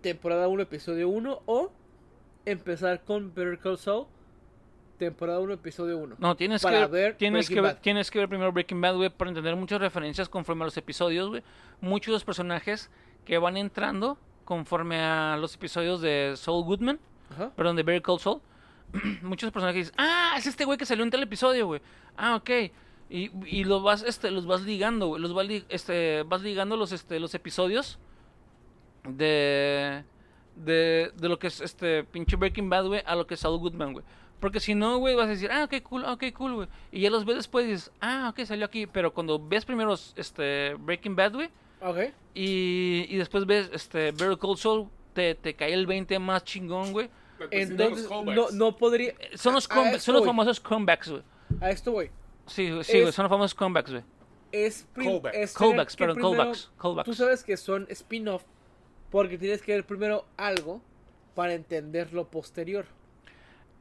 [0.00, 1.72] temporada 1 episodio 1 o
[2.44, 4.06] empezar con Better Call Saul
[5.06, 6.16] temporada 1 episodio 1?
[6.18, 7.80] No, tienes para que ver tienes Breaking que ver, Bad.
[7.82, 11.28] tienes que ver primero Breaking Bad, güey, para entender muchas referencias conforme a los episodios,
[11.28, 11.42] güey.
[11.80, 12.90] Muchos de los personajes
[13.24, 16.98] que van entrando conforme a los episodios de Saul Goodman,
[17.30, 17.50] Ajá.
[17.56, 18.40] perdón, de Better Call Saul.
[19.22, 21.80] muchos personajes dicen, ah, es este güey que salió en tal episodio, güey.
[22.16, 22.50] Ah, ok.
[23.10, 25.20] Y, y los vas, este, los vas ligando, güey.
[25.22, 27.98] Los vas, li- este, vas ligando los, este, los episodios
[29.08, 30.04] de,
[30.56, 33.58] de, de lo que es este pinche Breaking Bad, güey, a lo que es Saul
[33.58, 34.04] Goodman, güey.
[34.42, 36.68] Porque si no, güey, vas a decir, ah, ok, cool, ok, cool, güey.
[36.90, 38.86] Y ya los ves después y dices, ah, ok, salió aquí.
[38.86, 41.48] Pero cuando ves primero este Breaking Bad, güey,
[41.80, 41.98] Ok.
[42.34, 46.92] y, y después ves este Better Call Saul, te, te cae el 20 más chingón,
[46.92, 47.08] güey.
[47.50, 49.14] Entonces, no, no podría.
[49.34, 51.22] Son los, a- a son los famosos comebacks, güey.
[51.60, 52.10] A esto voy.
[52.46, 54.02] Sí, güey, sí, güey, Es- son los famosos comebacks, güey.
[54.50, 55.36] Es, Callbacks.
[55.38, 57.06] es Callbacks, perdón, primero- callbacks, callbacks.
[57.06, 58.42] Tú sabes que son spin-off
[59.10, 60.82] porque tienes que ver primero algo
[61.34, 62.86] para entender lo posterior.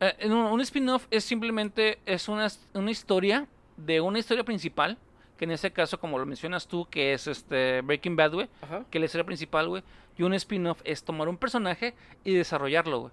[0.02, 3.48] Eh, un, un spin-off es simplemente es una, una historia
[3.78, 4.98] de una historia principal,
[5.38, 8.50] que en este caso, como lo mencionas tú, que es este Breaking Bad, güey,
[8.90, 9.84] que es la historia principal, güey,
[10.18, 11.94] y un spin-off es tomar un personaje
[12.24, 13.12] y desarrollarlo, güey.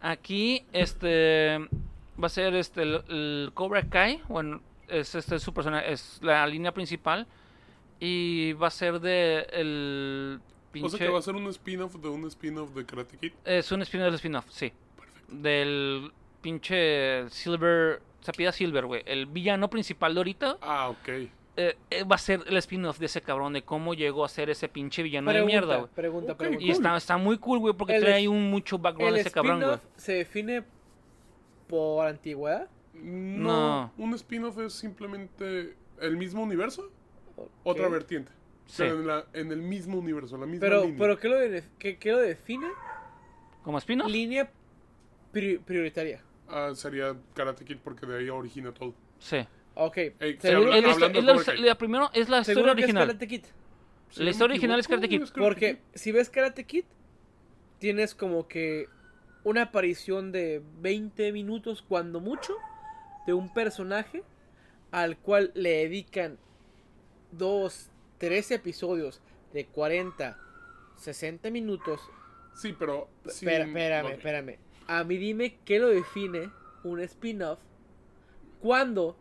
[0.00, 1.68] Aquí, este,
[2.22, 6.46] Va a ser este el, el Cobra Kai, bueno, es este su persona, es la
[6.46, 7.26] línea principal
[7.98, 11.94] y va a ser de el pinche O sea que va a ser un spin-off
[11.94, 13.32] de un spin-off de Karate Kid.
[13.44, 14.72] es un spin-off del spin-off, sí.
[14.96, 15.34] Perfecto.
[15.34, 19.02] Del pinche Silver, se pida Silver, güey.
[19.06, 21.08] El villano principal de ahorita Ah, ok.
[21.08, 21.28] eh,
[21.90, 24.68] eh, va a ser el spin-off de ese cabrón, de cómo llegó a ser ese
[24.68, 25.90] pinche villano de mierda, güey.
[25.94, 26.64] pregunta, pregunta.
[26.64, 29.60] Y está, está muy cool, güey, porque El trae un mucho background ¿El ese cabrón,
[29.60, 29.74] güey.
[29.74, 30.64] spin-off se define
[31.68, 32.68] por antigüedad?
[32.94, 33.92] No, No.
[33.98, 36.90] un spin-off es simplemente el mismo universo,
[37.62, 38.32] otra vertiente.
[38.66, 38.84] Sí.
[38.84, 40.98] Pero en, la- en el mismo universo, la misma Pero, línea.
[40.98, 42.66] pero ¿qué, lo de- qué- qué lo define?
[43.64, 44.08] ¿Como spin-off?
[44.10, 44.50] Línea
[45.32, 46.22] pri- prioritaria.
[46.52, 48.94] Ah, sería Karate Kid porque de ahí origina todo.
[49.18, 49.46] Sí.
[49.74, 49.96] Ok.
[49.96, 53.06] Ey, se seguro habla- Es la, hablando de primero es la historia original.
[53.06, 53.44] Karate Kid.
[54.10, 55.22] Si La historia original es Karate Kid.
[55.22, 55.82] es Porque Kid.
[55.94, 56.84] si ves Karate Kid,
[57.78, 58.88] tienes como que
[59.44, 62.54] una aparición de 20 minutos, cuando mucho,
[63.26, 64.22] de un personaje
[64.90, 66.38] al cual le dedican
[67.32, 69.20] dos, tres episodios
[69.52, 70.36] de 40,
[70.96, 72.00] 60 minutos.
[72.54, 73.08] Sí, pero...
[73.24, 74.12] Espera, espérame, ok.
[74.12, 74.58] espérame.
[74.90, 76.50] A mí dime qué lo define
[76.82, 77.60] un spin-off
[78.60, 79.16] cuando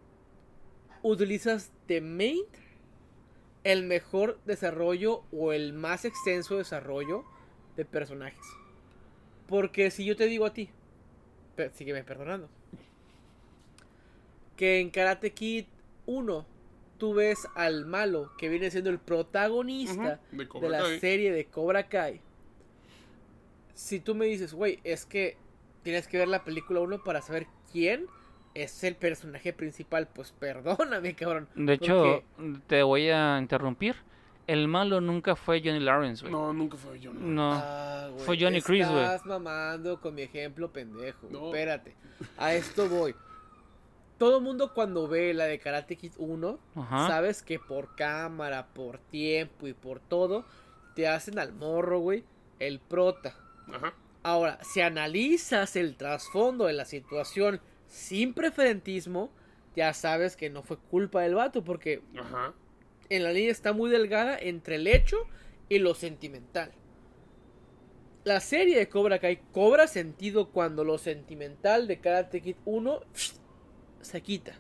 [1.04, 2.42] utilizas de main
[3.64, 7.24] el mejor desarrollo o el más extenso desarrollo
[7.76, 8.44] de personajes.
[9.46, 10.72] Porque si yo te digo a ti,
[11.76, 12.50] sígueme perdonando,
[14.56, 15.66] que en Karate Kid
[16.08, 16.48] 1
[16.98, 21.00] tú ves al malo que viene siendo el protagonista de la Kai.
[21.00, 22.22] serie de Cobra Kai.
[23.76, 25.38] Si tú me dices, güey, es que
[25.84, 28.06] tienes que ver la película 1 para saber quién
[28.54, 31.48] es el personaje principal, pues perdóname, cabrón.
[31.56, 33.96] De hecho, porque- te voy a interrumpir.
[34.48, 36.32] El malo nunca fue Johnny Lawrence, güey.
[36.32, 37.14] No, nunca fue yo.
[37.14, 37.20] No.
[37.28, 37.52] No.
[37.54, 39.04] Ah, güey, Fue Johnny Chris, güey.
[39.04, 41.28] Estás mamando con mi ejemplo pendejo.
[41.30, 41.48] No.
[41.48, 41.96] Espérate.
[42.36, 43.14] A esto voy.
[44.18, 47.08] Todo mundo cuando ve la de Karate Kid 1, Ajá.
[47.08, 50.46] sabes que por cámara, por tiempo y por todo,
[50.96, 52.24] te hacen al morro, güey,
[52.58, 53.36] el prota.
[53.72, 53.94] Ajá.
[54.30, 59.32] Ahora, si analizas el trasfondo de la situación sin preferentismo,
[59.76, 62.54] ya sabes que no fue culpa del vato, porque Ajá.
[63.10, 65.18] en la línea está muy delgada entre el hecho
[65.68, 66.72] y lo sentimental.
[68.24, 73.00] La serie de Cobra Kai cobra sentido cuando lo sentimental de Karate Kid 1
[74.02, 74.54] se quita.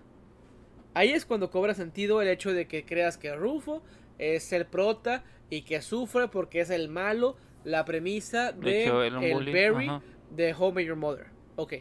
[0.95, 3.83] Ahí es cuando cobra sentido el hecho de que creas que Rufo
[4.17, 7.37] es el prota y que sufre porque es el malo,
[7.69, 10.01] la premisa De hecho, el bully, Barry ajá.
[10.31, 11.27] de Home Your Mother.
[11.55, 11.73] Ok,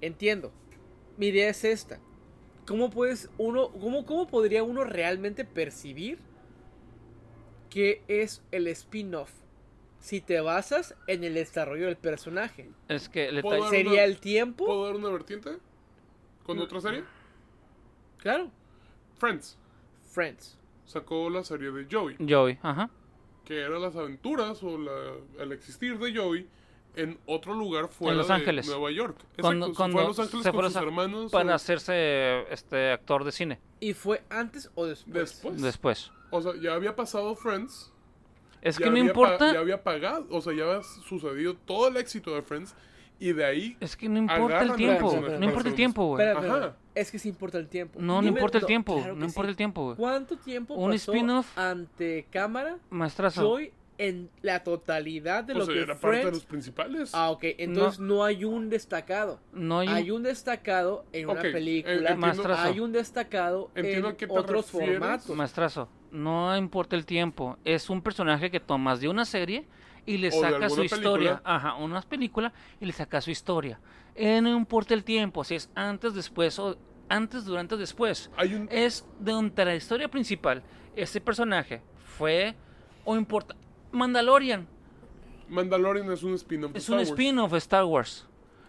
[0.00, 0.52] entiendo.
[1.16, 2.00] Mi idea es esta.
[2.66, 6.18] ¿Cómo puedes uno, cómo, cómo podría uno realmente percibir
[7.70, 9.30] qué es el spin-off?
[10.00, 12.70] Si te basas en el desarrollo del personaje.
[12.88, 14.66] Es que le ¿Puedo ta- dar ¿Sería una- el tiempo?
[14.66, 15.58] ¿Puedo dar una vertiente?
[16.44, 17.04] ¿Con otra serie?
[18.18, 18.50] Claro.
[19.18, 19.58] Friends.
[20.12, 20.58] Friends.
[20.84, 22.16] Sacó la serie de Joey.
[22.28, 22.90] Joey, ajá.
[23.44, 24.92] Que era las aventuras o la,
[25.38, 26.46] el existir de Joey
[26.96, 28.66] en otro lugar fuera Los de Ángeles.
[28.66, 29.16] Nueva York.
[29.18, 29.42] Exacto.
[29.42, 31.32] Cuando, se cuando fue a Los Ángeles se con a sus Á- hermanos.
[31.32, 35.14] para o- hacerse este actor de cine ¿Y fue antes o después?
[35.14, 35.60] Después.
[35.62, 36.10] después.
[36.30, 37.90] O sea, ya había pasado Friends.
[38.62, 40.26] Es que no importa, ya había pagado.
[40.30, 42.74] O sea, ya había sucedido todo el éxito de Friends.
[43.24, 43.76] Y de ahí.
[43.80, 46.26] es que no importa el tiempo, no importa el tiempo, güey.
[46.94, 47.98] Es que sí importa el tiempo.
[48.00, 49.50] No, no Dime- importa el tiempo, claro no importa sí.
[49.50, 49.96] el tiempo, güey.
[49.96, 51.58] ¿Cuánto tiempo Un pasó spin-off.
[51.58, 53.40] ante cámara Maestrazo.
[53.42, 56.38] Joy en la totalidad de O lo que era parte de Friends?
[56.38, 57.10] los principales.
[57.14, 57.44] Ah, ok.
[57.58, 59.40] Entonces no, hay un destacado.
[59.52, 61.94] No hay, Hay un destacado en una Ok, eh, película.
[61.94, 62.62] entiendo- Maestrazo.
[62.62, 64.98] hay un destacado Entiendo en otros refieres.
[64.98, 65.36] formatos.
[65.36, 67.56] Maestrazo, no importa el tiempo.
[67.64, 69.64] Es un personaje que tomas de una serie
[70.06, 71.30] y le O de sacas su historia.
[71.36, 71.42] película.
[71.44, 73.80] Ajá, una película y le sacas su historia.
[74.14, 76.76] Eh, no importa el tiempo, si es antes, después o
[77.08, 78.30] antes, durante, después.
[78.36, 78.68] Hay un.
[78.70, 80.62] Es de la historia principal.
[80.94, 81.82] Ese personaje
[82.16, 82.54] fue
[83.04, 83.56] o importa.
[83.92, 84.66] Mandalorian
[85.48, 88.26] Mandalorian es un spin-off de es Star un spin-off de Star Wars.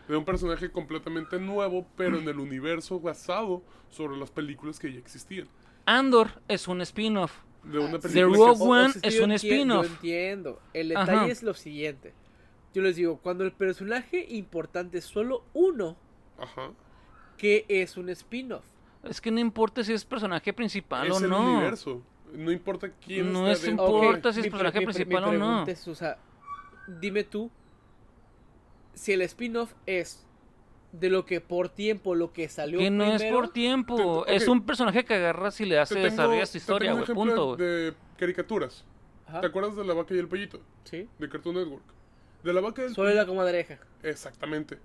[0.07, 4.99] de un personaje completamente nuevo, pero en el universo basado sobre las películas que ya
[4.99, 5.47] existían.
[5.85, 7.31] Andor es un spin-off.
[7.65, 9.85] De una The Rogue que- One es un spin-off.
[9.87, 10.61] Yo entiendo.
[10.73, 11.27] El detalle Ajá.
[11.27, 12.13] es lo siguiente.
[12.73, 15.95] Yo les digo, cuando el personaje importante es solo uno,
[16.37, 16.71] Ajá.
[17.37, 18.65] ¿qué es un spin-off?
[19.03, 21.53] Es que no importa si es personaje principal es o el no.
[21.53, 22.01] universo.
[22.33, 25.31] No importa quién No es importa si es mi personaje mi pre- mi principal o
[25.33, 25.65] no.
[25.67, 26.17] es, o sea,
[26.99, 27.49] dime tú,
[28.93, 30.24] si el spin-off es
[30.99, 34.23] de lo que por tiempo, lo que salió Que no es por tiempo.
[34.25, 37.05] Te- Es un personaje que agarras y le hace tengo- desarrollar su te historia, güey.
[37.05, 38.85] Punto, de caricaturas.
[39.27, 40.61] Ajá, ¿Te acuerdas de La Vaca y el Pollito?
[40.83, 41.07] Sí.
[41.19, 41.83] De Cartoon Network.
[42.43, 43.79] De La Vaca y el Soy la comadreja.
[44.03, 44.77] Exactamente.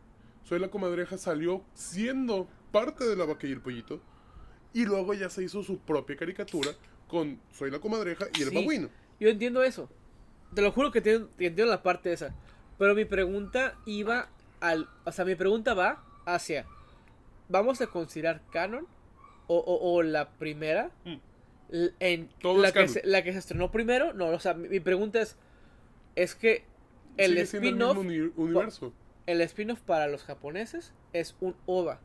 [0.44, 4.00] Soy la comadreja salió siendo parte de la vaca y el pollito.
[4.72, 6.70] Y luego ya se hizo su propia caricatura
[7.08, 8.54] con Soy la comadreja y el Sí.
[8.54, 8.88] babuino.
[9.20, 9.88] Yo entiendo eso.
[10.54, 12.34] Te lo juro que entiendo, que entiendo la parte esa.
[12.78, 14.28] Pero mi pregunta iba
[14.60, 14.88] al.
[15.04, 16.66] O sea, mi pregunta va hacia.
[17.48, 18.86] ¿Vamos a considerar canon?
[19.46, 20.90] O, o- o la primera.
[21.04, 21.16] Mm.
[22.00, 22.92] En Todo la, es que canon.
[22.94, 24.12] se, la que se estrenó primero.
[24.12, 25.36] No, o sea, mi, mi pregunta es.
[26.16, 26.64] Es que
[27.16, 27.96] el spin-off.
[27.98, 28.92] universo.
[29.26, 32.00] El spin-off para los japoneses es un OVA.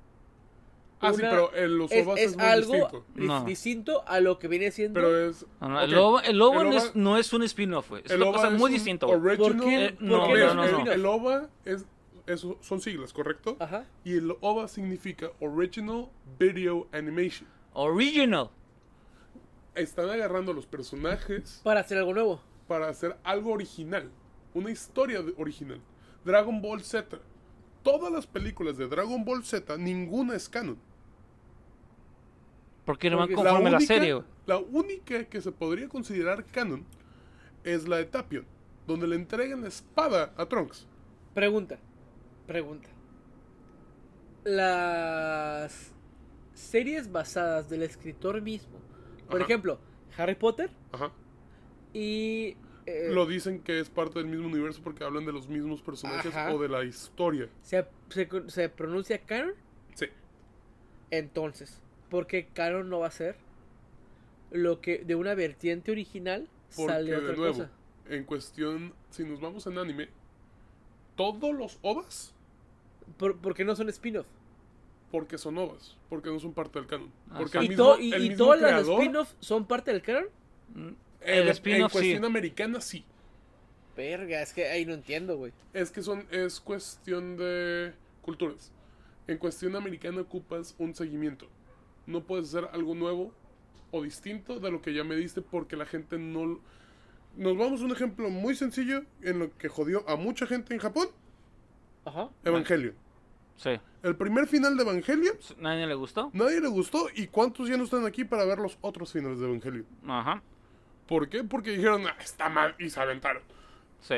[1.01, 3.05] Ah, sí, pero en los Es, OVAs es es, muy algo distinto.
[3.15, 3.43] dis- No.
[3.43, 4.99] distinto a lo que viene siendo.
[5.01, 5.45] Pero es.
[5.59, 8.03] No, no, ok, El OVA es, no es un spin-off, güey.
[8.05, 9.33] Es una cosa es muy distinta, ¿Por qué?
[9.33, 11.85] Eh, ¿Por no, no no, es el OVA es,
[12.27, 13.57] eso son siglas, ¿correcto?
[13.59, 13.85] Ajá.
[14.03, 17.47] Y el OVA significa Original Video Animation.
[17.73, 18.49] Original.
[19.75, 22.41] Están agarrando a los personajes Para hacer algo nuevo.
[22.67, 24.09] para hacer algo original.
[24.53, 25.81] Una historia original.
[26.23, 27.19] Dragon Ball Z.
[27.83, 30.77] Todas las películas de Dragon Ball Z, ninguna es canon.
[32.85, 36.85] Porque no van conforme la única, serie, la única que se podría considerar canon
[37.63, 38.45] es la de Tapion,
[38.87, 40.87] donde le entregan la espada a Trunks.
[41.33, 41.79] Pregunta.
[42.47, 42.89] Pregunta.
[44.43, 45.91] Las
[46.53, 48.77] series basadas del escritor mismo.
[49.27, 49.45] Por Ajá.
[49.45, 49.79] ejemplo,
[50.17, 51.11] Harry Potter Ajá.
[51.93, 52.55] y...
[52.85, 56.33] eh, Lo dicen que es parte del mismo universo porque hablan de los mismos personajes
[56.35, 56.53] Ajá.
[56.53, 57.49] o de la historia.
[57.63, 59.53] se, se, se pronuncia canon.
[59.95, 60.05] Sí.
[61.09, 63.35] Entonces, ¿por qué canon no va a ser
[64.51, 67.71] lo que de una vertiente original Porque sale otra de nuevo, cosa?
[68.09, 70.09] en cuestión, si nos vamos en anime,
[71.15, 72.34] todos los OVAs,
[73.17, 74.27] ¿Por, por qué no son spin-off?
[75.11, 77.09] porque son OVAs, porque no son parte del canon.
[77.29, 77.57] Ah, Porque sí.
[77.59, 80.01] el ¿Y, mismo, to- y- el y mismo todas las creador, spin-off son parte del
[80.01, 80.25] canon?
[80.73, 81.93] Mm, en- El spin-off en sí.
[81.93, 83.05] cuestión americana sí.
[83.95, 85.53] Verga, es que ahí no entiendo, güey.
[85.73, 88.71] Es que son, es cuestión de culturas.
[89.27, 91.47] En cuestión americana ocupas un seguimiento.
[92.07, 93.31] No puedes hacer algo nuevo
[93.91, 96.59] o distinto de lo que ya me diste porque la gente no...
[97.37, 100.79] Nos vamos a un ejemplo muy sencillo en lo que jodió a mucha gente en
[100.81, 101.07] Japón.
[102.05, 102.29] Ajá.
[102.43, 102.93] Evangelion.
[103.57, 103.79] Sí.
[104.03, 106.29] El primer final de Evangelion, ¿Nadie le gustó?
[106.33, 107.07] nadie le gustó.
[107.15, 109.85] ¿Y cuántos ya no están aquí para ver los otros finales de Evangelion?
[110.07, 110.41] Ajá.
[111.07, 111.43] ¿Por qué?
[111.43, 113.43] Porque dijeron, "Ah, está mal, y se aventaron.
[114.01, 114.15] Sí.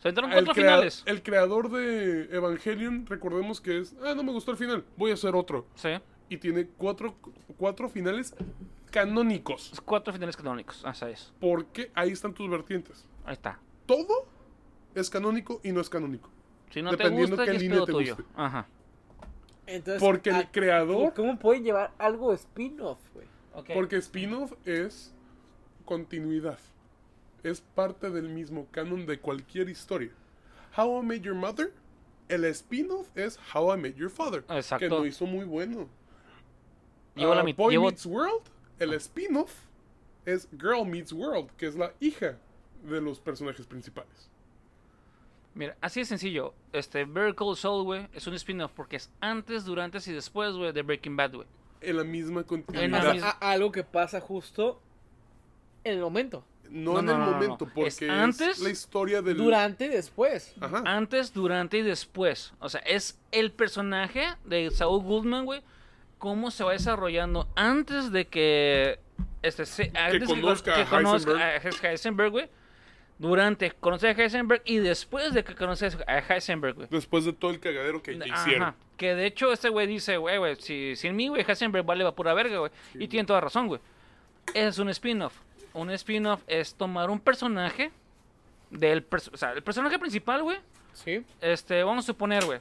[0.00, 1.02] Se entraron El, cuatro crea- finales.
[1.06, 5.14] el creador de Evangelion, recordemos que es, ah, no me gustó el final, voy a
[5.14, 5.66] hacer otro.
[5.74, 5.90] Sí.
[6.30, 7.14] Y tiene cuatro,
[7.58, 8.34] cuatro finales
[8.90, 9.72] canónicos.
[9.84, 10.84] Cuatro finales canónicos.
[10.84, 11.32] Así es.
[11.40, 13.04] Porque ahí están tus vertientes.
[13.24, 13.58] Ahí está.
[13.86, 14.26] Todo
[14.94, 16.30] es canónico y no es canónico.
[16.70, 18.16] Si no te Dependiendo gusta, qué es línea te tuyo.
[18.16, 18.30] guste.
[18.36, 18.66] Ajá.
[19.66, 23.26] Entonces, Porque el ah, creador, ¿Cómo pueden llevar algo spin-off, güey?
[23.74, 25.12] Porque spin-off es
[25.84, 26.58] continuidad.
[27.42, 30.10] Es parte del mismo canon de cualquier historia.
[30.76, 31.72] How I Met Your Mother,
[32.28, 34.44] el spin-off es How I Met Your Father.
[34.48, 34.78] Exacto.
[34.84, 35.88] Que lo hizo muy bueno.
[37.14, 38.42] Llevo la Ah, Boy llevo- Meets World,
[38.78, 39.52] el spin-off
[40.24, 42.38] es Girl Meets World, que es la hija
[42.84, 44.30] de los personajes principales.
[45.54, 46.54] Mira, así de sencillo.
[46.72, 50.72] Este, Better Call Saul, güey, es un spin-off porque es antes, durante y después, güey,
[50.72, 51.48] de Breaking Bad, güey.
[51.80, 52.88] En la misma En continuidad.
[53.02, 54.80] la A- misma- a- algo que pasa justo
[55.84, 56.44] en el momento.
[56.70, 57.72] No, No, en no, el no, momento, no.
[57.74, 59.36] porque Es es, antes, la historia del...
[59.38, 60.54] Durante y después.
[60.60, 60.82] Ajá.
[60.86, 62.52] Antes, durante y después.
[62.60, 65.62] O sea, es el personaje de Saul Goodman, güey.
[66.18, 69.00] Cómo se va desarrollando antes de que.
[69.42, 72.48] Este, se- antes de conozca que a conozca a Heisenberg, güey.
[73.20, 76.88] Durante conoce a Heisenberg y después de que conoce a Heisenberg, güey.
[76.90, 78.26] Después de todo el cagadero que Ajá.
[78.42, 78.74] hicieron.
[78.96, 82.14] Que de hecho este güey dice, güey, güey, si, sin mí, güey, Heisenberg vale va
[82.14, 82.72] pura verga, güey.
[82.94, 83.78] Y tiene toda razón, güey.
[84.54, 85.34] Es un spin-off.
[85.74, 87.90] Un spin-off es tomar un personaje
[88.70, 89.06] del...
[89.06, 90.56] perso- o sea, el personaje principal, güey.
[90.94, 91.22] Sí.
[91.42, 92.58] Este, vamos a suponer, güey.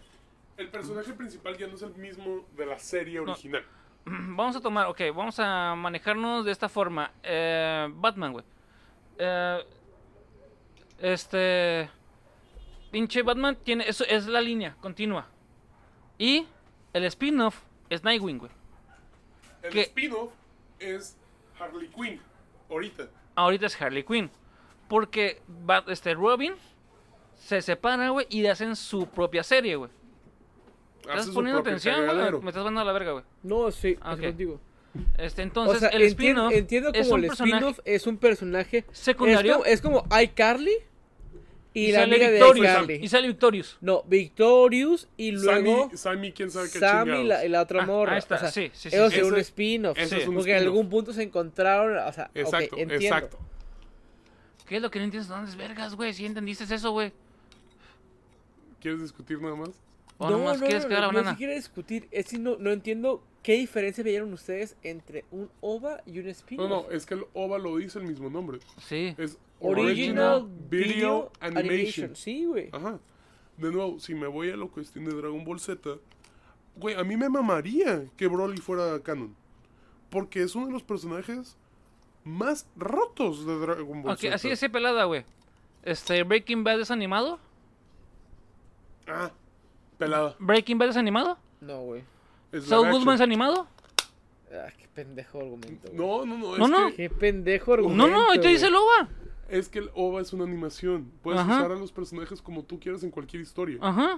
[0.58, 3.64] El personaje principal ya no es el mismo de la serie original.
[4.06, 7.12] Vamos a tomar, ok, vamos a manejarnos de esta forma.
[7.24, 8.44] Eh, Batman, güey.
[9.20, 9.60] Eh,
[11.02, 11.90] este.
[12.92, 13.88] Pinche Batman tiene.
[13.88, 15.28] Eso es la línea continua.
[16.18, 16.46] Y
[16.94, 18.52] el spin-off es Nightwing, güey.
[19.62, 20.32] El spin-off
[20.80, 21.18] es
[21.60, 22.20] Harley Quinn,
[22.70, 23.08] ahorita.
[23.36, 24.30] Ahorita es Harley Quinn.
[24.88, 26.54] Porque Bat- este, Robin
[27.38, 29.92] se separa, güey, y hacen su propia serie, güey.
[31.02, 32.42] ¿Estás poniendo atención, güey?
[32.42, 33.24] Me estás mandando a la verga, güey.
[33.44, 34.60] No, sí, Ah, contigo.
[35.18, 38.86] Este, entonces, o sea, el spin-off entiendo es como un el spin-off es un personaje
[38.92, 39.64] secundario.
[39.66, 40.74] Es como, es como iCarly
[41.74, 43.04] y, y la sale amiga de Victorious.
[43.04, 43.78] Y sale Victorious.
[43.82, 47.86] No, Victorious y luego Sammy, Sammy, quién sabe qué Sammy la, y la otra Ah,
[47.86, 48.14] morra.
[48.14, 49.20] ahí está, o sea, sí, sí, sí, sí.
[49.20, 49.98] son un spin-off.
[49.98, 52.96] es un porque en algún punto se encontraron, o sea, Exacto, entiendo.
[52.96, 53.40] exacto.
[54.68, 55.28] ¿Qué es lo que no entiendes?
[55.28, 56.14] ¿Dónde es vergas, güey?
[56.14, 57.12] Si entendiste eso, güey.
[58.82, 59.70] ¿Quieres discutir nada más?
[60.18, 61.32] ¿O nomás quieres que haga la no, banana?
[61.32, 62.08] si quiero discutir.
[62.12, 66.70] Es que no, no entiendo qué diferencia veían ustedes entre un OVA y un spin-off.
[66.70, 68.60] No, no, es que el OVA lo dice el mismo nombre.
[68.80, 69.16] Sí.
[69.18, 72.16] Es Original Video Animation.
[72.16, 72.70] Sí, güey.
[72.72, 73.00] Ajá.
[73.58, 75.98] De nuevo, si me voy a la cuestión de Dragon Ball Z,
[76.76, 79.36] güey, a mí me mamaría que Broly fuera canon.
[80.10, 81.58] Porque es uno de los personajes
[82.24, 84.36] más rotos de Dragon Ball Ok, Z.
[84.36, 85.26] así es pelada, güey.
[85.84, 87.40] Este, Breaking Bad es animado.
[89.08, 89.32] Ah,
[89.98, 90.36] pelada.
[90.40, 91.38] Breaking Bad es animado.
[91.62, 92.04] No, güey.
[92.52, 93.68] Es Saul Goodman es animado.
[94.52, 95.88] Ah, qué pendejo argumento.
[95.92, 95.96] güey.
[95.98, 96.54] No, no, no.
[96.54, 96.88] Es, No, no.
[96.90, 98.08] Que, Qué pendejo argumento.
[98.08, 98.76] No, no, ahí te dice el.
[98.76, 99.08] OVA.
[99.50, 101.12] es que el OVA es una animación.
[101.22, 101.58] Puedes Ajá.
[101.60, 103.78] usar a los personajes como tú quieras en cualquier historia.
[103.82, 104.18] Ajá.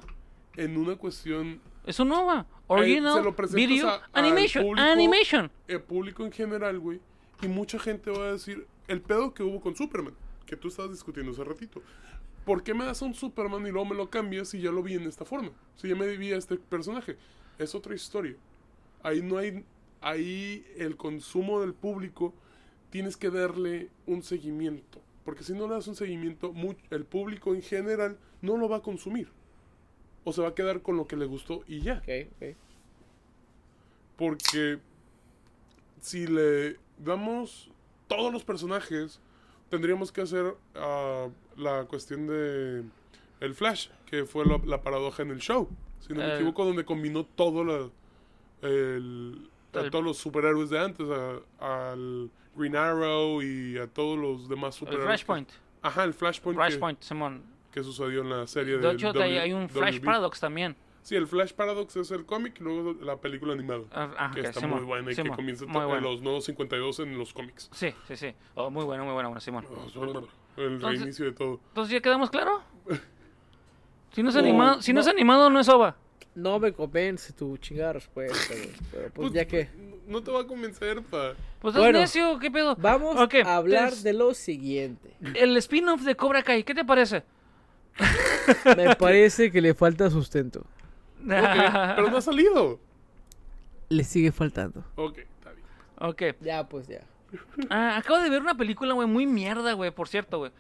[0.58, 2.44] En una cuestión Es un OVA.
[2.44, 4.64] se Original lo presentas Video a- Animation.
[4.66, 4.86] público.
[4.88, 5.52] Animation.
[5.68, 7.00] el público en general, güey.
[7.42, 10.14] Y mucha gente va a decir, el pedo que hubo con Superman,
[10.46, 11.82] que tú estabas discutiendo hace ratito.
[12.46, 14.84] ¿Por qué me das a un Superman y luego me lo cambias si ya lo
[14.84, 15.52] vi en esta forma?
[15.76, 17.18] Si ya me vi a este personaje.
[17.62, 18.36] Es otra historia.
[19.04, 19.64] Ahí no hay...
[20.04, 22.34] Ahí el consumo del público
[22.90, 25.00] tienes que darle un seguimiento.
[25.24, 26.52] Porque si no le das un seguimiento,
[26.90, 29.30] el público en general no lo va a consumir.
[30.24, 32.02] O se va a quedar con lo que le gustó y ya.
[34.18, 34.80] Porque
[36.00, 37.70] si le damos
[38.08, 39.20] todos los personajes,
[39.70, 41.28] tendríamos que hacer ah,
[41.58, 42.84] la cuestión de
[43.40, 45.70] el Flash, que fue la, la paradoja en el show.
[46.02, 46.36] Si no me Eh.
[46.36, 47.90] equivoco, donde combinó todo la,
[48.62, 51.40] el, a El- todos los superhéroes de antes, a-
[51.92, 55.06] al Green Arrow y a todos los demás El superhéroes.
[55.08, 55.50] Flashpoint.
[55.50, 57.44] que- Ajá, el Flashpoint, que- Flashpoint, Simón.
[57.72, 60.06] Que, sucedió en la serie de De hecho, hay, hay un Flash WB.
[60.06, 60.76] Paradox también.
[61.04, 63.84] Sí, el Flash Paradox es el cómic y luego la película animada.
[63.92, 65.88] Ah, ah, que ok, está Simón, muy buena y que Simón, comienza muy to- en
[65.88, 66.02] bueno.
[66.12, 67.70] los nuevos 52 en los cómics.
[67.74, 68.34] Sí, sí, sí.
[68.56, 69.66] Oh, muy bueno, muy bueno, bueno, Simón.
[70.58, 71.60] El Entonces- reinicio de todo.
[71.70, 72.62] Entonces, ¿ya quedamos claro?
[74.12, 75.96] Si no es No, animado, si no, es animado, no es OVA.
[76.36, 78.70] No me convence tu chingada respuesta, güey.
[78.92, 79.70] Pero pues ya que.
[80.08, 81.34] No te va a convencer, pa.
[81.60, 82.76] Pues es Bueno, necio, ¿qué pedo?
[82.78, 85.14] Vamos a hablar es- de lo siguiente.
[85.36, 87.24] El spin-off de Cobra Kai, ¿qué te parece?
[88.78, 90.66] Me parece que le falta sustento.
[91.26, 92.80] Pero no ha salido.
[93.90, 94.84] Le sigue faltando.
[94.96, 95.66] Ok, está bien.
[96.00, 96.22] ok.
[96.42, 97.02] Ya, pues ya.
[97.70, 100.52] Ah, acabo de ver una película, güey, muy mierda, güey, por cierto, güey.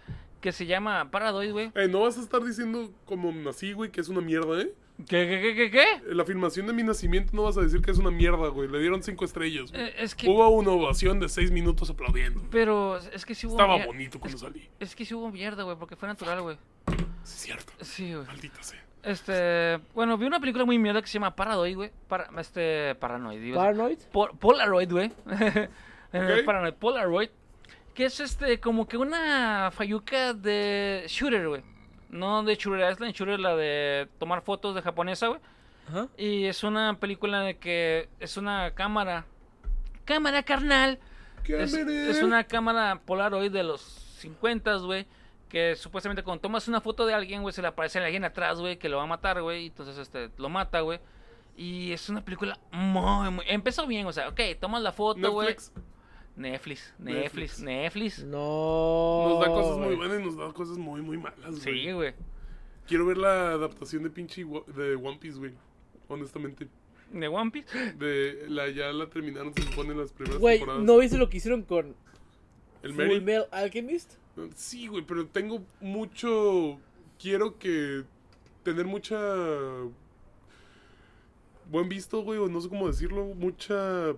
[0.41, 1.71] Que se llama Paradoid, güey.
[1.75, 4.73] Eh, no vas a estar diciendo como nací, güey, que es una mierda, ¿eh?
[5.07, 6.11] ¿Qué, qué, qué, qué, qué?
[6.11, 8.67] En la filmación de mi nacimiento no vas a decir que es una mierda, güey.
[8.67, 9.83] Le dieron cinco estrellas, güey.
[9.83, 10.29] Eh, es que...
[10.29, 12.43] Hubo una ovación de seis minutos aplaudiendo.
[12.51, 13.53] Pero es que sí hubo...
[13.55, 14.67] Estaba mier- bonito cuando salí.
[14.79, 16.57] Es que sí hubo mierda, güey, porque fue natural, güey.
[16.87, 17.73] Sí, es cierto.
[17.81, 18.25] Sí, güey.
[18.27, 18.83] Maldita sea.
[19.03, 19.79] Este...
[19.95, 21.91] Bueno, vi una película muy mierda que se llama Paradoid, güey.
[22.07, 22.93] Para, este...
[22.95, 23.55] Paranoid, decir.
[23.55, 23.97] Paranoid.
[24.11, 25.11] Pol- Polaroid, güey.
[26.13, 26.45] Eh, Ok.
[26.45, 27.29] Paranoid, Polaroid.
[28.01, 31.61] Que es este, como que una fayuca de shooter, güey.
[32.09, 35.39] No de shooter Island, shooter la de tomar fotos de japonesa, güey.
[35.87, 36.07] Ajá.
[36.17, 39.27] Y es una película de que es una cámara.
[40.03, 40.97] Cámara carnal.
[41.47, 45.05] Es, es una cámara Polaroid de los 50, güey.
[45.47, 48.59] Que supuestamente cuando tomas una foto de alguien, güey, se le aparece a alguien atrás,
[48.59, 49.65] güey, que lo va a matar, güey.
[49.65, 50.99] y Entonces, este, lo mata, güey.
[51.55, 53.45] Y es una película muy, muy...
[53.47, 55.55] Empezó bien, o sea, ok, tomas la foto, güey.
[56.35, 58.23] Netflix Netflix, Netflix.
[58.23, 59.27] No.
[59.29, 61.81] nos da cosas muy buenas y nos da cosas muy, muy malas, güey.
[61.83, 62.13] Sí, güey.
[62.87, 64.45] Quiero ver la adaptación de pinche
[64.75, 65.53] de One Piece, güey.
[66.07, 66.67] Honestamente.
[67.11, 67.93] De One Piece.
[67.93, 70.83] De la ya la terminaron, se supone, las primeras Güey, temporadas.
[70.83, 71.95] ¿no viste lo que hicieron con
[72.83, 73.21] El Full Mary.
[73.21, 74.13] Metal Alchemist?
[74.55, 76.79] Sí, güey, pero tengo mucho.
[77.19, 78.03] Quiero que.
[78.63, 79.17] Tener mucha.
[81.69, 83.25] Buen visto, güey, o no sé cómo decirlo.
[83.25, 84.13] Mucha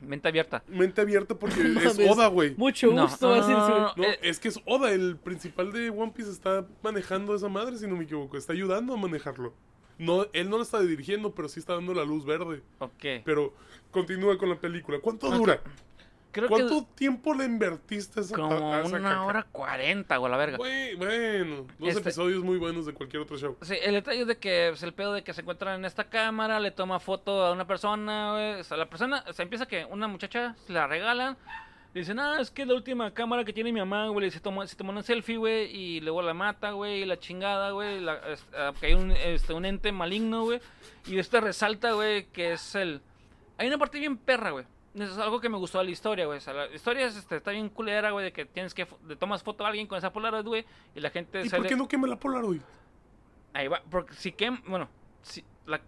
[0.00, 0.62] Mente abierta.
[0.68, 2.54] mente abierta porque es Oda, güey.
[2.56, 7.34] Mucho gusto, no, Eh, es que es Oda, el principal de One Piece está manejando
[7.34, 8.36] esa madre, si no me equivoco.
[8.36, 9.52] Está ayudando a manejarlo.
[9.98, 12.62] No, él no lo está dirigiendo, pero sí está dando la luz verde.
[12.78, 13.22] Ok.
[13.24, 13.52] Pero
[13.90, 15.00] continúa con la película.
[15.00, 15.60] ¿Cuánto dura?
[16.30, 19.22] Creo ¿Cuánto que tiempo le invertiste a esa, como a esa una caca?
[19.22, 20.56] hora cuarenta, güey, la verga.
[20.58, 23.56] Güey, bueno, dos Este- episodios muy buenos de cualquier otro show.
[23.62, 26.04] Sí, el detalle es de que es el pedo de que se encuentran en esta
[26.04, 28.60] cámara, le toma foto a una persona, güey.
[28.60, 31.36] O sea, la persona, se empieza que una muchacha se la regalan.
[31.94, 34.26] Le dicen, ah, es que es la última cámara que tiene mi mamá, güey.
[34.26, 37.18] y Se tomó, se tomó una selfie, güey, y luego la mata, güey, y la
[37.18, 38.00] chingada, güey.
[38.00, 40.60] la- es- ah, Que hay un, este, un ente maligno, güey.
[41.06, 43.00] Y este resalta, güey, que es el.
[43.56, 44.66] Hay una parte bien perra, güey.
[44.94, 46.38] Eso es algo que me gustó de la historia, güey.
[46.38, 48.86] O sea, la historia es, este, está bien culera, güey, de que tienes que.
[49.06, 51.62] Le tomas foto a alguien con esa Polaroid, güey, y la gente ¿Y sale.
[51.62, 52.60] por qué no quema la Polaroid?
[53.54, 54.60] Ahí va, porque si quem...
[54.66, 54.88] Bueno,
[55.22, 55.80] si la...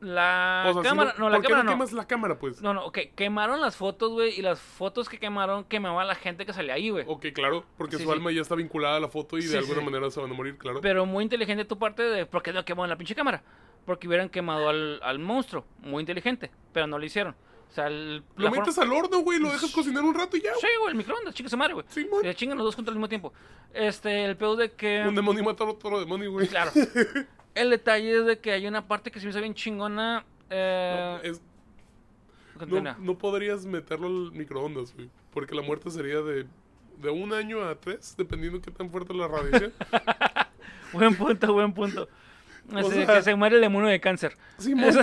[0.00, 1.14] La O sea, si cámara...
[1.18, 1.76] no, la ¿por qué cámara no no.
[1.76, 2.62] quemas la cámara, pues?
[2.62, 2.98] No, no, ok.
[3.16, 6.74] Quemaron las fotos, güey, y las fotos que quemaron quemaba a la gente que salía
[6.74, 7.04] ahí, güey.
[7.08, 8.14] Ok, claro, porque Sí, su sí.
[8.14, 10.34] alma ya está vinculada a la foto y Sí, de alguna manera se van a
[10.34, 10.80] morir, claro.
[10.80, 13.42] Pero muy inteligente tu parte de por qué no quemó en la pinche cámara.
[13.84, 15.64] porque hubieran quemado al, al monstruo.
[15.80, 17.34] Muy inteligente, pero no lo hicieron.
[17.68, 20.40] O sea, el, Lo forma- metes al horno, güey, lo dejas cocinar un rato y
[20.42, 20.54] ya.
[20.60, 21.86] Sí, güey, el microondas, chinga su madre, güey.
[21.90, 22.22] Simón.
[22.22, 23.32] Se chingan los dos juntos al mismo tiempo.
[23.74, 25.04] Este, el pedo de que...
[25.06, 26.48] Un demonio mata a otro demonio, güey.
[26.48, 26.70] Claro.
[27.54, 30.24] El detalle es de que hay una parte que se me hizo bien chingona.
[30.48, 31.42] Eh, No, es-
[32.66, 35.10] no, no podrías meterlo al microondas, güey.
[35.32, 36.46] Porque la muerte sería de,
[36.98, 39.72] de un año a tres, dependiendo qué tan fuerte la radiación.
[40.92, 42.08] Buen punto, buen punto.
[42.64, 44.36] De sea- que se muere el demonio de cáncer.
[44.58, 44.84] Simón.
[44.90, 45.00] Eso-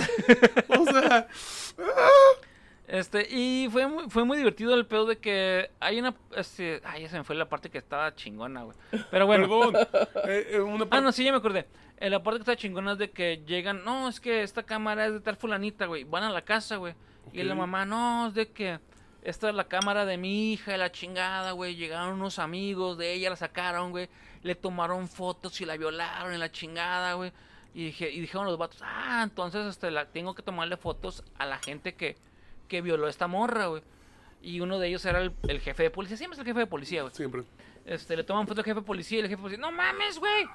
[0.68, 1.28] o sea,
[2.86, 6.14] Este, y fue muy, fue muy divertido el pedo de que hay una.
[6.36, 8.76] Este, ay, ya se me fue la parte que estaba chingona, güey.
[9.10, 9.48] Pero bueno.
[9.48, 9.88] perdón.
[10.28, 11.66] Eh, eh, una Ah, no, sí, ya me acordé.
[11.98, 13.84] Eh, la parte que está chingona es de que llegan.
[13.84, 16.04] No, es que esta cámara es de tal fulanita, güey.
[16.04, 16.94] Van a la casa, güey.
[17.32, 18.78] Y la mamá, no, es de que.
[19.22, 21.74] Esta es la cámara de mi hija y la chingada, güey.
[21.74, 24.08] Llegaron unos amigos de ella, la sacaron, güey.
[24.42, 27.32] Le tomaron fotos y la violaron en la chingada, güey.
[27.74, 31.44] Y, dije, y dijeron los vatos, ah, entonces este, la, tengo que tomarle fotos a
[31.44, 32.16] la gente que,
[32.68, 33.82] que violó a esta morra, güey.
[34.42, 36.16] Y uno de ellos era el, el jefe de policía.
[36.16, 37.14] Siempre es el jefe de policía, güey.
[37.14, 37.42] Siempre.
[37.84, 40.18] Este, le toman foto al jefe de policía y el jefe de policía, no mames,
[40.18, 40.46] güey.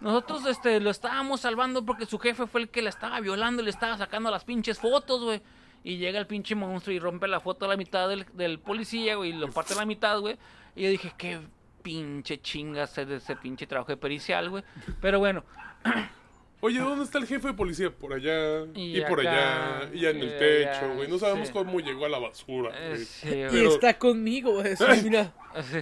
[0.00, 3.64] Nosotros este, lo estábamos salvando porque su jefe fue el que la estaba violando y
[3.64, 5.40] le estaba sacando las pinches fotos, güey.
[5.84, 9.14] Y llega el pinche monstruo y rompe la foto a la mitad del, del policía,
[9.14, 10.36] güey, y lo parte a la mitad, güey.
[10.74, 11.40] Y yo dije, qué
[11.82, 14.64] pinche chingas es de ese pinche trabajo de pericial, güey.
[15.00, 15.44] Pero bueno,
[16.66, 17.90] Oye, ¿dónde está el jefe de policía?
[17.90, 18.64] Por allá.
[18.74, 19.88] Y, Y por allá.
[19.94, 21.08] Y en y el techo, güey.
[21.08, 21.52] No sabemos sí.
[21.52, 23.04] cómo llegó a la basura, eh, güey.
[23.04, 23.46] sí, Y.
[23.50, 25.32] Pero- está conmigo, eso, mira.
[25.54, 25.78] Así.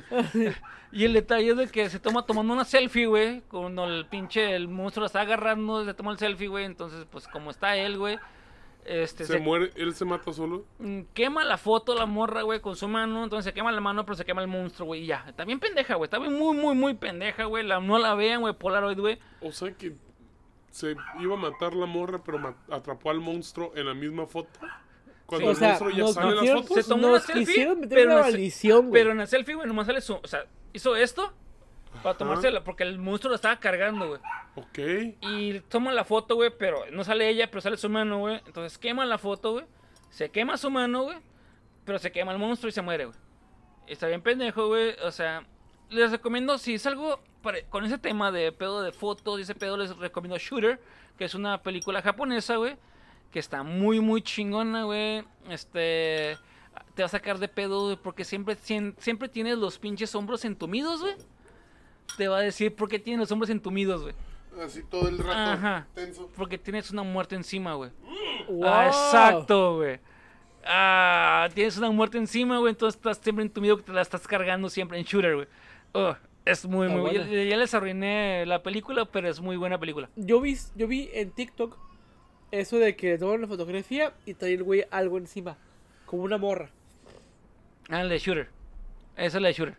[0.92, 3.40] Y el detalle es de que se toma tomando una selfie, güey.
[3.48, 6.64] Cuando el pinche el monstruo la está agarrando, se toma el selfie, güey.
[6.66, 8.18] Entonces, pues como está él, güey.
[8.84, 10.66] Este, Se se, muere, él se mata solo.
[10.78, 13.24] mm, quema la foto la morra, güey, con su mano.
[13.24, 15.04] Entonces se quema la mano, pero se quema el monstruo, güey.
[15.04, 15.24] Y ya.
[15.26, 16.04] Está bien pendeja, güey.
[16.06, 17.64] Está bien muy, muy, muy pendeja, güey.
[17.66, 18.52] La, no la vean, güey.
[18.54, 19.18] Polaroid, güey.
[19.40, 19.94] O sea que
[20.74, 24.58] se iba a matar la morra, pero atrapó al monstruo en la misma foto.
[25.24, 26.84] Cuando el sea, monstruo ya sale en las fotos.
[26.84, 30.14] Se tomó una selfie, pero una maldición, en la selfie, güey, nomás sale su.
[30.14, 31.32] O sea, hizo esto
[32.02, 32.18] para Ajá.
[32.18, 32.64] tomársela.
[32.64, 34.20] Porque el monstruo la estaba cargando, güey.
[34.56, 35.14] Ok.
[35.20, 38.42] Y toma la foto, güey, pero no sale ella, pero sale su mano, güey.
[38.44, 39.66] Entonces quema la foto, güey.
[40.10, 41.18] Se quema su mano, güey.
[41.84, 43.16] Pero se quema el monstruo y se muere, güey.
[43.86, 44.96] Está bien pendejo, güey.
[45.04, 45.46] O sea,
[45.90, 49.54] les recomiendo, si es algo pare- con ese tema de pedo de fotos y ese
[49.54, 50.80] pedo, les recomiendo Shooter,
[51.18, 52.76] que es una película japonesa, güey.
[53.30, 55.24] Que está muy, muy chingona, güey.
[55.48, 56.36] Este.
[56.94, 61.00] Te va a sacar de pedo, güey, porque siempre, siempre tienes los pinches hombros entumidos,
[61.00, 61.14] güey.
[62.16, 64.14] Te va a decir por qué tienes los hombros entumidos, güey.
[64.64, 65.86] Así todo el rato Ajá.
[65.94, 66.30] tenso.
[66.36, 67.90] Porque tienes una muerte encima, güey.
[68.48, 68.64] Wow.
[68.64, 69.98] Ah, exacto, güey.
[70.64, 72.70] Ah, tienes una muerte encima, güey.
[72.70, 75.48] Entonces estás siempre entumido que te la estás cargando siempre en shooter, güey.
[75.94, 77.30] Oh, es muy, Está muy buena.
[77.30, 80.10] Ya, ya les arruiné la película, pero es muy buena película.
[80.16, 81.78] Yo vi, yo vi en TikTok
[82.50, 85.56] eso de que toman una fotografía y trae el güey algo encima.
[86.04, 86.68] Como una morra.
[87.88, 88.48] Ah, el de shooter.
[89.16, 89.76] Esa es la de shooter.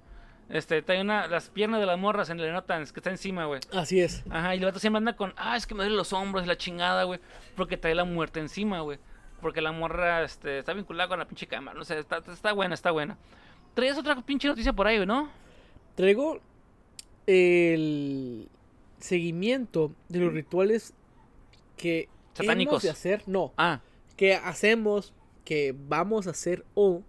[0.50, 3.46] Este, trae una, las piernas de las morras en el notan, es que está encima,
[3.46, 3.60] güey.
[3.74, 4.24] Así es.
[4.30, 6.48] Ajá, y el vato siempre anda con, ah, es que me duelen los hombros y
[6.48, 7.20] la chingada, güey.
[7.56, 9.00] Porque trae la muerte encima, güey.
[9.42, 11.78] Porque la morra este, está vinculada con la pinche cámara.
[11.78, 13.18] No sé, está, está buena, está buena.
[13.74, 15.30] Traes otra pinche noticia por ahí, ¿no?
[15.96, 16.40] Traigo
[17.28, 18.48] el
[19.00, 20.94] seguimiento de los rituales
[21.78, 22.74] que Satánicos.
[22.74, 23.24] hemos de hacer.
[23.28, 23.82] No, Ah,
[24.18, 25.14] que hacemos,
[25.44, 27.02] que vamos a hacer o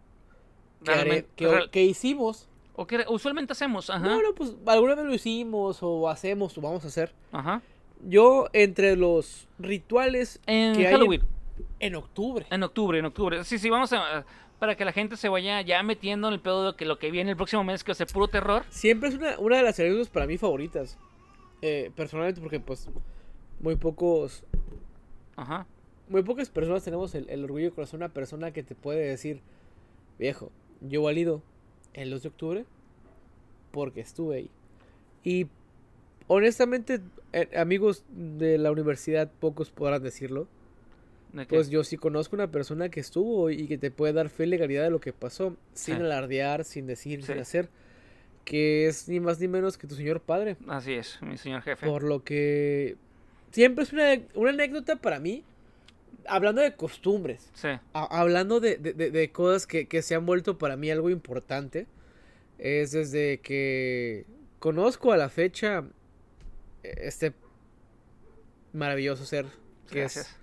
[0.84, 1.28] que, realmente.
[1.36, 2.48] que, real- que hicimos.
[2.78, 4.00] o que usualmente hacemos, ajá.
[4.06, 7.14] No, no, pues alguna vez lo hicimos o hacemos o vamos a hacer.
[7.32, 7.62] Ajá.
[8.06, 11.22] Yo, entre los rituales En que hay Halloween,
[11.80, 12.44] en, en octubre.
[12.50, 13.44] en octubre, en octubre.
[13.44, 14.26] Sí, sí, vamos a.
[14.58, 17.10] Para que la gente se vaya ya metiendo en el pedo de que, lo que
[17.10, 18.64] viene el próximo mes, que va a ser puro terror.
[18.70, 20.98] Siempre es una, una de las anécdotas para mí favoritas.
[21.62, 22.88] Eh, personalmente, porque pues
[23.60, 24.44] muy pocos,
[25.36, 25.66] Ajá.
[26.08, 29.40] muy pocas personas tenemos el, el orgullo de conocer una persona que te puede decir,
[30.18, 30.50] viejo,
[30.80, 31.42] yo valido
[31.94, 32.64] el 2 de octubre
[33.72, 34.50] porque estuve ahí.
[35.24, 35.48] Y
[36.28, 37.00] honestamente,
[37.32, 40.46] eh, amigos de la universidad, pocos podrán decirlo.
[41.48, 44.46] Pues yo sí conozco una persona que estuvo y que te puede dar fe y
[44.46, 47.68] legalidad de lo que pasó, sin alardear, sin decir, sin hacer,
[48.44, 50.56] que es ni más ni menos que tu señor padre.
[50.68, 51.86] Así es, mi señor jefe.
[51.86, 52.96] Por lo que
[53.50, 55.44] siempre es una, una anécdota para mí,
[56.28, 57.68] hablando de costumbres, Sí.
[57.68, 57.80] a-
[58.20, 61.86] hablando de, de- de- cosas que, que se han vuelto para mí algo importante,
[62.58, 64.24] es desde que
[64.58, 65.84] conozco a la fecha
[66.82, 67.34] eh, este
[68.72, 69.46] maravilloso ser
[69.90, 70.26] que Gracias.
[70.30, 70.36] es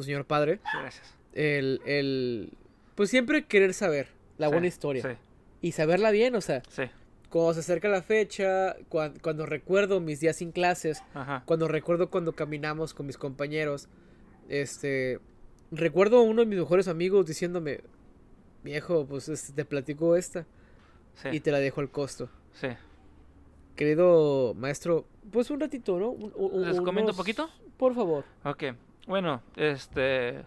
[0.00, 1.14] tu señor padre, gracias.
[1.34, 2.52] el, el
[2.94, 4.08] pues siempre querer saber
[4.38, 5.16] la Sí, buena historia Sí,
[5.60, 6.84] y saberla bien, o sea, sí.
[7.28, 11.42] cuando se acerca la fecha, cuan- cuando, recuerdo mis días sin clases, Ajá.
[11.46, 13.88] cuando recuerdo cuando caminamos con mis compañeros,
[14.48, 15.20] este,
[15.70, 17.80] recuerdo a uno de mis mejores amigos diciéndome,
[18.64, 20.46] viejo, pues este, te platico esta
[21.14, 21.28] Sí.
[21.32, 22.28] y te la dejo al costo.
[22.54, 22.68] sí.
[23.76, 26.10] Querido maestro, pues un ratito, ¿no?
[26.10, 27.48] Un- un- ¿Les comento un poquito?
[27.78, 28.24] Por favor.
[28.44, 28.64] Ok.
[29.06, 30.44] Bueno, este.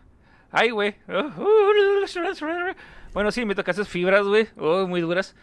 [0.51, 0.95] Ay, güey.
[3.13, 4.47] Bueno, sí, me tocaste fibras, güey.
[4.57, 5.35] Oh, muy duras.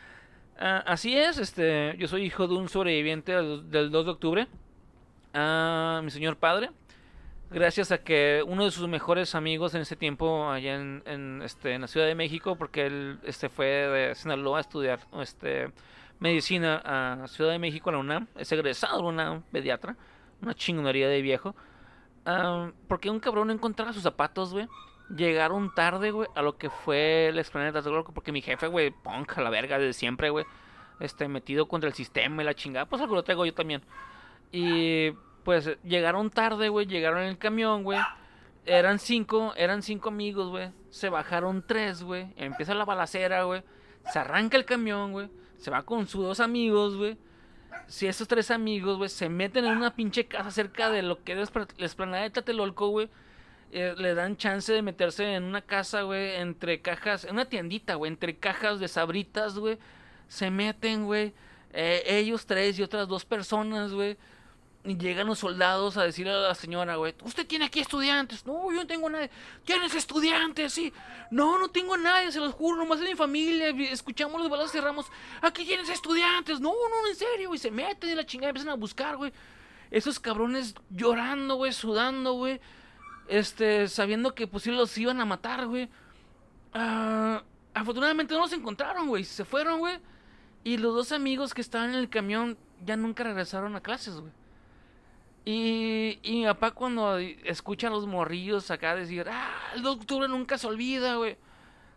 [0.58, 1.94] Ah, así es, este.
[1.98, 4.48] Yo soy hijo de un sobreviviente del, del 2 de octubre.
[5.32, 6.70] Ah, mi señor padre.
[7.52, 11.74] Gracias a que uno de sus mejores amigos en ese tiempo, allá en, en, este,
[11.74, 15.72] en la Ciudad de México, porque él este, fue de Sinaloa a estudiar este,
[16.20, 18.28] medicina a Ciudad de México, a la UNAM.
[18.36, 19.96] Es egresado de la UNAM, pediatra.
[20.42, 21.56] Una chingonería de viejo.
[22.24, 24.68] Ah, porque un cabrón no encontraba sus zapatos, güey.
[25.14, 29.38] Llegaron tarde, güey, a lo que fue el explaneta de Porque mi jefe, güey, punk
[29.38, 30.44] a la verga desde siempre, güey.
[31.00, 32.86] Este, metido contra el sistema y la chingada.
[32.86, 33.82] Pues algo lo traigo yo también.
[34.52, 35.10] Y
[35.44, 36.86] pues llegaron tarde, güey.
[36.86, 37.98] Llegaron en el camión, güey.
[38.66, 40.70] Eran cinco, eran cinco amigos, güey.
[40.90, 42.32] Se bajaron tres, güey.
[42.36, 43.64] Empieza la balacera, güey.
[44.12, 45.30] Se arranca el camión, güey.
[45.56, 47.16] Se va con sus dos amigos, güey
[47.86, 51.32] si esos tres amigos, güey, se meten en una pinche casa cerca de lo que
[51.32, 53.08] es la esplanada de Tlatelolco, güey,
[53.72, 57.94] eh, le dan chance de meterse en una casa, güey, entre cajas, en una tiendita,
[57.94, 59.78] güey, entre cajas de sabritas, güey,
[60.28, 61.32] se meten, güey,
[61.72, 64.16] eh, ellos tres y otras dos personas, güey,
[64.82, 68.46] y llegan los soldados a decirle a la señora, güey, usted tiene aquí estudiantes.
[68.46, 69.30] No, yo no tengo nadie.
[69.64, 70.72] ¿Tienes estudiantes?
[70.72, 70.92] Sí.
[71.30, 73.68] No, no tengo nadie, se los juro, nomás es mi familia.
[73.90, 75.06] Escuchamos los balazos cerramos.
[75.42, 76.60] Aquí tienes estudiantes.
[76.60, 77.58] No, no, en serio, güey.
[77.58, 79.32] Se meten en la chingada empiezan a buscar, güey.
[79.90, 82.58] Esos cabrones llorando, güey, sudando, güey.
[83.28, 85.90] Este, sabiendo que pues los iban a matar, güey.
[86.72, 87.42] Ah,
[87.74, 89.24] afortunadamente no los encontraron, güey.
[89.24, 89.98] Se fueron, güey.
[90.64, 94.39] Y los dos amigos que estaban en el camión ya nunca regresaron a clases, güey.
[95.44, 100.00] Y, y mi papá cuando escucha a los morrillos acá decir, ah, el 2 de
[100.02, 101.36] octubre nunca se olvida, güey.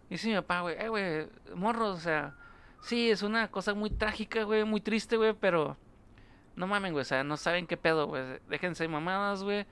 [0.10, 2.36] Dice mi papá, güey, eh, güey, morros, o sea,
[2.82, 5.78] sí, es una cosa muy trágica, güey, muy triste, güey, pero
[6.56, 8.24] no mamen, güey, o sea, no saben qué pedo, güey.
[8.48, 9.66] Déjense mamadas, güey.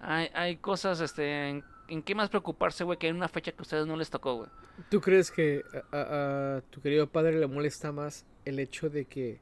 [0.00, 1.48] Hay, hay cosas, este,
[1.88, 4.36] en, qué más preocuparse, güey, que en una fecha que a ustedes no les tocó,
[4.36, 4.48] güey.
[4.88, 9.40] ¿Tú crees que a tu querido padre le molesta más el hecho de que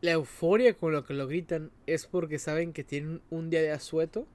[0.00, 3.72] la euforia con lo que lo gritan es porque saben que tienen un día de
[3.72, 4.26] asueto?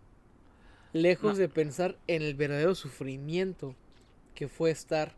[0.94, 1.40] Lejos No.
[1.40, 3.76] de pensar en el verdadero sufrimiento
[4.34, 5.14] que fue estar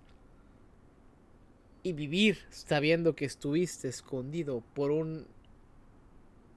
[1.83, 5.27] y vivir sabiendo que estuviste escondido por un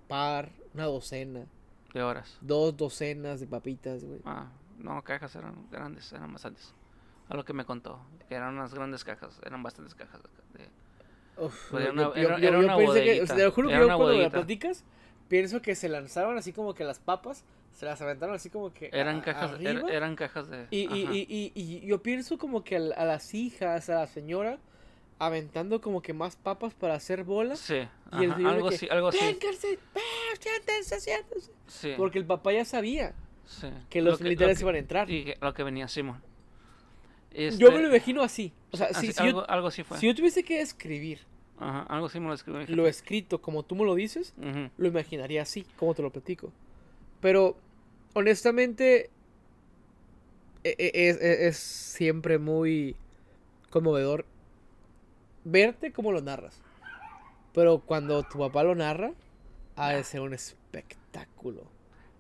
[0.09, 1.47] par, una docena,
[1.93, 2.37] De horas.
[2.41, 4.21] dos docenas de papitas, güey.
[4.25, 6.75] Ah, no, cajas eran grandes, eran bastantes.
[7.29, 10.21] A lo que me contó, eran unas grandes cajas, eran bastantes cajas.
[10.55, 10.69] de-
[11.41, 13.51] Uf, Pues era una- yo- era- yo- era yo una pensé que, bodeguita, te lo
[13.53, 14.85] juro que yo cuando la platicas,
[15.29, 18.91] pienso que se lanzaron así como que las papas, se las aventaron así como que
[18.93, 20.67] Eran a- cajas, er- eran cajas de...
[20.71, 24.59] y, y, y, y, yo pienso como que a, las hijas, a la señora,
[25.19, 27.59] aventando como que más papas para hacer bolas.
[27.59, 27.87] Sí,
[28.19, 29.19] y el algo que, así, algo así.
[29.23, 30.01] "Vénganse, ve,
[30.41, 31.51] siéntense, siéntense".
[31.67, 33.15] Sí, Porque el papá ya sabía
[33.45, 33.69] sí.
[33.91, 35.11] que Lo los militares lo iban a entrar.
[35.11, 36.21] Y lo que venía Simón.
[37.33, 38.53] Yo Este, me lo imagino así.
[38.73, 39.99] O sea, así- si, si algo, yo, algo así fue.
[39.99, 41.21] si yo tuviese que escribir
[41.61, 44.32] Ajá, algo así me lo lo escrito como tú me lo dices,
[44.78, 46.53] lo imaginaría así, como te lo platico.
[47.20, 47.57] Pero,
[48.15, 49.11] honestamente,
[50.65, 52.97] e- e- es, es- es siempre muy
[53.69, 54.24] conmovedor
[55.45, 56.61] verte cómo lo narras.
[57.53, 59.12] Pero cuando tu papá lo narra,
[59.77, 61.62] ha de ser un espectáculo.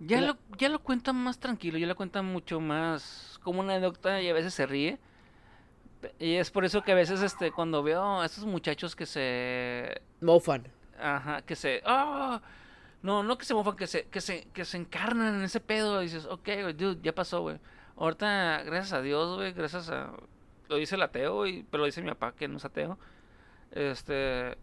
[0.00, 3.74] Ya La- lo, ya lo cuentan más tranquilo, ya lo cuentan mucho más como una
[3.76, 4.98] anécdota y a veces se ríe.
[6.18, 10.00] Y es por eso que a veces este cuando veo a estos muchachos que se
[10.20, 10.66] Mofan.
[10.98, 12.40] ajá, que se ¡ah!
[13.02, 16.00] no, no que se mofan, que se que se que se encarnan en ese pedo,
[16.02, 17.58] y dices, "Ok, güey, dude, ya pasó, güey."
[17.96, 20.10] Ahorita gracias a Dios, güey, gracias a
[20.68, 22.98] lo dice el ateo y pero lo dice mi papá que no es ateo.
[23.72, 24.56] Este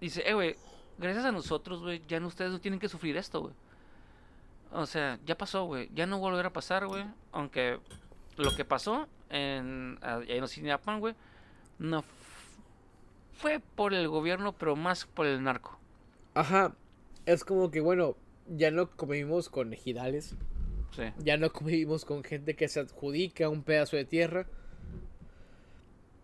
[0.00, 0.56] dice, "Eh, güey,
[0.98, 3.54] gracias a nosotros, güey, ya no ustedes no tienen que sufrir esto, güey."
[4.72, 5.90] O sea, ya pasó, güey.
[5.94, 7.04] Ya no volverá a pasar, güey.
[7.32, 7.80] Aunque
[8.40, 11.14] lo que pasó en, en Ociniapan, güey,
[11.78, 12.04] no
[13.32, 15.78] fue por el gobierno, pero más por el narco.
[16.34, 16.74] Ajá.
[17.26, 18.16] Es como que, bueno,
[18.48, 20.34] ya no convivimos con ejidales.
[20.94, 21.04] Sí.
[21.18, 24.46] Ya no convivimos con gente que se adjudica un pedazo de tierra.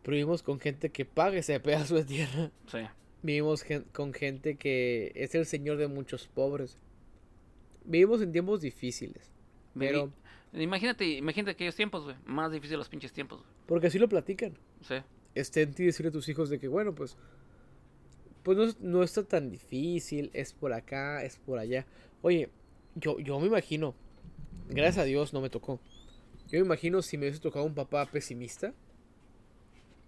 [0.02, 2.50] Pero vivimos con gente que paga ese pedazo de tierra.
[2.66, 2.78] Sí.
[3.22, 6.78] Vivimos gen- con gente que es el señor de muchos pobres.
[7.84, 9.30] Vivimos en tiempos difíciles.
[9.78, 10.10] Pero,
[10.56, 12.16] Imagínate, imagínate aquellos tiempos, güey.
[12.24, 13.50] Más difícil los pinches tiempos, güey.
[13.66, 14.56] porque así lo platican.
[14.80, 14.96] Sí.
[15.34, 17.16] esté en ti decirle a tus hijos de que, bueno, pues,
[18.42, 21.84] pues no, no está tan difícil, es por acá, es por allá.
[22.22, 22.48] Oye,
[22.94, 23.94] yo, yo me imagino,
[24.68, 25.78] gracias a Dios no me tocó.
[26.48, 28.72] Yo me imagino si me hubiese tocado un papá pesimista.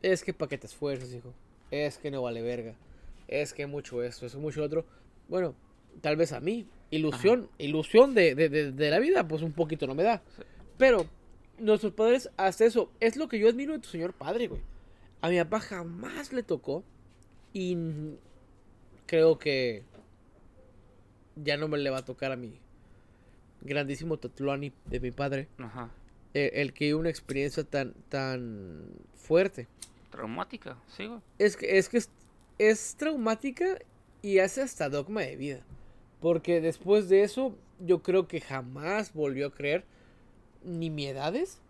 [0.03, 1.35] Es que para qué te esfuerzas, hijo.
[1.71, 2.75] Es que no vale verga.
[3.27, 4.87] Es que mucho esto, es mucho otro.
[5.29, 5.55] Bueno,
[6.01, 9.87] tal vez a mí, ilusión, ilusión de, de, de, de la vida, pues un poquito
[9.87, 10.23] no me da.
[10.37, 10.43] Sí.
[10.77, 11.07] Pero
[11.59, 14.61] nuestros padres, hasta eso, es lo que yo admiro de tu señor padre, güey.
[15.21, 16.85] A mi papá jamás le tocó.
[17.53, 17.77] Y
[19.07, 19.83] creo que
[21.37, 22.61] ya no me le va a tocar a mi
[23.63, 25.49] grandísimo Tatuani de mi padre.
[25.59, 25.91] Ajá.
[26.35, 28.85] eh, el que una experiencia tan, tan
[29.17, 29.67] fuerte.
[30.11, 31.21] Traumática, sí, güey.
[31.39, 32.11] Es que es, que es,
[32.59, 33.79] es traumática
[34.23, 35.61] y hace hasta dogma de vida.
[36.21, 39.85] Porque después de eso, yo creo que jamás volvió a creer
[40.65, 41.61] nimiedades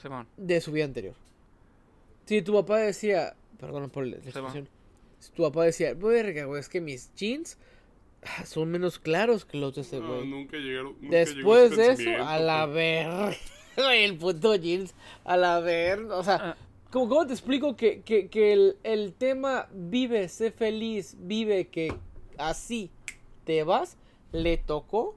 [0.00, 0.26] Simón.
[0.36, 1.14] de su vida anterior.
[2.26, 4.68] Si tu papá decía, perdón por la expresión,
[5.18, 7.58] si tu papá decía, verga, güey, es que mis jeans
[8.44, 10.26] son menos claros que los de ese No, güey.
[10.28, 10.94] nunca llegaron.
[11.00, 13.36] nunca llegó Después de eso, a la ver,
[13.76, 14.94] el puto jeans,
[15.24, 16.56] a la ver, o sea, Ah.
[16.90, 21.92] ¿cómo, cómo te explico que, que, que el, el tema vive, sé feliz, vive, que
[22.38, 22.90] así
[23.46, 23.96] te vas,
[24.32, 25.14] le tocó,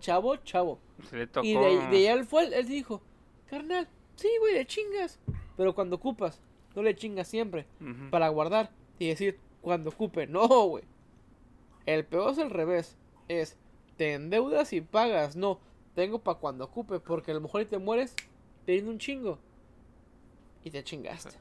[0.00, 0.78] chavo, chavo.
[1.08, 1.46] Se le tocó.
[1.46, 3.00] Y de, de él fue, él dijo,
[3.46, 5.18] carnal, sí, güey, le chingas,
[5.56, 6.42] pero cuando ocupas,
[6.74, 7.66] no le chingas siempre,
[8.10, 10.84] para guardar y decir, cuando ocupe, no, güey.
[11.86, 12.98] El peor es al revés,
[13.28, 13.56] es,
[13.96, 15.60] te endeudas y pagas, no,
[15.94, 18.14] tengo para cuando ocupe, porque a lo mejor te mueres
[18.66, 19.38] teniendo un chingo.
[20.64, 21.36] Y te chingaste.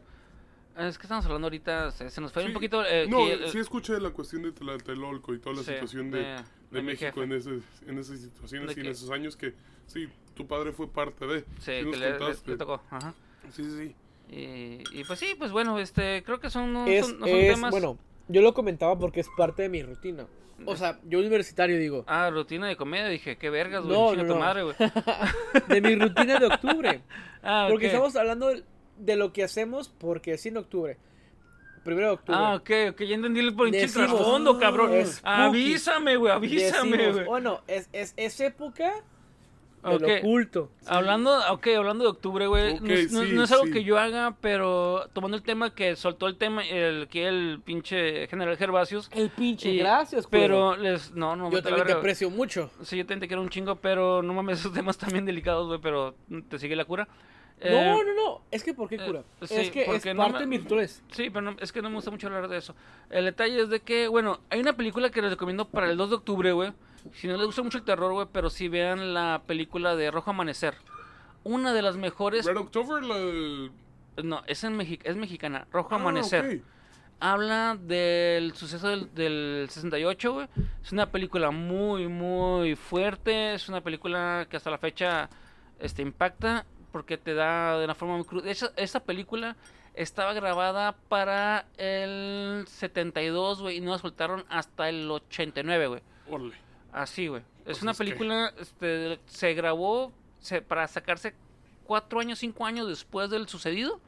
[0.77, 2.47] Es que estamos hablando ahorita, se, se nos fue Sí.
[2.49, 2.83] un poquito.
[2.85, 6.37] eh, No, que sí escuché la cuestión de Tlatelolco y toda la sí, situación de,
[6.71, 9.53] de, México en, ese, en esas situaciones y en esos años que
[9.87, 11.39] sí, tu padre fue parte de.
[11.59, 12.81] Sí, que le, le- tocó.
[12.91, 13.13] Ajá.
[13.51, 13.95] Sí, sí, sí.
[14.35, 17.35] Y, y pues sí, pues bueno, este, creo que son, no, es, son, no son
[17.37, 17.71] es- temas.
[17.71, 17.97] bueno,
[18.27, 20.27] yo lo comentaba porque es parte de mi rutina.
[20.65, 24.35] O sea, yo universitario digo, Ah, rutina de comedia, dije, qué vergas, güey, No, tu
[24.35, 24.75] madre, güey.
[25.69, 27.01] de mi rutina de octubre.
[27.49, 28.63] Ah, Porque estamos hablando de,
[28.97, 30.97] de lo que hacemos porque es en octubre.
[31.83, 32.37] Primero de octubre.
[32.41, 34.93] Ah, ok, ok, ya entendí el pinche trasfondo, cabrón.
[34.93, 35.29] es spooky.
[35.31, 37.25] Avísame, güey, avísame, güey.
[37.25, 38.91] Bueno, es, es, es época
[39.83, 40.01] de Ok.
[40.01, 40.71] lo oculto.
[40.85, 43.71] Hablando, ok, hablando de octubre, güey, Ok, no, sí, no es algo sí.
[43.71, 48.27] que yo haga, pero tomando el tema que soltó el tema, el que el pinche
[48.27, 52.69] general Gervasios, El pinche, y- gracias, pero les, no, no, Yo también te aprecio mucho.
[52.83, 55.79] Sí, yo también te quiero un chingo, pero no mames, esos temas también delicados, güey,
[55.79, 56.15] pero
[56.49, 57.07] te sigue la cura.
[57.61, 58.41] No, Eh, no, no.
[58.51, 59.23] Es que, ¿por qué eh, cura?
[59.43, 61.03] sí, es que es no parte me- de mis rituales.
[61.11, 62.75] Sí, pero no- es que no me gusta mucho hablar de eso.
[63.09, 66.09] El detalle es de que, bueno, hay una película que les recomiendo para el 2
[66.09, 66.73] de octubre, güey.
[67.13, 70.29] Si no les gusta mucho el terror, güey, pero sí vean la película de Rojo
[70.31, 70.75] Amanecer.
[71.43, 72.45] Una de las mejores...
[72.45, 73.71] Red October, la.
[74.23, 75.67] No, es, en Mexi- es mexicana.
[75.71, 76.61] Rojo Ah, Amanecer.
[77.19, 80.47] Habla del suceso del, del 68, güey.
[80.83, 83.55] Es una película muy, muy fuerte.
[83.55, 85.29] Es una película que hasta la fecha
[85.79, 88.49] este, impacta porque te da de una forma muy cruda.
[88.49, 89.55] Esa, esa película
[89.93, 96.01] estaba grabada para el 72, güey, y no la soltaron hasta el 89, güey.
[96.91, 97.41] Así, güey.
[97.41, 101.33] Es Pues una es que- película, este, se grabó se- para sacarse
[101.85, 103.99] cuatro años, cinco años después del sucedido,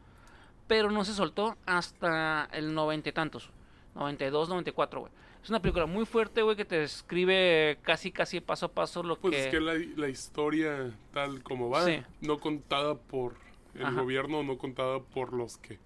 [0.67, 3.49] pero no se soltó hasta el noventa y tantos,
[3.95, 5.11] 92, 94, güey.
[5.43, 9.17] Es una película muy fuerte, güey, que te describe casi, casi paso a paso lo
[9.17, 9.45] Pues que...
[9.45, 12.01] es que la, la historia tal como va, Sí.
[12.21, 13.35] no contada por
[13.73, 14.01] el Ajá.
[14.01, 15.79] gobierno, no contada por los que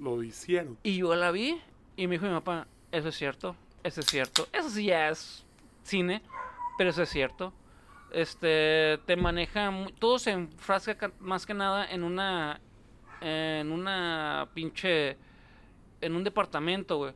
[0.00, 0.76] lo hicieron.
[0.82, 1.60] Y yo la vi
[1.96, 4.48] y me dijo mi papá, eso es cierto, eso es cierto.
[4.52, 5.44] Eso sí ya es
[5.84, 6.20] cine,
[6.76, 7.52] pero eso es cierto.
[8.12, 12.60] Este, te maneja, todo se enfrasca ca- más que nada en una,
[13.20, 15.16] en una pinche,
[16.00, 17.12] en un departamento, güey.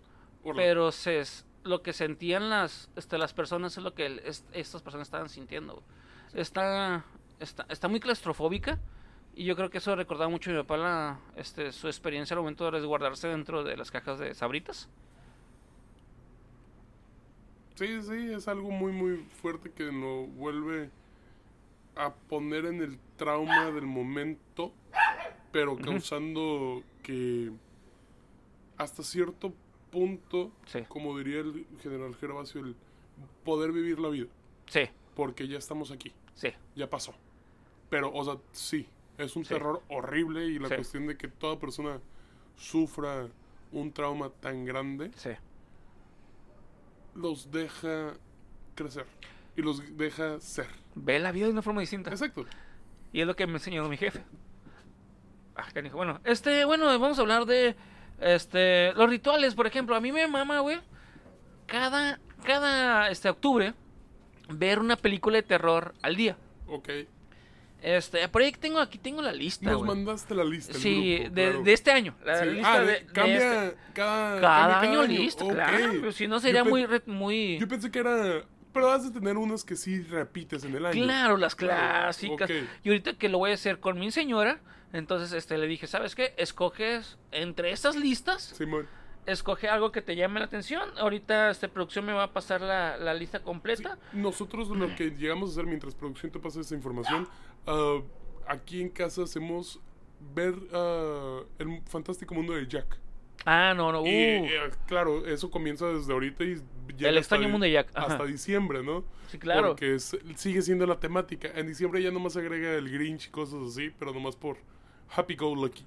[0.56, 1.22] Pero se,
[1.68, 5.28] lo que sentían las, este, las personas es lo que el- es- estas personas estaban
[5.28, 5.82] sintiendo.
[6.34, 7.04] Está,
[7.40, 8.78] está, está muy claustrofóbica
[9.34, 12.40] y yo creo que eso recordaba mucho a mi papá la, este, su experiencia al
[12.40, 14.88] momento de resguardarse dentro de las cajas de sabritas.
[17.76, 20.90] Sí, sí, es algo muy, muy fuerte que nos vuelve
[21.94, 24.72] a poner en el trauma del momento,
[25.52, 27.52] pero causando que
[28.76, 29.67] hasta cierto punto,
[30.66, 30.82] Sí.
[30.88, 32.76] como diría el general Gervasio, el
[33.44, 34.26] poder vivir la vida,
[34.66, 34.82] Sí,
[35.14, 37.14] porque ya estamos aquí, sí, ya pasó.
[37.90, 38.86] Pero, o sea, sí,
[39.16, 39.54] es un Sí.
[39.54, 40.74] terror horrible y la Sí.
[40.76, 42.00] cuestión de que toda persona
[42.56, 43.28] sufra
[43.72, 45.30] un trauma tan grande sí.
[47.14, 48.14] los deja
[48.74, 49.06] crecer
[49.56, 50.66] y los deja ser.
[50.94, 52.10] Ve la vida de una forma distinta.
[52.10, 52.46] Exacto.
[53.12, 54.22] Y es lo que me enseñó mi jefe.
[55.56, 55.66] Ah.
[55.92, 57.74] Bueno, este, bueno, vamos a hablar de
[58.20, 59.94] este los rituales, por ejemplo.
[59.96, 60.78] A mí me mama, güey.
[61.66, 63.74] Cada, cada este octubre
[64.48, 66.36] ver una película de terror al día.
[66.66, 66.88] Ok.
[67.80, 69.88] Este, por ahí tengo aquí tengo la lista, Nos güey.
[69.88, 70.74] mandaste la lista.
[70.74, 71.62] Sí, grupo, de, claro.
[71.62, 72.14] de este año.
[72.24, 72.46] La Sí.
[72.50, 75.52] lista Ah, de, de- de cambia este- cada, cada, año listo, Ok.
[75.52, 75.92] claro.
[76.00, 77.58] pero si no sería muy, re- muy.
[77.58, 78.42] Yo pensé que era.
[78.72, 81.02] Pero has de tener unas que sí repites en el año.
[81.04, 82.50] Claro, las clásicas.
[82.50, 82.56] ok.
[82.84, 84.60] Y ahorita que lo voy a hacer con mi señora,
[84.92, 86.34] entonces este le dije, ¿sabes qué?
[86.36, 88.86] Escoges entre estas listas, Simón.
[89.26, 90.88] escoge algo que te llame la atención.
[90.98, 93.98] Ahorita este producción me va a pasar la, la lista Sí, completa.
[94.12, 97.28] nosotros lo que llegamos a hacer mientras producción te pasa esa información,
[97.66, 98.00] ah,
[98.46, 99.80] aquí en casa hacemos
[100.34, 102.98] ver ah, el fantástico mundo de Jack.
[103.44, 104.02] Ah, no, no.
[104.02, 106.56] Uh, Y eh, claro, eso comienza desde ahorita y
[106.96, 108.06] llega El hasta extraño mundo de Jack, ajá.
[108.14, 109.04] Hasta diciembre, ¿no?
[109.28, 109.68] sí, claro.
[109.68, 111.48] Porque es- sigue siendo la temática.
[111.54, 114.56] En diciembre ya nomás agrega el Grinch y cosas así, pero nomás por
[115.14, 115.84] Happy Go Lucky.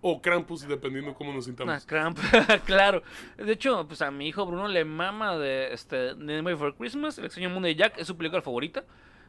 [0.00, 1.84] O Krampus, dependiendo cómo nos sintamos.
[1.84, 2.18] cramp,
[2.66, 3.02] claro.
[3.36, 7.24] De hecho, pues a mi hijo Bruno le mama de este Nightmare for Christmas, El
[7.24, 8.84] extraño mundo de Jack, es su película favorita.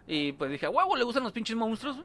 [0.06, 1.98] Y pues dije, wow, ¿le gustan los pinches monstruos?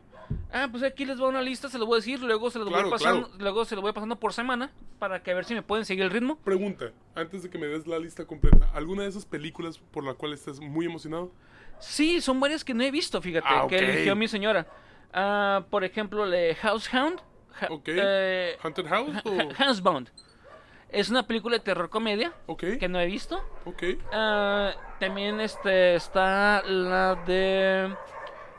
[0.53, 2.69] Ah, pues aquí les va una lista, se los voy a decir, luego se los
[2.69, 3.43] Claro, voy pasando, claro.
[3.43, 6.05] luego se los voy pasando por semana para que a ver si me pueden seguir
[6.05, 6.37] el ritmo.
[6.37, 10.15] Pregunta, antes de que me des la lista completa, ¿alguna de esas películas por la
[10.15, 11.31] cual estás muy emocionado?
[11.81, 14.67] Sí, son varias que no he visto, fíjate, Ah, que eligió mi señora.
[15.15, 17.21] Ah, por ejemplo, de Househound.
[17.61, 19.11] Ha- eh, ¿Haunted House?
[19.25, 20.11] Ha- Housebound.
[20.89, 23.41] Es una película de terror comedia Ok, que no he visto.
[23.65, 23.83] ok.
[24.13, 27.95] Ah, también este está la de.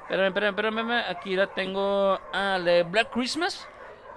[0.04, 0.50] Espérame, espérame,
[0.80, 1.04] espérame.
[1.10, 2.20] Aquí la tengo.
[2.34, 3.68] Ah, la de Black Christmas.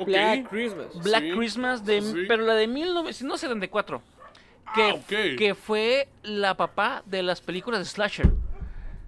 [0.01, 0.87] Black Christmas.
[1.03, 2.25] Black Sí, Christmas, de, sí.
[2.29, 4.01] pero la de 1974.
[4.75, 8.27] Que, Ah, que fue la papá de las películas de Slasher.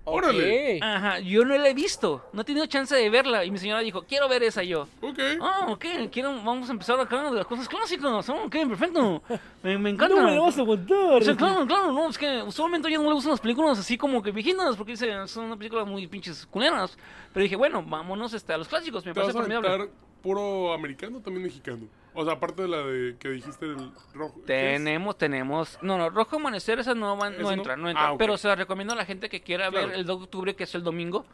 [0.04, 0.76] ¡Órale!
[0.76, 0.82] Ok.
[0.82, 2.24] Ajá, yo no la he visto.
[2.32, 3.44] No he tenido chance de verla.
[3.44, 4.88] Y mi señora dijo, quiero ver esa yo.
[5.02, 5.18] Ok.
[5.40, 8.28] Ah, ok, quiero, vamos a empezar acá de las cosas clásicas.
[8.28, 9.22] Ah, ok, perfecto.
[9.62, 10.14] Me, me encanta.
[10.16, 10.98] No me lo vas a aguantar.
[10.98, 13.78] O sea, claro, claro, no, es que usualmente a ella no le gustan las películas
[13.78, 16.96] así como que viejitas, porque dice, son unas películas muy pinches culeras.
[17.32, 19.90] Pero dije, bueno, vámonos este, a los clásicos, me ¿Te vas parece a formidable.
[20.22, 21.86] puro americano o también mexicano?
[22.14, 24.40] O sea, aparte de la de que dijiste el rojo.
[24.44, 25.78] Tenemos, tenemos.
[25.80, 27.52] No, no, Rojo Amanecer, esa no, va- ¿Esa no no?
[27.52, 28.06] entra, no entra.
[28.08, 28.18] Ah, ok.
[28.18, 29.88] Pero se la recomiendo a la gente que quiera Claro.
[29.88, 31.24] ver el 2 de octubre, que es el domingo.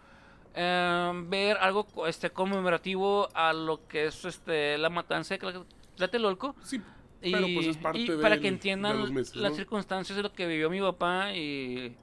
[0.58, 5.64] eh, ver algo este, conmemorativo a lo que es este la matanza de Tla-
[5.96, 6.56] Tlatelolco.
[6.62, 6.80] Sí,
[7.20, 9.56] Y, pero pues es parte y del- para que entiendan meses, las ¿no?
[9.56, 11.94] circunstancias de lo que vivió mi papá y,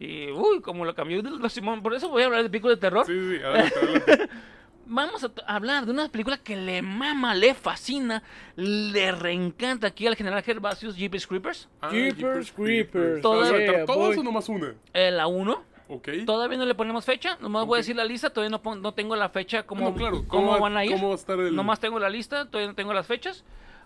[0.00, 1.80] y uy, como lo cambió Simón.
[1.82, 3.06] Por eso voy a hablar de películas de terror.
[3.06, 4.28] Sí, sí, adelante, adelante.
[4.94, 8.22] Vamos a hablar de una película que le mama, le fascina,
[8.56, 11.68] le reencanta aquí al general Gervasius Jeepers Creepers.
[11.80, 13.22] Ah, Jeepers Creepers.
[13.22, 14.18] Toda- ¿Te vas a aventar Yeah, todos boy.
[14.18, 14.74] o nomás una?
[14.92, 15.64] Eh, la 1.
[15.88, 16.08] Ok.
[16.26, 19.16] Todavía no le ponemos fecha, nomás voy a decir la lista, todavía no, no tengo
[19.16, 20.24] la fecha como No, claro.
[20.28, 20.92] cómo, va- van a ir.
[20.92, 21.56] ¿Cómo va a estar el...?
[21.56, 23.44] Nomás tengo la lista, todavía no tengo las fechas.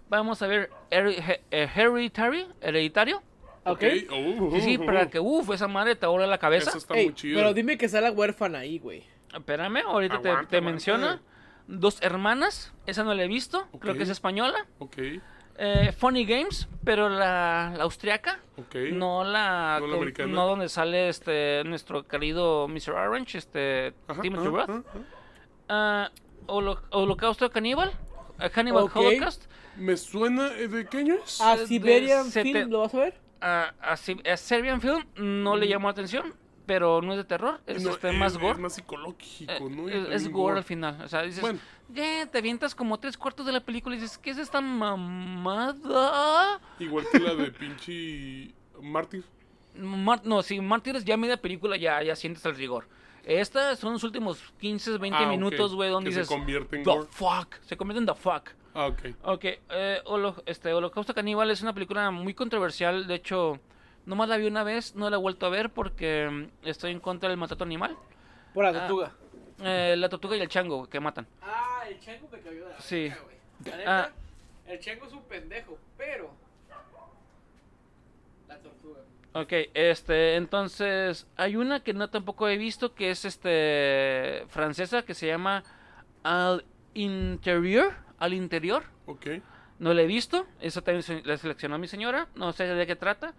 [0.09, 3.23] Vamos a ver Heri- He- eh, Hereditary, Hereditario.
[3.65, 3.83] Ok.
[4.11, 5.11] Oh, Sí, sí, oh, para oh.
[5.11, 6.71] que, uff, esa madre te ahora la cabeza.
[6.71, 7.39] Eso está Ey, muy chido.
[7.39, 9.03] pero dime que sale la huérfana ahí, güey.
[9.35, 10.71] Espérame, ahorita te, Aguanta, te aguanta.
[10.73, 11.21] menciona.
[11.69, 13.99] Dos hermanas, esa no la he visto, creo Ok.
[13.99, 14.67] que es española.
[14.79, 14.99] Ok,
[15.59, 18.75] Eh, Funny Games, pero la, la austriaca, ok.
[18.93, 22.91] no la, ¿No la no donde sale este nuestro querido Mr.
[22.93, 24.71] Orange, este Ajá, Timothy ajá, Roth.
[24.71, 24.83] ajá.
[25.69, 26.11] Ah,
[26.47, 27.91] Holo- Holocausto Caníbal,
[28.39, 28.97] eh, Cannibal Ok.
[28.97, 29.47] Holocaust.
[29.77, 30.49] Me suena...
[30.59, 31.41] eh, ¿De qué año es?
[31.41, 33.15] ¿A Siberian Film lo vas a ver?
[33.41, 36.35] Ah, así, a Serbian Film no le llamó la atención,
[36.67, 38.59] pero no es de terror, es No, este, es- más es gore.
[38.59, 39.89] más psicológico, Eh, ¿no?
[39.89, 41.01] Es, es gore al final.
[41.03, 41.59] O sea, dices, Bueno.
[41.95, 46.61] te avientas como tres cuartos de la película y dices, ¿qué es esta mamada?
[46.79, 49.25] Igual que la de pinche Mártir.
[49.79, 52.89] Mar- no, sí, Mártires ya media película ya, ya sientes el rigor.
[53.25, 56.85] Esta son los últimos 15, 20 Ah, minutos, güey, donde que se dices, convierte en
[56.85, 57.07] the gore.
[57.11, 58.51] fuck, se convierte en the fuck.
[58.73, 59.01] Ah, ok.
[59.25, 63.59] Ok, eh, Holo- este, Holocausto Caníbal es una película muy controversial, de hecho,
[64.07, 67.01] nomás la vi una vez, no la he vuelto a ver porque mm, estoy en
[67.01, 67.97] contra del maltrato animal.
[68.55, 68.73] Por la Ah.
[68.87, 69.13] tortuga.
[69.63, 71.27] Eh, la tortuga y el chango que matan.
[71.43, 73.13] Ah, el chango me cayó de la Sí.
[73.87, 74.09] Ah.
[74.67, 76.31] el chango es un pendejo, pero...
[78.49, 79.01] La tortuga.
[79.33, 85.15] Ok, este, entonces, hay una que no tampoco he visto que es este francesa que
[85.15, 85.63] se llama
[86.23, 86.65] Al
[86.95, 88.85] Interior, al interior.
[89.07, 89.27] Ok.
[89.79, 93.35] No la he visto, esa también la seleccionó mi señora, no sé de qué trata.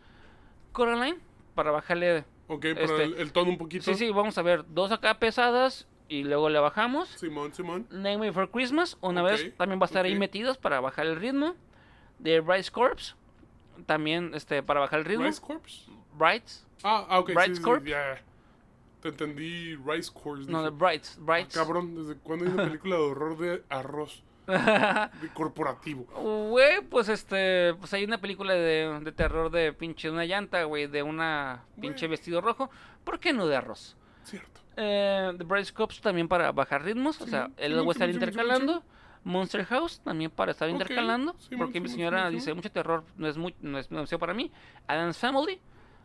[0.77, 1.17] Coraline,
[1.55, 2.23] para bajarle.
[2.47, 3.83] Ok, para Este, el, el tono un poquito.
[3.83, 7.09] Sí, sí, vamos a ver, dos acá pesadas y luego le bajamos.
[7.09, 7.87] Simón, Simón.
[7.89, 10.19] Nightmare for Christmas, una Ok, vez también va a estar ahí ok.
[10.19, 11.55] metidos para bajar el ritmo.
[12.23, 13.15] The Rice Corps,
[13.85, 15.25] también este para bajar el ritmo.
[15.25, 15.87] Rice Corps.
[16.13, 17.29] Brights, Ah, ah ok.
[17.29, 17.83] Rice sí, sí, Corps.
[17.83, 18.21] ya.
[19.01, 20.47] Te entendí Rice Corps.
[20.47, 21.53] no, dije, The Brights, "Ah, Brights.
[21.55, 24.23] cabrón, ¿desde cuándo hay una película de horror de arroz?
[24.47, 26.05] De corporativo.
[26.49, 30.87] Güey, pues este, pues hay una película de, de terror de pinche una llanta, güey,
[30.87, 32.69] de una pinche vestido rojo.
[33.03, 33.95] ¿Por qué no de arroz?
[34.23, 34.61] Cierto.
[34.77, 38.09] Eh, The Bryce Cops también para bajar ritmos, o sea, él lo voy a estar
[38.09, 38.83] intercalando.
[39.23, 43.53] Monster House también para estar intercalando, porque mi señora dice mucho terror, no es muy,
[43.59, 44.51] no es demasiado para mí.
[44.87, 45.59] Adam's Family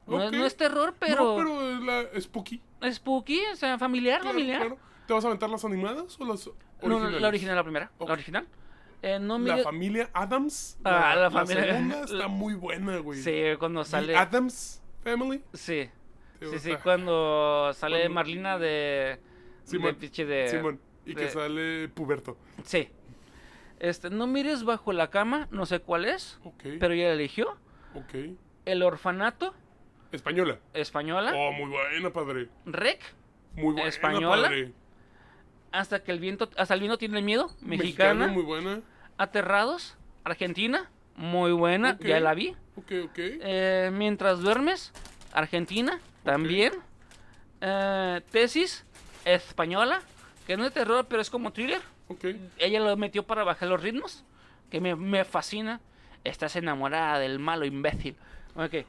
[0.09, 0.35] no, es, Ok.
[0.35, 1.81] no es terror, pero, No, pero es
[2.15, 2.61] la spooky.
[2.91, 4.61] spooky, o sea, familiar, Claro, familiar.
[4.61, 4.79] claro.
[5.07, 6.51] ¿Te vas a aventar las animadas o las
[6.83, 8.47] No, no, la original, la primera, la original.
[9.03, 10.79] Eh, no La mire, familia Adams.
[10.85, 13.21] Ah, la familia- segunda está muy buena, güey.
[13.21, 15.43] sí, cuando The sale, Adams Family.
[15.53, 15.89] sí,
[16.39, 19.19] ¿Te sí, sí, cuando sale Cuando- Marlina de,
[19.65, 20.81] Simón, de, Simón.
[21.05, 22.37] Y que de- sale puberto.
[22.65, 22.89] sí.
[23.81, 26.63] Este, no mires bajo la cama, no sé cuál es, Ok.
[26.79, 27.57] pero ya la eligió.
[27.97, 28.37] Ok.
[28.65, 29.53] El orfanato,
[30.13, 30.61] Española.
[30.73, 32.49] española, Oh, muy buena, padre.
[32.65, 33.01] Rec,
[33.55, 34.43] Muy buena, ¿Española?
[34.49, 34.73] padre.
[35.73, 38.81] Hasta que el viento, hasta el viento tiene miedo, mexicana, muy buena.
[39.19, 42.55] aterrados, Argentina, muy buena, ya la vi.
[42.89, 44.93] Eh, mientras duermes,
[45.33, 46.73] Argentina, también.
[47.61, 48.85] Eh, tesis,
[49.25, 50.01] española,
[50.47, 51.81] que no es terror, pero es como thriller.
[52.59, 54.25] Ella lo metió para bajar los ritmos,
[54.71, 55.81] que me, me fascina.
[56.25, 58.15] Estás enamorada del malo imbécil.
[58.55, 58.85] Ok.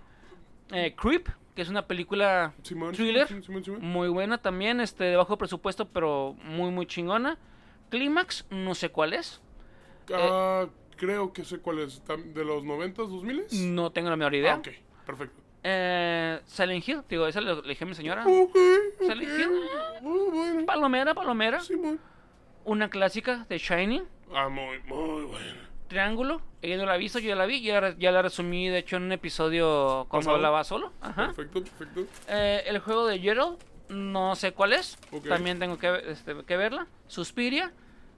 [0.71, 3.81] Eh, Creep, que es una película Simón, thriller, Simón, Simón, Simón.
[3.81, 7.37] muy buena también, este, de bajo presupuesto, pero muy, muy chingona.
[7.89, 9.41] Clímax, no sé cuál es.
[10.13, 10.67] Ah,
[10.97, 12.01] creo que sé cuál es.
[12.07, 14.55] ¿De los 90s, 2000 No tengo la menor idea.
[14.55, 14.69] Ah, ok.
[15.05, 15.41] Perfecto.
[15.63, 18.25] Eh, Silent Hill, digo, esa le dije a mi señora.
[18.27, 18.57] Ok.
[18.99, 19.39] Silent.
[19.39, 19.49] Hill.
[20.01, 20.65] Muy bueno.
[20.65, 21.59] Palomera, Palomera.
[21.61, 21.99] Simón.
[22.65, 24.03] Una clásica de Shining.
[24.33, 25.62] Ah, muy, muy bueno.
[25.93, 26.41] Triángulo.
[26.63, 27.61] Ella no la ha visto, yo ya la vi.
[27.61, 30.35] Ya, ya la resumí, de hecho, en un episodio cuando ¿Pasado?
[30.37, 30.91] hablaba solo.
[31.01, 31.27] Ajá.
[31.27, 32.05] Perfecto, perfecto.
[32.27, 33.57] Eh, el juego de Gerald,
[33.89, 34.97] no sé cuál es.
[35.29, 36.87] También tengo que, este, que verla.
[37.07, 37.71] Suspiria,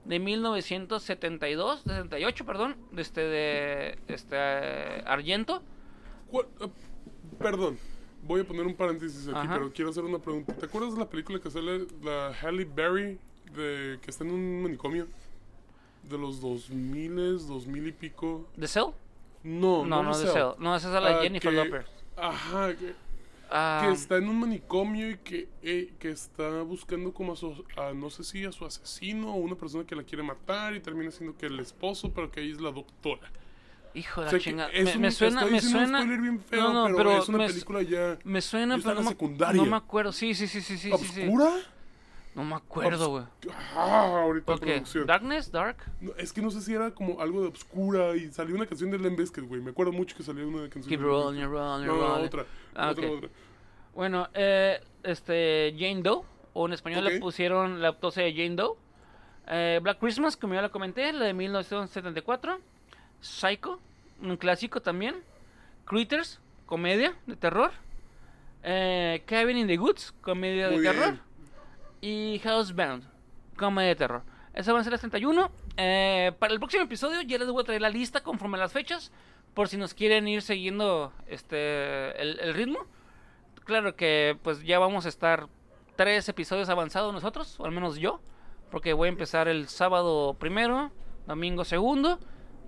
[0.06, 2.76] de 1972, 68, perdón.
[2.92, 5.62] De este, de este, eh, Argento.
[6.30, 6.68] ¿Cuál- ah,
[7.38, 7.78] perdón.
[8.22, 9.54] Voy a poner un paréntesis aquí, Ajá.
[9.54, 10.54] pero quiero hacer una pregunta.
[10.54, 13.18] ¿Te acuerdas de la película que sale la Halle Berry
[13.54, 15.06] de que está en un manicomio?
[16.08, 17.16] De los 2000,
[17.46, 18.48] 2000 y pico.
[18.58, 18.84] ¿The Cell?
[19.42, 20.48] No, No, no, es The Cell.
[20.58, 21.86] No, esa es la de Ah, Jennifer que- Lopez.
[22.16, 22.94] Ajá, que,
[23.48, 27.64] Ah, que está en un manicomio y que, eh, que está buscando como a su,
[27.76, 30.80] a, no sé si a su asesino o una persona que la quiere matar y
[30.80, 33.30] termina siendo que el esposo, pero que ahí es la doctora.
[33.94, 34.70] Hijo de O la sea, chingada.
[34.72, 35.98] Me, un- me suena, me suena.
[36.00, 38.94] spoiler bien feo, no, no, pero, pero es una me, película ya me suena, pero
[38.94, 39.62] no me, secundaria.
[39.62, 40.10] no me acuerdo.
[40.12, 41.30] Sí, sí, sí, sí, sí, sí, sí.
[42.36, 43.24] No me acuerdo, güey.
[43.74, 45.06] Ah, ahorita Ok, producción.
[45.06, 45.78] Darkness, Dark.
[46.02, 48.90] No, es que no sé si era como algo de obscura y salió una canción
[48.90, 49.16] de Len
[49.48, 49.62] güey.
[49.62, 51.50] Me acuerdo mucho que salió una canción Keep de rolling, Bizkit.
[51.50, 52.26] rolling, No, no, rolling.
[52.26, 52.44] otra.
[52.74, 53.30] Ah, otra, otra.
[53.94, 58.76] Bueno, eh, este, Jane Doe, o en español le pusieron la autopsia de Jane Doe.
[59.48, 62.60] Eh, Black Christmas, como ya la comenté, la de 1974.
[63.22, 63.80] Psycho,
[64.20, 65.14] un clásico también.
[65.86, 67.70] Critters, comedia de terror.
[68.62, 71.18] Eh, Cabin in the Woods, comedia de terror.
[72.00, 73.04] Y Housebound,
[73.56, 74.22] comedia de terror.
[74.54, 75.50] Esas van a ser las 31.
[75.76, 78.72] Eh, para el próximo episodio ya les voy a traer la lista conforme a las
[78.72, 79.12] fechas.
[79.54, 82.80] Por si nos quieren ir siguiendo este el, el ritmo.
[83.64, 85.48] Claro que pues ya vamos a estar
[85.96, 88.20] tres episodios avanzados nosotros, o al menos yo.
[88.70, 90.90] Porque voy a empezar el sábado primero,
[91.26, 92.18] domingo segundo.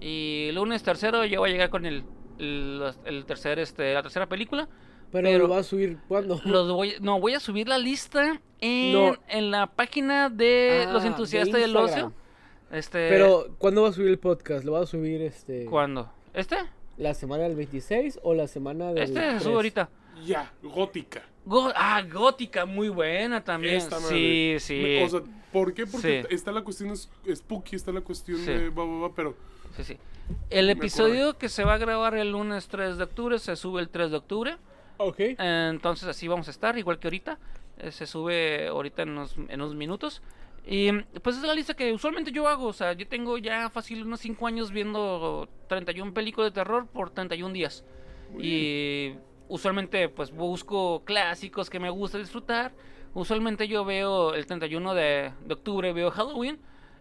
[0.00, 2.04] Y lunes tercero ya voy a llegar con el,
[2.38, 4.68] el, el tercer, este, la tercera película.
[5.12, 6.40] Pero, Pero- lo va a subir cuando.
[6.44, 9.16] Los voy, no, voy a subir la lista en, No.
[9.28, 12.06] en la página de Ah, los de entusiastas del Instagram.
[12.08, 12.12] ocio.
[12.70, 14.64] Este, Pero, ¿cuándo va a subir el podcast?
[14.64, 16.10] ¿Lo va a subir este ¿cuándo?
[16.34, 16.56] ¿Este?
[16.98, 19.42] la semana del 26 o la semana del Este se 3?
[19.42, 19.88] sube ahorita.
[20.26, 21.22] Ya, gótica.
[21.46, 23.76] Go- ah, gótica, muy buena también.
[23.76, 24.60] Esta sí, madre.
[24.60, 24.74] sí.
[24.82, 25.20] Me- o sea,
[25.52, 25.86] ¿por qué?
[25.86, 26.34] Porque Sí.
[26.34, 28.46] está la cuestión es, spooky, está la cuestión Sí.
[28.52, 29.34] de va, va, va, pero
[29.76, 29.96] sí, sí.
[30.50, 33.88] El episodio que se va a grabar el lunes 3 de octubre se sube el
[33.88, 34.56] 3 de octubre.
[34.98, 35.20] Ok.
[35.38, 37.38] Entonces así vamos a estar, igual que ahorita.
[37.90, 40.22] Se sube ahorita en unos, en unos minutos.
[40.66, 40.92] Y
[41.22, 42.66] pues es la lista que usualmente yo hago.
[42.66, 47.10] O sea, yo tengo ya fácil unos 5 años viendo 31 películas de terror por
[47.10, 47.84] 31 días.
[48.38, 49.14] y
[49.48, 52.72] usualmente pues busco clásicos que me gusta disfrutar.
[53.14, 56.58] Usualmente yo veo el 31 de, de octubre, veo Halloween.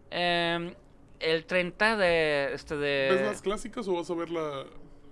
[0.09, 0.73] Em,
[1.19, 2.53] el 30 de...
[2.53, 3.09] Este de...
[3.11, 4.65] ¿ves las clásicas o vas a ver la,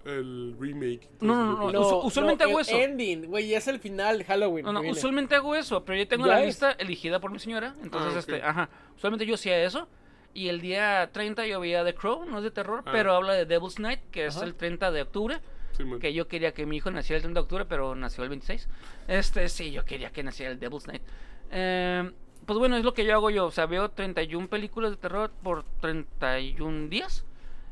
[0.06, 1.10] el remake?
[1.22, 2.76] No, no, no, usu- usualmente hago el eso.
[2.78, 4.66] Ending, güey, es el final de Halloween.
[4.66, 6.46] No, no, usualmente hago eso, pero yo tengo la es.
[6.48, 7.76] lista elegida por mi señora.
[7.84, 8.70] Entonces, Ah, este, ajá.
[8.96, 9.88] Usualmente yo hacía eso.
[10.34, 12.90] Y el día 30 yo veía The Crow, no es de terror, Ah.
[12.92, 15.40] pero habla de Devil's Night, que es el 30 de octubre.
[15.72, 15.84] Sí.
[16.00, 18.68] Que yo quería que mi hijo naciera el 30 de octubre, pero nació el 26.
[19.08, 21.02] Este, sí, yo quería que naciera el Devil's Night.
[21.52, 22.12] Eh,
[22.46, 23.46] pues bueno, es lo que yo hago yo.
[23.46, 27.26] O sea, veo 31 películas de terror por 31 días.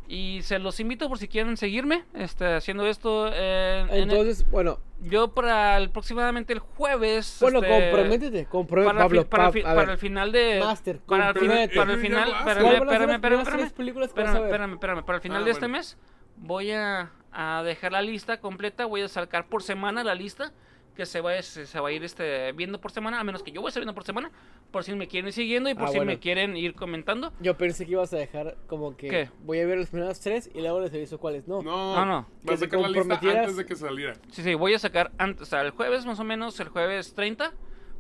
[0.08, 3.30] Y se los invito por si quieren seguirme este, haciendo esto.
[3.34, 7.38] eh, en el- Entonces, bueno, yo para el- aproximadamente el jueves.
[7.42, 10.60] bueno, este, comprométete, comprométete, para, el Pablo, para, el para final de.
[10.64, 11.34] Master, para, el
[11.72, 12.30] para el final.
[12.30, 14.80] Espérame, ¿Cuáles van a ser espérame.
[15.06, 15.98] Para el final Ah, de este mes
[16.36, 18.86] voy a, a dejar la lista completa.
[18.86, 20.52] Voy a sacar por semana la lista
[20.96, 23.20] que se va, a- se, se va a ir este, viendo por semana.
[23.20, 24.32] A menos que yo voy a estar viendo por semana.
[24.72, 26.12] Por si me quieren ir siguiendo y por Ah, si bueno.
[26.12, 27.32] me quieren ir comentando.
[27.40, 29.30] Yo pensé que ibas a dejar como que ¿Qué?
[29.44, 31.62] voy a ver los primeros tres y luego les aviso cuáles no.
[31.62, 32.22] No, No, no.
[32.22, 34.14] Va Que a sacar la lista antes de que saliera.
[34.32, 37.14] Sí, sí, voy a sacar antes, o sea, el jueves más o menos, el jueves
[37.14, 37.52] 30.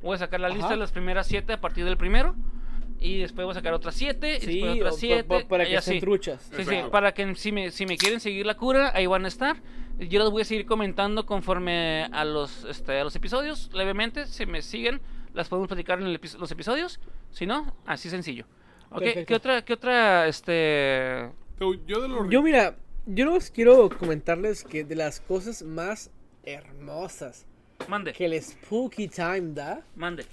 [0.01, 0.73] Voy a sacar la lista Ajá.
[0.73, 2.35] de las primeras 7 a partir del primero.
[3.03, 4.37] Y después voy a sacar otras 7.
[4.37, 5.23] y Sí, después otras pa- 7.
[5.25, 6.49] pa- para que sean truchas.
[6.55, 9.27] Sí, sí, para que si me, si me quieren seguir la cura, ahí van a
[9.27, 9.57] estar.
[9.99, 14.25] Yo los voy a seguir comentando conforme a los, este, a los episodios, levemente.
[14.25, 15.01] Si me siguen,
[15.33, 16.99] las podemos platicar en el los episodios.
[17.31, 18.45] Si no, así sencillo.
[18.89, 19.25] Ok, Perfecto.
[19.27, 21.29] ¿qué otra, qué otra, este...
[21.57, 22.75] Pero Yo de los Yo mira,
[23.05, 26.09] yo no quiero comentarles que de las cosas más
[26.45, 27.45] hermosas
[27.87, 30.25] Mande, que el Spooky Time da mande.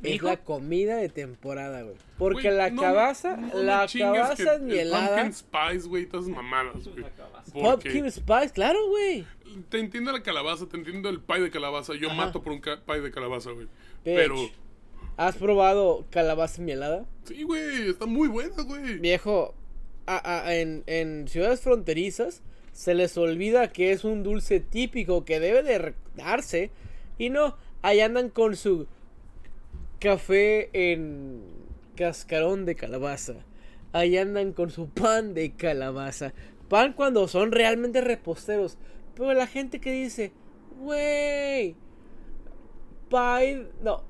[0.00, 0.26] ¿Mi es hijo?
[0.26, 1.96] la comida de temporada, güey.
[2.18, 6.86] Porque la no, calabaza, no me la calabaza el mielada, Pumpkin Spice, güey, todas mamadas,
[6.88, 7.04] güey.
[7.52, 9.24] pumpkin spice, claro, güey.
[9.70, 11.94] te entiendo la calabaza, te entiendo el pie de calabaza.
[11.94, 12.16] Yo Ajá.
[12.26, 13.68] mato por un pie de calabaza, güey.
[14.04, 14.34] Pero,
[15.16, 17.06] ¿Has probado calabaza mielada?
[17.24, 18.98] sí, güey, está muy buena, güey.
[18.98, 19.54] Viejo,
[20.06, 22.42] a- a- en, en ciudades fronterizas
[22.72, 26.70] se les olvida que es un dulce típico que debe de darse.
[27.18, 28.86] Y no, ahí andan con su
[29.98, 31.42] café en
[31.96, 33.34] cascarón de calabaza.
[33.92, 36.34] Ahí andan con su pan de calabaza.
[36.68, 38.76] Pan cuando son realmente reposteros.
[39.14, 40.32] Pero la gente que dice,
[40.78, 41.74] wey,
[43.08, 44.04] pie, no,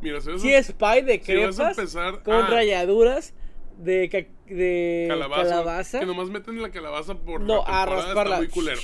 [0.00, 3.34] Mira, si vas si es pie de si vas a crepas empezar con ah, rayaduras
[3.78, 6.00] de, ca- de calabaza, calabaza.
[6.00, 8.22] que nomás meten la calabaza por No, la a temporada, rasparla.
[8.22, 8.80] está muy culero.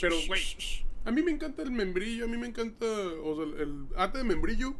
[0.00, 0.40] Pero, güey,
[1.06, 4.24] a mí me encanta el membrillo, a mí me encanta, o sea, el, ate de
[4.24, 4.74] membrillo.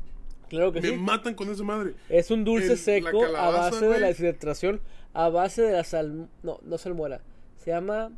[0.48, 0.97] Claro que Me sí.
[0.97, 1.94] matan con esa madre.
[2.09, 4.81] Es un dulce el- seco a base de la deshidratación,
[5.12, 6.28] a base de la sal...
[6.43, 7.23] No, no salmuera.
[7.57, 8.11] Se llama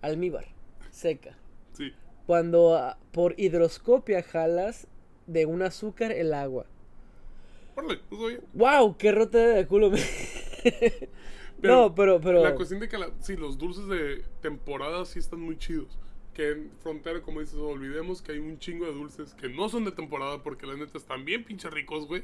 [0.00, 0.46] almíbar,
[0.90, 1.36] seca.
[1.72, 1.92] Sí.
[2.26, 4.86] Cuando ah, por hidroscopia jalas
[5.26, 6.66] de un azúcar el agua.
[7.74, 8.40] Órale, no sabía.
[8.54, 8.96] ¡Wow!
[8.96, 9.90] ¡Qué rota de culo!
[9.90, 9.98] me-
[11.60, 12.42] Pero no, pero, pero...
[12.42, 15.96] La cuestión de que la, sí, los dulces de temporada sí están muy chidos.
[16.34, 19.84] Que en frontera, como dices, olvidemos que hay un chingo de dulces que no son
[19.84, 22.22] de temporada porque la neta están bien pinches ricos, güey.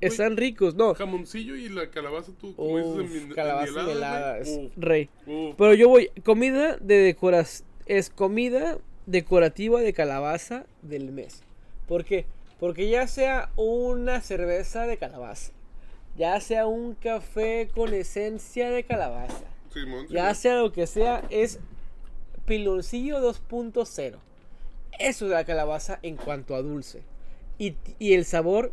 [0.00, 0.94] Están ricos, no.
[0.94, 4.72] Jamoncillo y la calabaza, tú, como dices, Uf, en mi- calabaza enmielada, helada, es Uf,
[4.76, 5.10] rey.
[5.26, 5.56] uf.
[5.58, 11.42] Pero yo voy, comida de decoración, es comida decorativa de calabaza del mes.
[11.88, 12.26] ¿Por qué?
[12.60, 15.50] Porque ya sea una cerveza de calabaza,
[16.16, 20.34] ya sea un café con esencia de calabaza, Simón, ya Simón.
[20.36, 21.58] sea lo que sea, es
[22.48, 24.18] piloncillo 2.0.
[24.98, 27.02] Eso es la calabaza en cuanto a dulce.
[27.58, 28.72] Y, y el sabor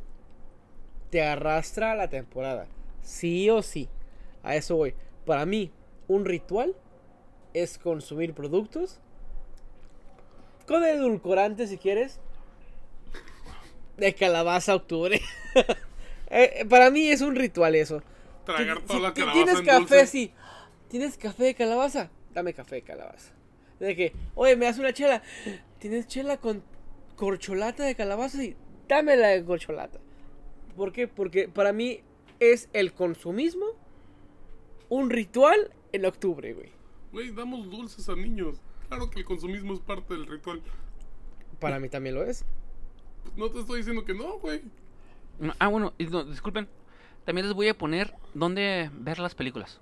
[1.11, 2.67] te arrastra a la temporada.
[3.01, 3.89] Sí o sí.
[4.43, 4.95] A eso voy.
[5.25, 5.71] Para mí,
[6.07, 6.75] un ritual
[7.53, 8.99] es consumir productos
[10.67, 12.19] con edulcorante si quieres.
[13.97, 15.21] De calabaza octubre.
[16.31, 18.01] Eh, eh, para mí es un ritual eso.
[18.45, 20.07] Tragar toda si la calabaza Tienes en café, dulce.
[20.07, 20.33] sí.
[20.89, 22.09] ¿Tienes café de calabaza?
[22.33, 23.31] Dame café de calabaza.
[23.79, 25.21] De que, oye, me das una chela.
[25.79, 26.63] ¿Tienes chela con
[27.15, 28.37] corcholata de calabaza?
[28.37, 28.55] Sí,
[28.87, 29.99] dame la de corcholata.
[30.75, 31.07] ¿Por qué?
[31.07, 32.01] Porque para mí
[32.39, 33.65] es el consumismo
[34.89, 36.69] un ritual en octubre, güey.
[37.11, 38.57] Güey, damos dulces a niños.
[38.87, 40.61] Claro que el consumismo es parte del ritual.
[41.59, 42.45] Para mí también lo es.
[43.35, 44.61] No te estoy diciendo que no, güey.
[45.59, 46.67] Ah, bueno, y no, disculpen.
[47.25, 49.81] También les voy a poner dónde ver las películas.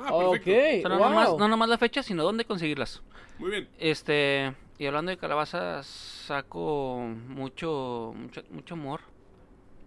[0.00, 0.88] Ah, Ok, perfecto.
[0.88, 1.08] O sea, no, wow.
[1.10, 3.02] nomás, no nomás la fecha, sino dónde conseguirlas.
[3.38, 3.68] Muy bien.
[3.78, 6.98] Este, y hablando de calabazas, saco
[7.28, 9.00] mucho, mucho, mucho amor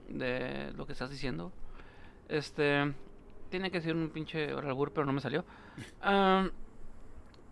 [0.09, 1.51] de lo que estás diciendo.
[2.29, 2.93] Este,
[3.49, 5.43] tiene que ser un pinche albur, pero no me salió.
[6.01, 6.49] Ah,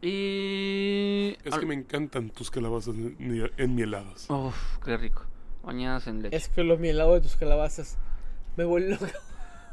[0.01, 1.35] y...
[1.43, 4.29] Es que me encantan tus calabazas en- enmieladas.
[4.29, 5.23] Uf, qué rico.
[5.63, 6.35] Bañadas en leche.
[6.35, 7.97] Es que los mielados de tus calabazas
[8.55, 9.05] me vuelven loco.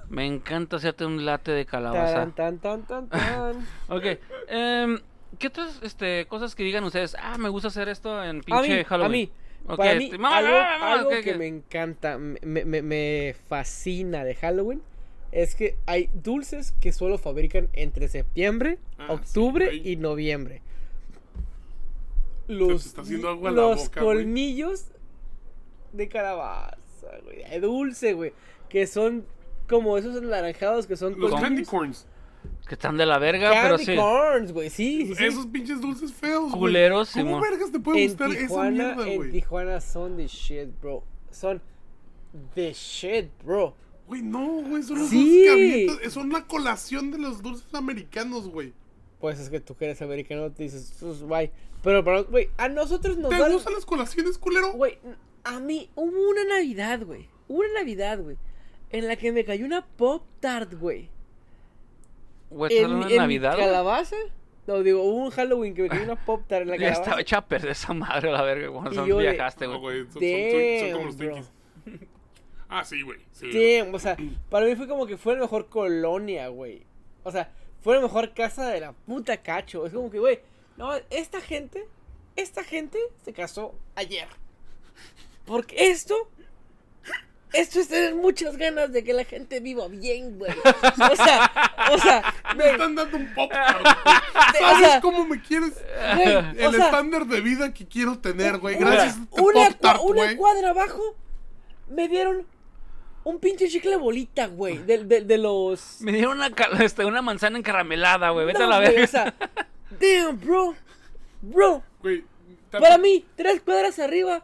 [0.09, 2.15] Me encanta hacerte un latte de calabaza.
[2.15, 3.67] Tan, tan, tan, tan, tan.
[3.89, 4.05] Ok.
[4.49, 4.99] em,
[5.39, 7.17] ¿Qué otras este, cosas que digan ustedes?
[7.19, 9.07] Ah, me gusta hacer esto en a pinche mí, Halloween.
[9.07, 9.33] a mí,
[9.67, 14.83] Ok, para mí, te- mamá, algo, que me encanta, me, me- me fascina de Halloween
[15.31, 20.61] es que hay dulces que solo fabrican entre septiembre, Ah, octubre y noviembre.
[22.49, 24.17] Los, está haciendo agua la los boca, güey.
[24.19, 24.87] colmillos
[25.93, 26.77] de calabaza.
[27.25, 27.61] güey.
[27.61, 28.33] Dulce, güey.
[28.69, 29.25] Que son
[29.73, 32.07] como esos anaranjados que son Los con- candy corns.
[32.69, 33.97] Que están de la verga, pero Candy sí.
[33.97, 34.71] corns, güey.
[34.71, 35.25] Sí, sí, sí.
[35.25, 36.59] Esos pinches dulces feos, güey.
[36.61, 37.41] Culeros, ¿Cómo Simón.
[37.43, 39.31] vergas te puede en gustar esa Tijuana, mierda, en güey?
[39.33, 41.03] Tijuana son the shit, bro.
[41.31, 41.61] Son
[42.55, 43.75] the shit, bro.
[44.07, 45.47] Güey, no, güey, son los Sí.
[45.47, 46.13] dulces cabritos.
[46.13, 48.73] Son la colación de los dulces americanos, güey.
[49.21, 51.51] Pues es que tú que eres americano te dices, "Sus, bye.
[51.83, 54.73] Pero, pero, güey, a nosotros nos ¿Te dan- gustan las colaciones, culero?
[54.73, 54.99] Güey,
[55.45, 57.29] a mí hubo una Navidad, güey.
[57.49, 58.37] Hubo una Navidad, güey.
[58.93, 61.09] En la que me cayó una Pop Tart, güey.
[62.51, 63.67] Güey, ¿estás En, en Navidad, güey?
[63.67, 64.17] calabaza.
[64.67, 67.03] No, digo, hubo un Halloween que me cayó una Pop Tart en la Ya calabaza.
[67.03, 70.03] estaba hecha a perder esa madre a la verga cuando yo viajaste, No, güey.
[70.03, 71.53] güey, son, son twi- son como los Twinkies.
[72.69, 73.19] Ah, sí, güey.
[73.33, 73.51] Sí.
[73.81, 74.17] Damn, o sea,
[74.49, 76.85] para mí fue como que fue la mejor colonia, güey.
[77.23, 77.51] O sea,
[77.83, 79.85] fue la mejor casa de la puta cacho.
[79.87, 80.41] Es como que, güey,
[80.77, 81.87] no, esta gente,
[82.37, 84.27] esta gente se casó ayer.
[85.45, 86.31] Porque esto,
[87.53, 90.53] esto es tener muchas ganas de que la gente viva bien, güey.
[90.53, 91.51] O sea,
[91.93, 95.73] o sea, Me güey, están dando un pop o ¿Sabes sea, cómo me quieres?
[96.17, 98.77] güey, El o sea, estándar de vida que quiero tener, güey.
[98.77, 100.37] una- Gracias a este una, cua- una güey.
[100.37, 101.17] cuadra abajo
[101.89, 102.47] me dieron
[103.25, 105.99] un pinche chicle bolita, güey, de, de, de los...
[106.01, 106.51] Me dieron una,
[106.83, 108.47] este, una manzana encaramelada, güey.
[108.47, 109.05] Vete No, a la verga.
[109.05, 109.35] O sea,
[110.01, 110.75] damn, bro.
[111.41, 112.25] Bro, Güey,
[112.71, 114.43] para mí, tres cuadras arriba.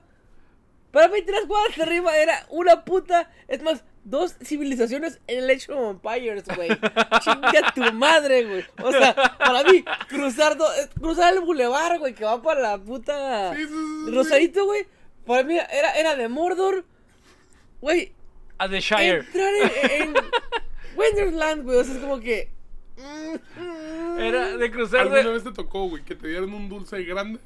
[0.93, 3.31] Para mí, tres cuadras arriba era una puta.
[3.47, 6.69] Es más, dos civilizaciones en el Age of Empires, güey.
[7.23, 8.65] Chinga tu madre, güey.
[8.83, 12.79] O sea, para mí, cruzar, do- eh, cruzar el bulevar, güey, que va para la
[12.79, 13.55] puta.
[13.55, 14.11] Sí, sí, sí, sí.
[14.15, 14.87] Rosarito, güey.
[15.27, 16.85] Para mí era, era de Mordor.
[17.83, 18.13] Güey,
[18.57, 19.19] A The Shire.
[19.19, 19.53] entrar
[19.83, 20.15] en, en
[20.97, 21.77] Wonderland, güey.
[21.77, 22.51] O sea, es como que.
[24.19, 25.33] Era de cruzar ¿Alguna de...
[25.33, 27.39] vez te tocó, güey, que te dieran un dulce grande?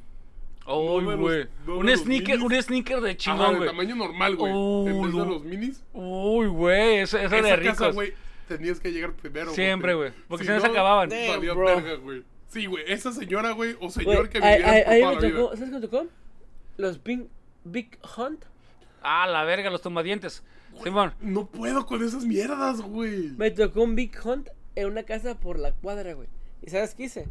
[0.67, 1.49] Uy, no güey.
[1.67, 2.53] no Un sneaker, minis.
[2.53, 3.69] un sneaker de chingón, güey.
[3.69, 4.53] tamaño normal, güey.
[4.55, 5.83] Oh, en vez de los minis.
[5.93, 6.99] Uy, güey.
[6.99, 7.95] Eso, eso Esa de casa, ricos.
[7.95, 8.13] güey,
[8.49, 9.53] tenías que llegar primero.
[9.53, 10.13] Siempre, güey.
[10.29, 11.09] Porque si no no se acababan.
[11.09, 11.67] Damn, Valía bro.
[11.67, 12.23] verga, güey.
[12.49, 15.39] Sí, güey, esa señora, güey, o señor que por ahí toda me vida.
[15.41, 16.07] tocó, ¿Sabes qué me tocó?
[16.77, 17.27] Los Big,
[17.65, 18.45] Big Hunt.
[19.03, 20.45] Ah, la verga, los tombadientes.
[20.85, 21.13] Simón.
[21.21, 23.31] No puedo con esas mierdas, güey.
[23.37, 26.29] Me tocó un Big Hunt en una casa por la cuadra, güey.
[26.63, 27.29] ¿Y sabes qué hice?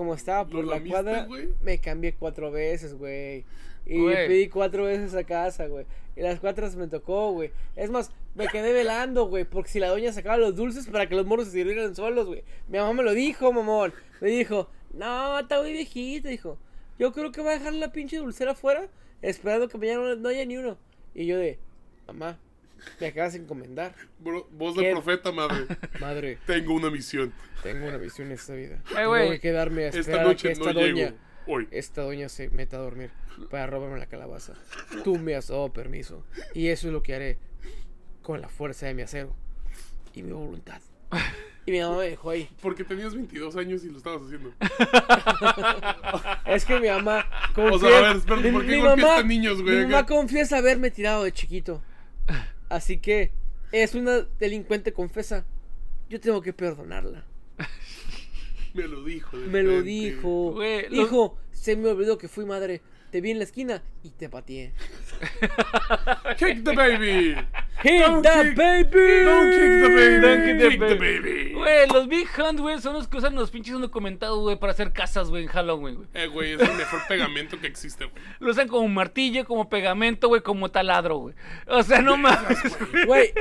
[0.00, 1.28] Como estaba por ¿Lo la lamiste, cuadra,
[1.60, 3.44] me cambié cuatro veces, güey.
[3.84, 4.28] Y Güey.
[4.28, 5.84] pedí cuatro veces a casa, güey.
[6.16, 7.50] Y las cuatro me tocó, güey.
[7.76, 9.44] Es más, me quedé velando, güey.
[9.44, 12.42] Porque si la doña sacaba los dulces para que los moros se sirvieran solos, güey.
[12.68, 13.92] Mi mamá me lo dijo, mamón.
[14.22, 16.56] Me dijo, no, está muy viejito, dijo.
[16.98, 18.88] Yo creo que va a dejar la pinche dulcera afuera
[19.20, 20.78] esperando que mañana no haya ni uno.
[21.14, 21.58] Y yo de,
[22.06, 22.38] mamá,
[23.00, 23.94] me acabas de encomendar.
[24.18, 24.86] Bro, voz ¿Qué?
[24.86, 25.66] de profeta, madre.
[26.00, 27.32] Madre, Tengo una misión.
[27.62, 28.76] tengo una visión en esta vida.
[28.76, 29.30] Eh, Tengo güey.
[29.30, 31.16] que quedarme a Esta esperar a noche que esta no doña, llego.
[31.46, 31.68] Hoy.
[31.70, 33.10] esta doña se meta a dormir
[33.50, 34.54] para robarme la calabaza.
[35.04, 36.24] Tú me has dado permiso
[36.54, 37.38] y eso es lo que haré
[38.22, 39.34] con la fuerza de mi acero
[40.14, 40.80] y mi voluntad.
[41.66, 42.48] Y mi mamá me dejó ahí.
[42.62, 44.50] Porque tenías 22 años y lo estabas haciendo.
[46.46, 49.76] Es que mi mamá O sea, a ver, espérate, ¿por qué golpeaste niños, güey?
[49.76, 51.82] Mi mamá confiesa haberme tirado de chiquito.
[52.70, 53.32] Así que
[53.72, 55.44] es una delincuente confesa.
[56.08, 57.26] Yo tengo que perdonarla.
[58.74, 59.36] Me lo dijo.
[59.38, 60.52] de Me lo dijo.
[60.52, 62.80] Güey, lo- Hijo, se me olvidó que fui madre.
[63.10, 64.72] Te vi en la esquina y te pateé.
[66.38, 67.34] Kick the baby.
[67.82, 69.24] Hit Don't the kick- baby.
[69.24, 70.20] Don't kick the baby.
[70.20, 71.52] Don't kick the Kick the baby.
[71.54, 74.92] Güey, los Big Hunt, güey, son los que usan los pinches documentados, güey, para hacer
[74.92, 76.08] casas, güey, en Halloween, güey.
[76.14, 78.22] Eh, güey, es el mejor pegamento que existe, güey.
[78.38, 81.34] Lo usan como martillo, como pegamento, güey, como taladro, güey.
[81.66, 82.58] O sea, no mames.
[83.06, 83.32] Güey,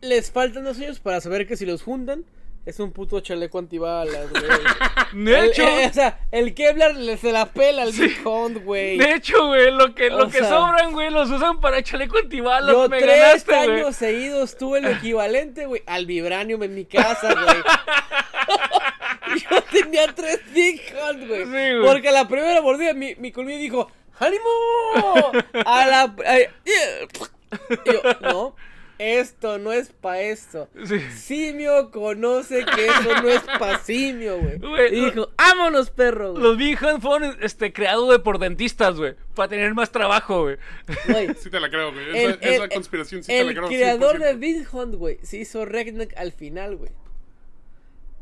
[0.00, 2.24] les faltan dos años para saber que si los juntan
[2.66, 4.42] es un puto chaleco antibalas, güey.
[5.24, 8.62] De El- hecho, eh, o sea, el Kevlar le- se la pela al Big Hunt,
[8.64, 8.98] güey.
[8.98, 12.70] de hecho, güey, lo que, lo que sobran, güey, los usan para chaleco antibalas.
[12.70, 13.80] Yo me tres ganaste, güey.
[13.80, 17.56] años seguidos tuve el equivalente, güey, al vibranium en mi casa, güey.
[19.50, 21.44] Yo tenía tres Big Hunt, güey.
[21.44, 21.82] Sí, güey.
[21.84, 25.32] porque a la primera mordida mi, mi colmillo dijo, ¡Ánimo!
[25.64, 26.00] A la...
[26.02, 28.56] a- y yo, no,
[28.98, 30.68] esto no es pa' esto.
[30.84, 31.00] Sí.
[31.14, 34.58] Simio conoce que eso no es pa' simio, güey.
[34.92, 36.32] Y dijo, ¡vámonos, perro!
[36.32, 36.42] güey".
[36.42, 40.56] Los Big Hunt fueron este, creados güey, por dentistas, güey, para tener más trabajo, güey.
[41.38, 42.10] Sí te la creo, güey.
[42.10, 43.68] Esa, El, esa el- conspiración sí te el la creo.
[43.68, 44.24] creador 100%.
[44.24, 46.90] de Big Hunt, güey, se hizo redneck al final, güey.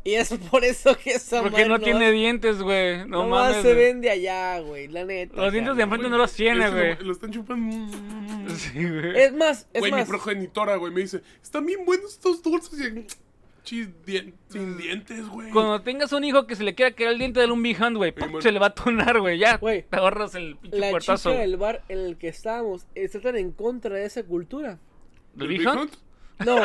[0.05, 2.99] Y es por eso que esa Porque madre no tiene dientes, güey.
[2.99, 3.61] No nomás mames.
[3.63, 5.35] se vende allá, güey, la neta.
[5.41, 6.95] Los dientes de enfrente no los tiene, güey.
[6.99, 7.97] Lo, lo están chupando.
[8.55, 9.19] Sí, güey.
[9.19, 10.07] Es más, es Güey, mi más.
[10.07, 12.79] progenitora, güey, me dice, están bien buenos estos dulces.
[12.79, 15.49] Y, dien- sin dientes, güey.
[15.49, 17.97] Cuando tengas un hijo que se le quiera caer el diente del un big hand,
[17.97, 19.39] güey, se le va a tonar, güey.
[19.39, 21.31] Ya, Güey, te ahorras el pinche La puertazo.
[21.31, 24.77] chica del bar en el que estábamos está tan en contra de esa cultura.
[25.33, 25.89] ¿Del ¿El big hand?
[26.43, 26.57] No,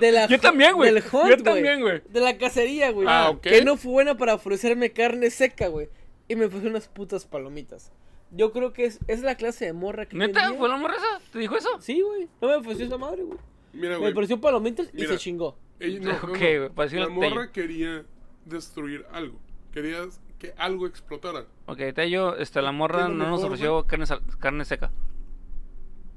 [0.00, 0.92] de la Yo también, güey.
[0.92, 2.02] Del hunt, Yo también, güey.
[2.08, 3.06] De la cacería, güey.
[3.08, 3.40] Ah, ok.
[3.40, 5.88] Que no fue buena para ofrecerme carne seca, güey.
[6.28, 7.90] Y me ofreció unas putas palomitas.
[8.30, 10.44] Yo creo que es, es la clase de morra que ¿Neta?
[10.44, 10.58] tenía.
[10.58, 11.20] ¿Fue la morra esa?
[11.32, 11.68] ¿Te dijo eso?
[11.80, 12.28] Sí, güey.
[12.40, 13.38] No me ofreció esa madre, güey.
[13.72, 14.12] Mira, Me güey.
[14.12, 15.56] ofreció palomitas y se chingó.
[15.80, 16.38] Ella- no, no, Ok, no.
[16.38, 17.52] güey, pareció La morra Tello.
[17.52, 18.04] quería
[18.44, 19.38] destruir algo.
[19.72, 19.98] Quería
[20.38, 21.44] que algo explotara.
[21.66, 24.06] Ok, Tello, este, la morra ¿Qué es lo no nos ofreció carne,
[24.38, 24.90] carne seca.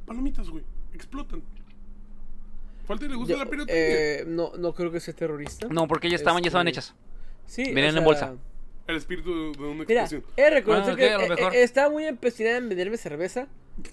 [0.05, 0.63] Palomitas, güey.
[0.93, 1.41] Explotan.
[2.85, 3.83] Falta y le gusta Yo- la pirotecnia.
[3.85, 5.67] eh, no, no creo que sea terrorista.
[5.69, 6.95] No, porque ya estaban, ya estaban Este, hechas.
[7.45, 8.33] Sí, Vienen o en sea, bolsa.
[8.87, 10.23] El espíritu de, una Mira, explosión.
[10.37, 11.55] he reconocer Ah, que ok, a lo eh, mejor.
[11.55, 13.47] eh, estaba muy empecinada en venderme cerveza.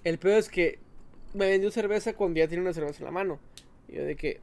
[0.05, 0.79] El peor es que
[1.35, 3.39] me vendió cerveza cuando ya tenía una cerveza en la mano.
[3.89, 4.41] Y yo de que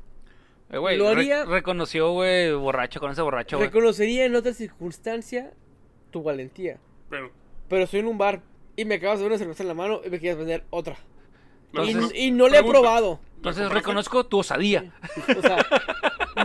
[0.72, 3.70] Eh, güey, Lo re- haría- reconoció, güey, borracho con ese borracho, güey.
[3.70, 5.52] reconocería en otra circunstancia
[6.12, 6.78] tu valentía.
[7.10, 7.32] Pero.
[7.68, 8.42] Pero estoy en un bar
[8.76, 10.98] y me acabas de dar una cerveza en la mano y me quieres vender otra.
[11.74, 13.20] no, y, Entonces, y no le he probado.
[13.40, 14.92] Entonces reconozco tu osadía.
[15.38, 15.66] O sea,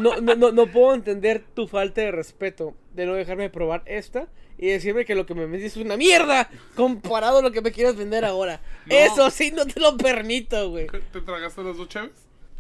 [0.01, 4.29] no, no, no, no puedo entender tu falta de respeto de no dejarme probar esta
[4.59, 7.73] y decirme que lo que me vendiste es una mierda comparado a lo que me
[7.73, 8.61] quieres vender ahora.
[8.87, 8.95] No.
[8.95, 10.87] Eso sí no te lo permito, güey.
[10.87, 12.13] ¿Te tragaste las dos chaves?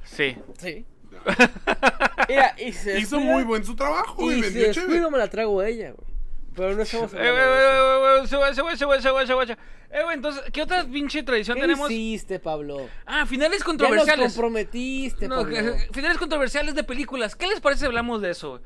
[0.04, 0.36] Sí.
[0.58, 0.84] Sí.
[2.28, 4.40] Mira, y se Hizo descuida- muy buen su trabajo, güey.
[4.40, 6.13] Y si Vendió descuido me la trago a ella, güey.
[6.54, 7.16] Pero no estamos Eh,
[9.32, 9.56] güey.
[9.90, 11.90] Eh, güey, entonces, ¿qué otra pinche tradición ¿Qué tenemos?
[11.90, 12.88] hiciste, Pablo?
[13.06, 14.32] Ah, finales Ya nos controversiales.
[14.32, 15.56] comprometiste, No, Pablo.
[15.56, 17.36] eh, finales controversiales de películas.
[17.36, 18.50] ¿Qué les parece si hablamos de eso?
[18.50, 18.62] güey?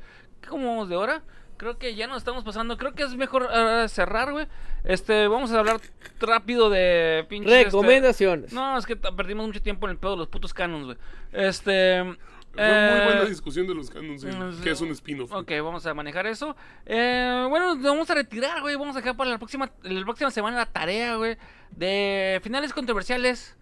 [0.47, 1.21] ¿Cómo vamos de hora?
[1.57, 2.77] Creo que ya nos estamos pasando.
[2.77, 4.47] Creo que es mejor ah, cerrar, güey.
[4.85, 5.79] Este, vamos a hablar
[6.19, 7.51] rápido de pinches.
[7.51, 8.53] este- Recomendaciones.
[8.53, 10.97] No, es que perdimos mucho tiempo en el pedo de los putos canons, güey.
[11.33, 12.17] Este.
[12.53, 15.31] Fue muy buena eh, discusión de los canons, sí, mm, que es un spin-off.
[15.31, 16.55] Ok, vamos a manejar eso.
[16.85, 18.75] Eh, bueno, nos vamos a retirar, güey.
[18.75, 21.37] Vamos a dejar para la próxima, la próxima semana la tarea, güey.
[21.71, 23.55] De finales controversiales.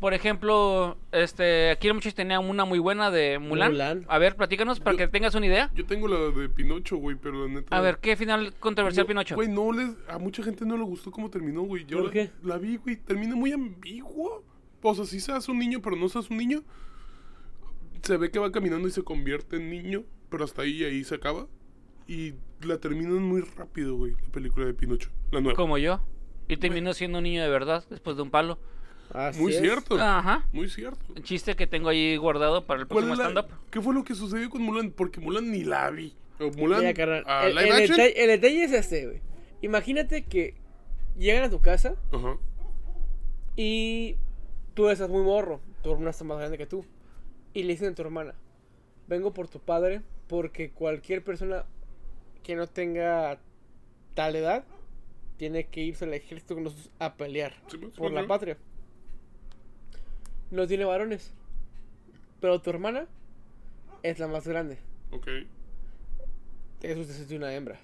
[0.00, 3.70] Por ejemplo, este, aquí muchos tenían una muy buena de Mulan.
[3.72, 4.04] Mulan.
[4.08, 5.70] A ver, platícanos para Yo- que tengas una idea.
[5.74, 7.74] Yo tengo la de Pinocho, güey, pero la neta.
[7.74, 9.34] A ver, ¿qué final controversial no, Pinocho?
[9.36, 9.90] Güey, no les.
[10.08, 11.86] A mucha gente no le gustó cómo terminó, güey.
[11.86, 12.30] Yo ¿Por la, qué?
[12.42, 12.96] la vi, güey.
[12.96, 14.44] Termina muy ambiguo.
[14.82, 16.62] O sea, si seas un niño, pero no seas un niño.
[18.04, 21.14] Se ve que va caminando y se convierte en niño, pero hasta ahí ahí se
[21.14, 21.46] acaba.
[22.06, 25.10] Y la terminan muy rápido, güey, la película de Pinocho.
[25.30, 25.56] La nueva.
[25.56, 26.00] Como yo.
[26.48, 28.58] Y terminó siendo un niño de verdad después de un palo.
[29.10, 29.60] Así Muy es.
[29.60, 29.96] cierto.
[29.98, 30.46] Ajá.
[30.52, 31.00] Muy cierto.
[31.14, 33.54] Un chiste que tengo ahí guardado para el ¿Cuál próximo stand-up.
[33.70, 34.90] ¿Qué fue lo que sucedió con Mulan?
[34.90, 36.14] Porque Mulan ni la vi.
[36.40, 36.80] O Mulan.
[36.80, 37.96] Mira, carnal, a el, live el action.
[37.96, 39.20] detalle, el detalle es este, güey.
[39.62, 40.54] Imagínate que
[41.16, 42.36] llegan a tu casa Ajá.
[43.56, 44.16] y
[44.74, 45.60] tú estás muy morro.
[45.82, 46.84] Tu hermana está más grande que tú.
[47.54, 48.34] Y le dicen a tu hermana,
[49.08, 51.64] vengo por tu padre porque cualquier persona
[52.42, 53.38] que no tenga
[54.14, 54.64] tal edad
[55.38, 58.26] tiene que irse al ejército con nosotros a pelear Sí, pues, por sí, la sí.
[58.28, 58.58] patria.
[60.50, 61.32] No tiene varones.
[62.40, 63.06] Pero tu hermana
[64.02, 64.78] es la más grande.
[65.10, 65.26] Ok.
[66.82, 67.80] Eso es una hembra.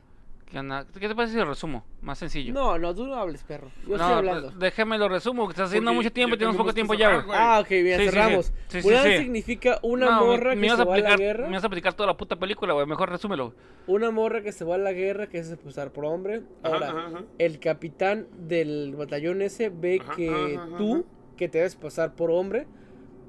[0.51, 0.85] ¿Qué, onda?
[0.99, 1.85] ¿Qué te parece si lo resumo?
[2.03, 2.53] Más sencillo.
[2.53, 3.71] No, no, tú no hables, perro.
[3.87, 4.49] Yo No, estoy hablando.
[4.49, 7.25] pues, déjeme lo resumo, que está haciendo Porque mucho tiempo y tenemos poco tiempo ya.
[7.33, 8.47] Ah, ok, bien, Sí, cerramos.
[8.47, 8.53] sí.
[8.67, 9.19] Sí, sí, Mulan sí.
[9.19, 11.47] significa una No, morra me que se a va a la guerra.
[11.47, 12.85] Me vas a platicar toda la puta película, güey.
[12.85, 13.55] Mejor resúmelo.
[13.87, 16.43] Una morra que se va a la guerra que es expulsar por hombre.
[16.65, 17.25] Ajá, Ahora, ajá, ajá.
[17.39, 21.05] el capitán del batallón ese ve Ajá, que ajá, ajá, tú, ajá.
[21.37, 22.67] que te debes pasar por hombre,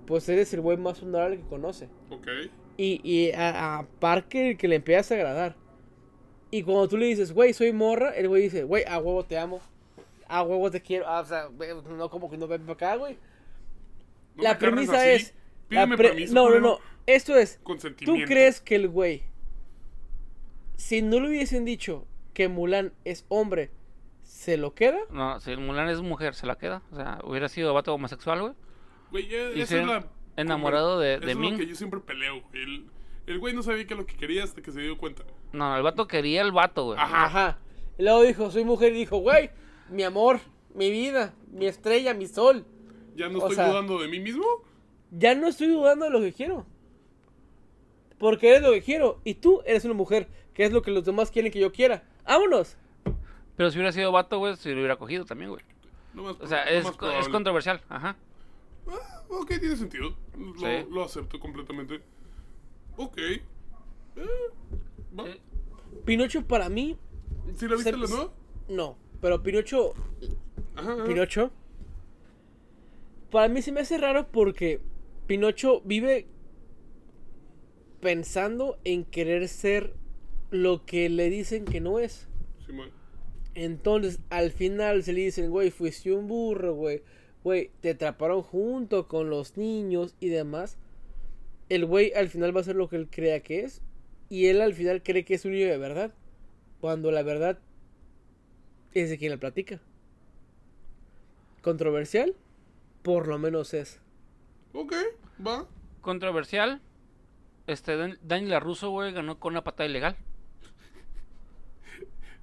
[0.08, 1.88] pues eres el güey más honorable que conoce.
[2.10, 2.28] Ok.
[2.78, 5.61] Y, y a, a Parker que le empiezas a agradar.
[6.52, 9.38] Y cuando tú le dices, güey, soy morra, el güey dice, güey, a huevo te
[9.38, 9.62] amo.
[10.28, 11.08] A huevo te quiero.
[11.08, 11.50] Ah, o sea,
[11.90, 13.18] no como que no ven para acá, güey.
[14.36, 15.10] No la premisa así.
[15.10, 15.34] es.
[15.34, 16.80] la Pídeme pre- permiso, no, no, no.
[17.08, 17.60] Esto es.
[18.06, 19.24] ¿Tú crees que el güey,
[20.78, 23.70] si no le hubiesen dicho que Mulan es hombre,
[24.24, 25.00] se lo queda?
[25.12, 26.82] No, si Mulan es mujer, se la queda.
[26.92, 28.54] O sea, hubiera sido vato homosexual, güey.
[29.12, 30.08] Güey, ya- Y esa ser es la.
[30.38, 31.54] enamorado de- eso de es Ming.
[31.54, 32.64] lo que yo siempre peleo, güey.
[32.64, 32.86] El,
[33.28, 35.24] el güey no sabía qué es lo que quería hasta que se dio cuenta.
[35.54, 37.00] No, el vato quería el vato, güey.
[37.00, 37.26] Ajá.
[37.26, 37.58] Ajá.
[37.98, 39.50] Y luego dijo, soy mujer, y dijo, güey,
[39.90, 40.40] mi amor,
[40.74, 42.66] mi vida, mi estrella, mi sol.
[43.16, 44.46] Ya no O estoy sea- dudando de mí mismo.
[45.12, 46.66] Ya no estoy dudando de lo que quiero.
[48.18, 49.20] Porque eres lo que quiero.
[49.24, 52.04] Y tú eres una mujer, que es lo que los demás quieren que yo quiera.
[52.26, 52.78] ¡Vámonos!
[53.58, 55.62] Pero si hubiera sido vato, güey, se lo hubiera cogido también, güey.
[56.14, 57.32] Más, O sea, es, más es probable.
[57.32, 57.82] controversial.
[57.90, 58.16] Ajá.
[58.88, 60.16] Ah, ok, tiene sentido.
[60.38, 60.86] Lo, Sí.
[60.90, 62.02] lo acepto completamente.
[62.98, 63.18] Ok.
[63.18, 63.42] Eh,
[65.20, 65.40] Eh,
[66.06, 66.98] Pinocho para mí,
[67.58, 68.34] ¿Sí la viste se- la nueva?
[68.70, 68.98] no.
[69.22, 69.94] Pero Pinocho,
[70.76, 70.94] Ajá.
[70.94, 71.04] ajá.
[71.06, 71.52] Pinocho,
[73.30, 74.82] para mí se me hace raro porque
[75.28, 76.26] Pinocho vive
[78.00, 79.94] pensando en querer ser
[80.50, 82.28] lo que le dicen que no es.
[82.66, 82.90] Simón.
[83.54, 87.04] Entonces, al final se le dicen, güey, fuiste un burro, güey.
[87.44, 90.78] Güey, te atraparon junto con los niños y demás.
[91.70, 93.82] El güey al final va a ser lo que él crea que es.
[94.32, 96.14] Y él al final cree que es un niño de verdad.
[96.80, 97.60] Cuando la verdad
[98.94, 99.80] es de quien la platica.
[101.62, 102.34] Controversial,
[103.04, 104.00] por lo menos es.
[104.74, 104.94] Ok,
[105.46, 105.68] va.
[106.00, 106.82] Controversial.
[107.68, 110.16] Este, Dan- Daniel LaRusso, güey, ganó con una patada ilegal.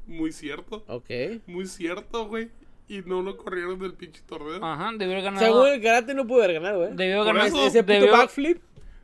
[0.06, 0.85] Muy cierto.
[0.89, 1.10] Ok.
[1.47, 2.51] Muy cierto, güey.
[2.86, 4.65] Y no lo corrieron del pinche torneo.
[4.65, 5.60] Ajá, debió haber O sea, ganado.
[5.60, 6.90] güey, el karate no pudo haber ganado, ¿eh?
[6.94, 7.47] Debió ganar.
[7.47, 8.62] eso, Ese puto debió, backflip.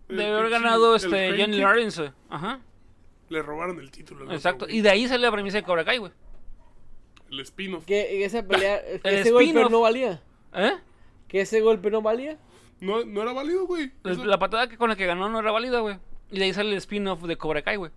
[0.09, 2.13] Debió haber ganado este Johnny Lawrence, güey.
[2.31, 2.61] Ajá.
[3.35, 4.23] Le robaron el título.
[4.25, 4.67] otro, Exacto.
[4.69, 6.13] Y de ahí sale la premisa de Cobra Kai, güey.
[7.31, 7.85] El spin-off.
[7.85, 9.71] Que esa pelea, que El ese golpe spin-off.
[9.71, 10.23] no valía.
[10.55, 10.73] ¿Eh?
[11.29, 12.39] Que ese golpe no valía.
[12.81, 13.91] No, no era válido, güey.
[14.05, 15.99] Eso- La patada que con la que ganó no era válida, güey.
[16.31, 17.91] Y de ahí sale el spin-off de Cobra Kai, güey.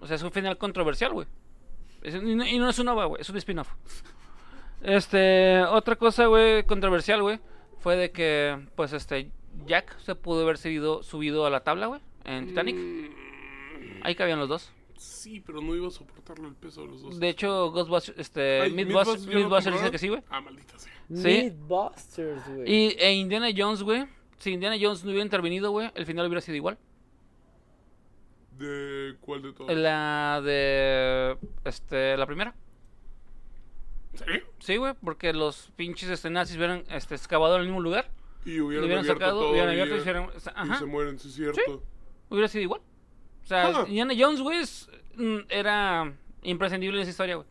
[0.00, 1.26] O sea, es un final controversial, güey.
[2.02, 3.68] Es- y, no, y no es una OVA, güey, es un spin-off.
[4.82, 7.40] Este, otra cosa, güey, controversial, güey,
[7.78, 9.30] fue de que, pues, este,
[9.66, 12.76] Jack se pudo haber subido, subido a la tabla, güey, en Titanic.
[12.76, 13.06] Mm,
[14.02, 14.72] Ahí cabían los dos.
[14.96, 17.20] Sí, pero no iba a soportarle el peso de los dos.
[17.20, 20.22] De hecho, Ghostbusters, este, Ay, Mythbusters, Mythbusters dice que sí, güey.
[20.30, 20.92] Ah, maldita sea.
[21.14, 21.42] Sí.
[21.44, 22.72] Mythbusters, güey.
[22.72, 24.06] Y e Indiana Jones, güey,
[24.38, 26.78] si Indiana Jones no hubiera intervenido, güey, el final hubiera sido igual.
[28.58, 29.74] ¿De cuál de todos?
[29.74, 32.54] La de, este, la primera.
[34.14, 34.24] ¿Sí?
[34.60, 38.10] Sí, güey, porque los pinches este, nazis hubieran este, excavado en el mismo lugar,
[38.46, 41.28] Y hubieran, hubieran abierto sacado, todo hubieran y, abierto y sea, y se mueren, sí
[41.28, 41.82] es cierto.
[42.30, 42.80] hubiera sido igual.
[43.46, 43.84] O sea.
[43.86, 44.58] Indiana Jones, güey,
[45.14, 46.12] mm, era
[46.42, 47.46] imprescindible en esa historia, güey.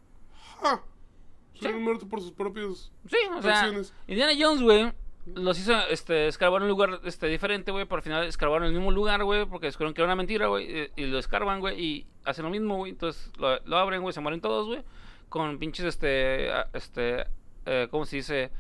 [1.54, 2.92] Se hubieran muerto por sus propios...
[3.08, 3.72] Sí, o sea.
[4.08, 4.92] Indiana Jones, güey,
[5.26, 8.74] los hizo este, escarbar en un lugar este, diferente, güey, pero al final escarbaron en
[8.74, 11.62] el mismo lugar, güey, porque descubrieron que era una mentira, güey, y, y lo escarban,
[11.62, 14.84] güey, y hacen lo mismo, güey, entonces lo, lo abren, güey, se mueren todos, güey,
[15.30, 17.26] con pinches, este, este,
[17.66, 18.52] eh, ¿cómo se dice?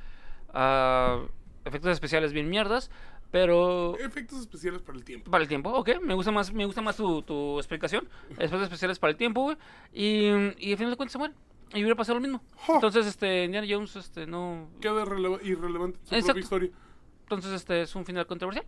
[0.54, 1.20] Ah,
[1.66, 2.90] efectos especiales bien mierdas,
[3.40, 3.98] pero...
[4.00, 5.30] Efectos especiales para el tiempo.
[5.30, 8.08] Para el tiempo, ok, me gusta más, me gusta más tu, tu explicación.
[8.30, 9.58] Efectos especiales para el tiempo, güey.
[9.92, 11.36] Y, y al final de cuentas se mueren.
[11.74, 12.42] Y hubiera pasado lo mismo.
[12.70, 14.70] Entonces, este, Indiana Jones, este, no.
[14.80, 16.26] Queda releva- irrelevante su Exacto.
[16.28, 16.70] propia historia.
[17.24, 18.66] Entonces, este, es un final controversial.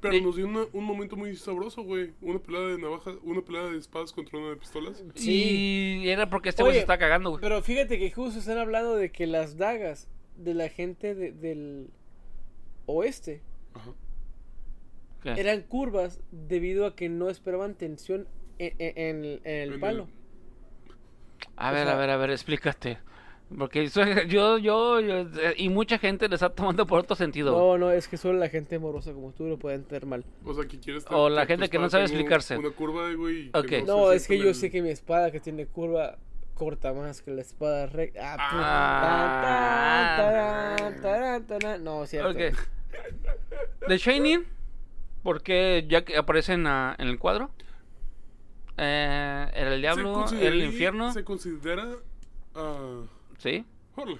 [0.00, 0.20] Pero Sí.
[0.20, 2.12] nos dio una- un momento muy sabroso, güey.
[2.20, 5.02] Una pelea de navajas, una pelea de espadas contra una de pistolas.
[5.16, 6.00] Sí.
[6.04, 7.40] Y era porque este güey se está cagando, güey.
[7.40, 11.90] Pero fíjate que justo están hablando de que las dagas de la gente de- del
[12.86, 13.42] oeste
[13.74, 13.90] Ajá.
[15.22, 15.40] ¿Qué?
[15.40, 18.26] eran curvas debido a que no esperaban tensión
[18.58, 20.08] en, en- en el- palo.
[21.56, 22.98] A o ver, sea- a ver, a ver, explícate.
[23.56, 25.26] Porque eso- yo, yo, yo,
[25.56, 27.52] y mucha gente le está tomando por otro sentido.
[27.56, 30.24] No, no, es que solo la gente morosa como tú lo puede entender mal.
[30.44, 31.04] O sea, que quieres...
[31.10, 32.56] O la gente que no sabe explicarse.
[32.56, 33.50] Una curva, güey.
[33.86, 36.16] No, es que yo sé que mi espada que tiene curva
[36.54, 38.36] corta más que la espada recta.
[38.38, 41.78] Ah, Ah.
[41.80, 42.30] No, cierto.
[42.30, 42.54] Ok.
[43.88, 44.46] The Shining,
[45.22, 47.50] porque ya que aparece en, la- en el cuadro.
[48.76, 51.12] Eh, el diablo, el consideraría- infierno.
[51.12, 51.86] Se considera...
[52.54, 53.02] ah,
[53.38, 53.64] Sí.
[53.96, 54.18] órale.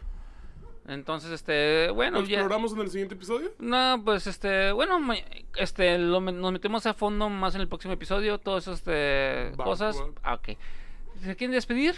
[0.88, 2.38] Entonces, este, bueno, ¿Lo ya.
[2.40, 3.52] exploramos en el siguiente episodio?
[3.60, 5.14] No, pues este, bueno, ma-
[5.56, 9.52] este, lo me- nos metemos a fondo más en el próximo episodio, todas esas este,
[9.58, 9.96] Va, cosas.
[9.96, 10.08] va.
[10.24, 10.58] Ah, ok.
[11.22, 11.94] ¿Se quieren despedir?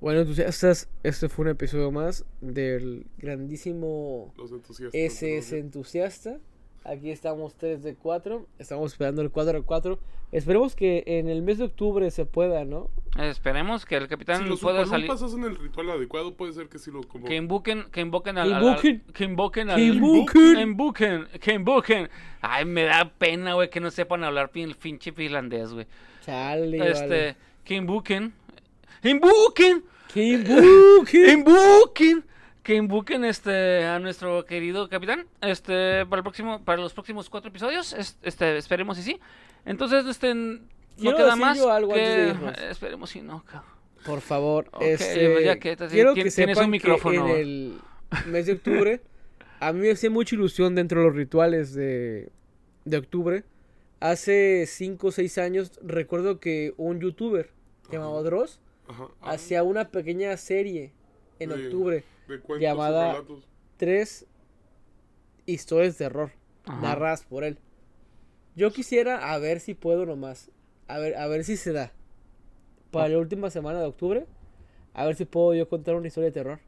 [0.00, 4.94] Bueno, entusiastas, este fue un episodio más del grandísimo Los entusiastas.
[5.00, 5.58] SS ¿no?
[5.60, 6.38] Entusiasta.
[6.84, 8.46] Aquí estamos 3 de 4.
[8.58, 9.98] Estamos esperando el 4 de 4.
[10.32, 12.90] Esperemos que en el mes de octubre se pueda, ¿no?
[13.18, 15.10] Esperemos que el capitán Si los pueda salir.
[15.10, 17.24] Umpalumpas hacen el ritual adecuado, puede ser que sí lo convoquen.
[17.28, 19.02] Que invoquen, que invoquen al, Que al- invoquen.
[19.06, 20.54] al- que invoquen al, Que invoquen.
[20.54, 22.08] que invoquen, que invoquen.
[22.42, 25.86] Ay, me da pena, güey, que no sepan hablar pin, finche finlandés, güey.
[26.22, 27.36] Chale, Este, vale.
[27.64, 28.32] que invoquen,
[29.10, 31.30] invoquen, Que invoquen.
[31.40, 32.24] invoquen,
[32.62, 37.50] que invoquen este a nuestro querido capitán, este para el próximo, para los próximos cuatro
[37.50, 39.20] episodios, es- este, esperemos y sí.
[39.64, 40.60] Entonces, este, no
[40.98, 42.34] Quiero queda más algo que
[42.70, 43.70] esperemos y no, cabrón.
[44.04, 47.26] Por favor, Ok, este, ya que te- quiero que tienes sepan un micrófono.
[47.26, 47.80] que en el
[48.26, 49.00] mes de octubre
[49.58, 52.30] a mí me hacía mucha ilusión dentro de los rituales de,
[52.84, 53.44] de octubre.
[53.98, 57.50] Hace 5 o 6 años recuerdo que un youtuber
[57.90, 59.08] llamado Dross Ajá.
[59.20, 60.92] Hacía una pequeña serie
[61.38, 63.22] en de- octubre, de cuentos y llamada-
[63.76, 64.26] tres
[65.46, 66.32] historias de terror
[66.64, 66.80] Ajá.
[66.80, 67.58] narradas por él.
[68.54, 70.50] Yo quisiera a ver si puedo nomás,
[70.88, 71.92] a ver a ver si se da.
[72.90, 74.26] Para la última semana de octubre,
[74.94, 76.58] a ver si puedo yo contar una historia de terror.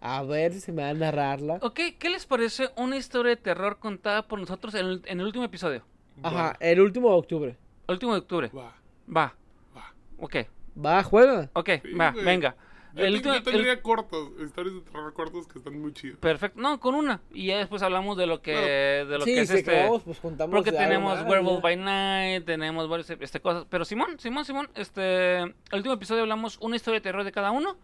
[0.00, 1.58] A ver si se me va a narrarla.
[1.62, 5.26] Ok, ¿qué les parece una historia de terror contada por nosotros en el, en el
[5.26, 5.82] último episodio?
[6.22, 7.56] Ajá, el último de octubre.
[7.88, 8.50] El último de octubre.
[8.54, 8.76] Va,
[9.08, 9.34] Va.
[9.74, 9.94] va.
[10.18, 10.36] Ok.
[10.82, 11.50] Va, juega.
[11.54, 12.24] Ok, Sí, va, güey.
[12.24, 12.56] venga.
[12.94, 16.16] Yo, El te- yo tendría el- cortos, historias de terror cortos que están muy chidas.
[16.18, 16.60] Perfecto.
[16.60, 17.20] No, con una.
[17.32, 19.78] Y ya después hablamos de lo que, de lo sí, que es si este.
[19.80, 21.62] acabamos, pues Porque tenemos más, Werewolf ya.
[21.62, 23.66] by Night, tenemos varias este, cosas.
[23.68, 25.38] Pero Simón, Simón, Simón, este.
[25.40, 27.76] El último episodio hablamos una historia de terror de cada uno.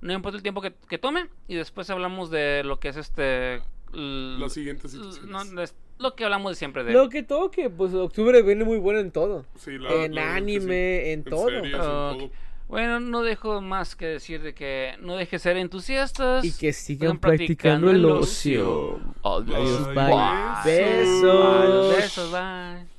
[0.00, 1.28] No importa el tiempo que, que tome.
[1.48, 3.56] Y después hablamos de lo que es este.
[3.92, 5.52] l- Las siguientes l- situaciones.
[5.52, 5.62] no,
[5.98, 6.92] lo que hablamos de siempre de.
[6.92, 9.44] Lo que toque, pues octubre viene muy bueno en todo.
[9.56, 11.10] Sí, la- en la anime, sí.
[11.10, 11.46] en todo.
[11.48, 12.30] series, en todo.
[12.68, 16.44] Bueno, no dejo más que decir de que no deje ser entusiastas.
[16.44, 18.98] Y que sigan practicando el ocio.
[19.22, 19.94] Adiós, Bye.
[19.94, 20.64] bye.
[20.64, 21.88] Besos.
[21.88, 22.95] Bye, Besos, bye.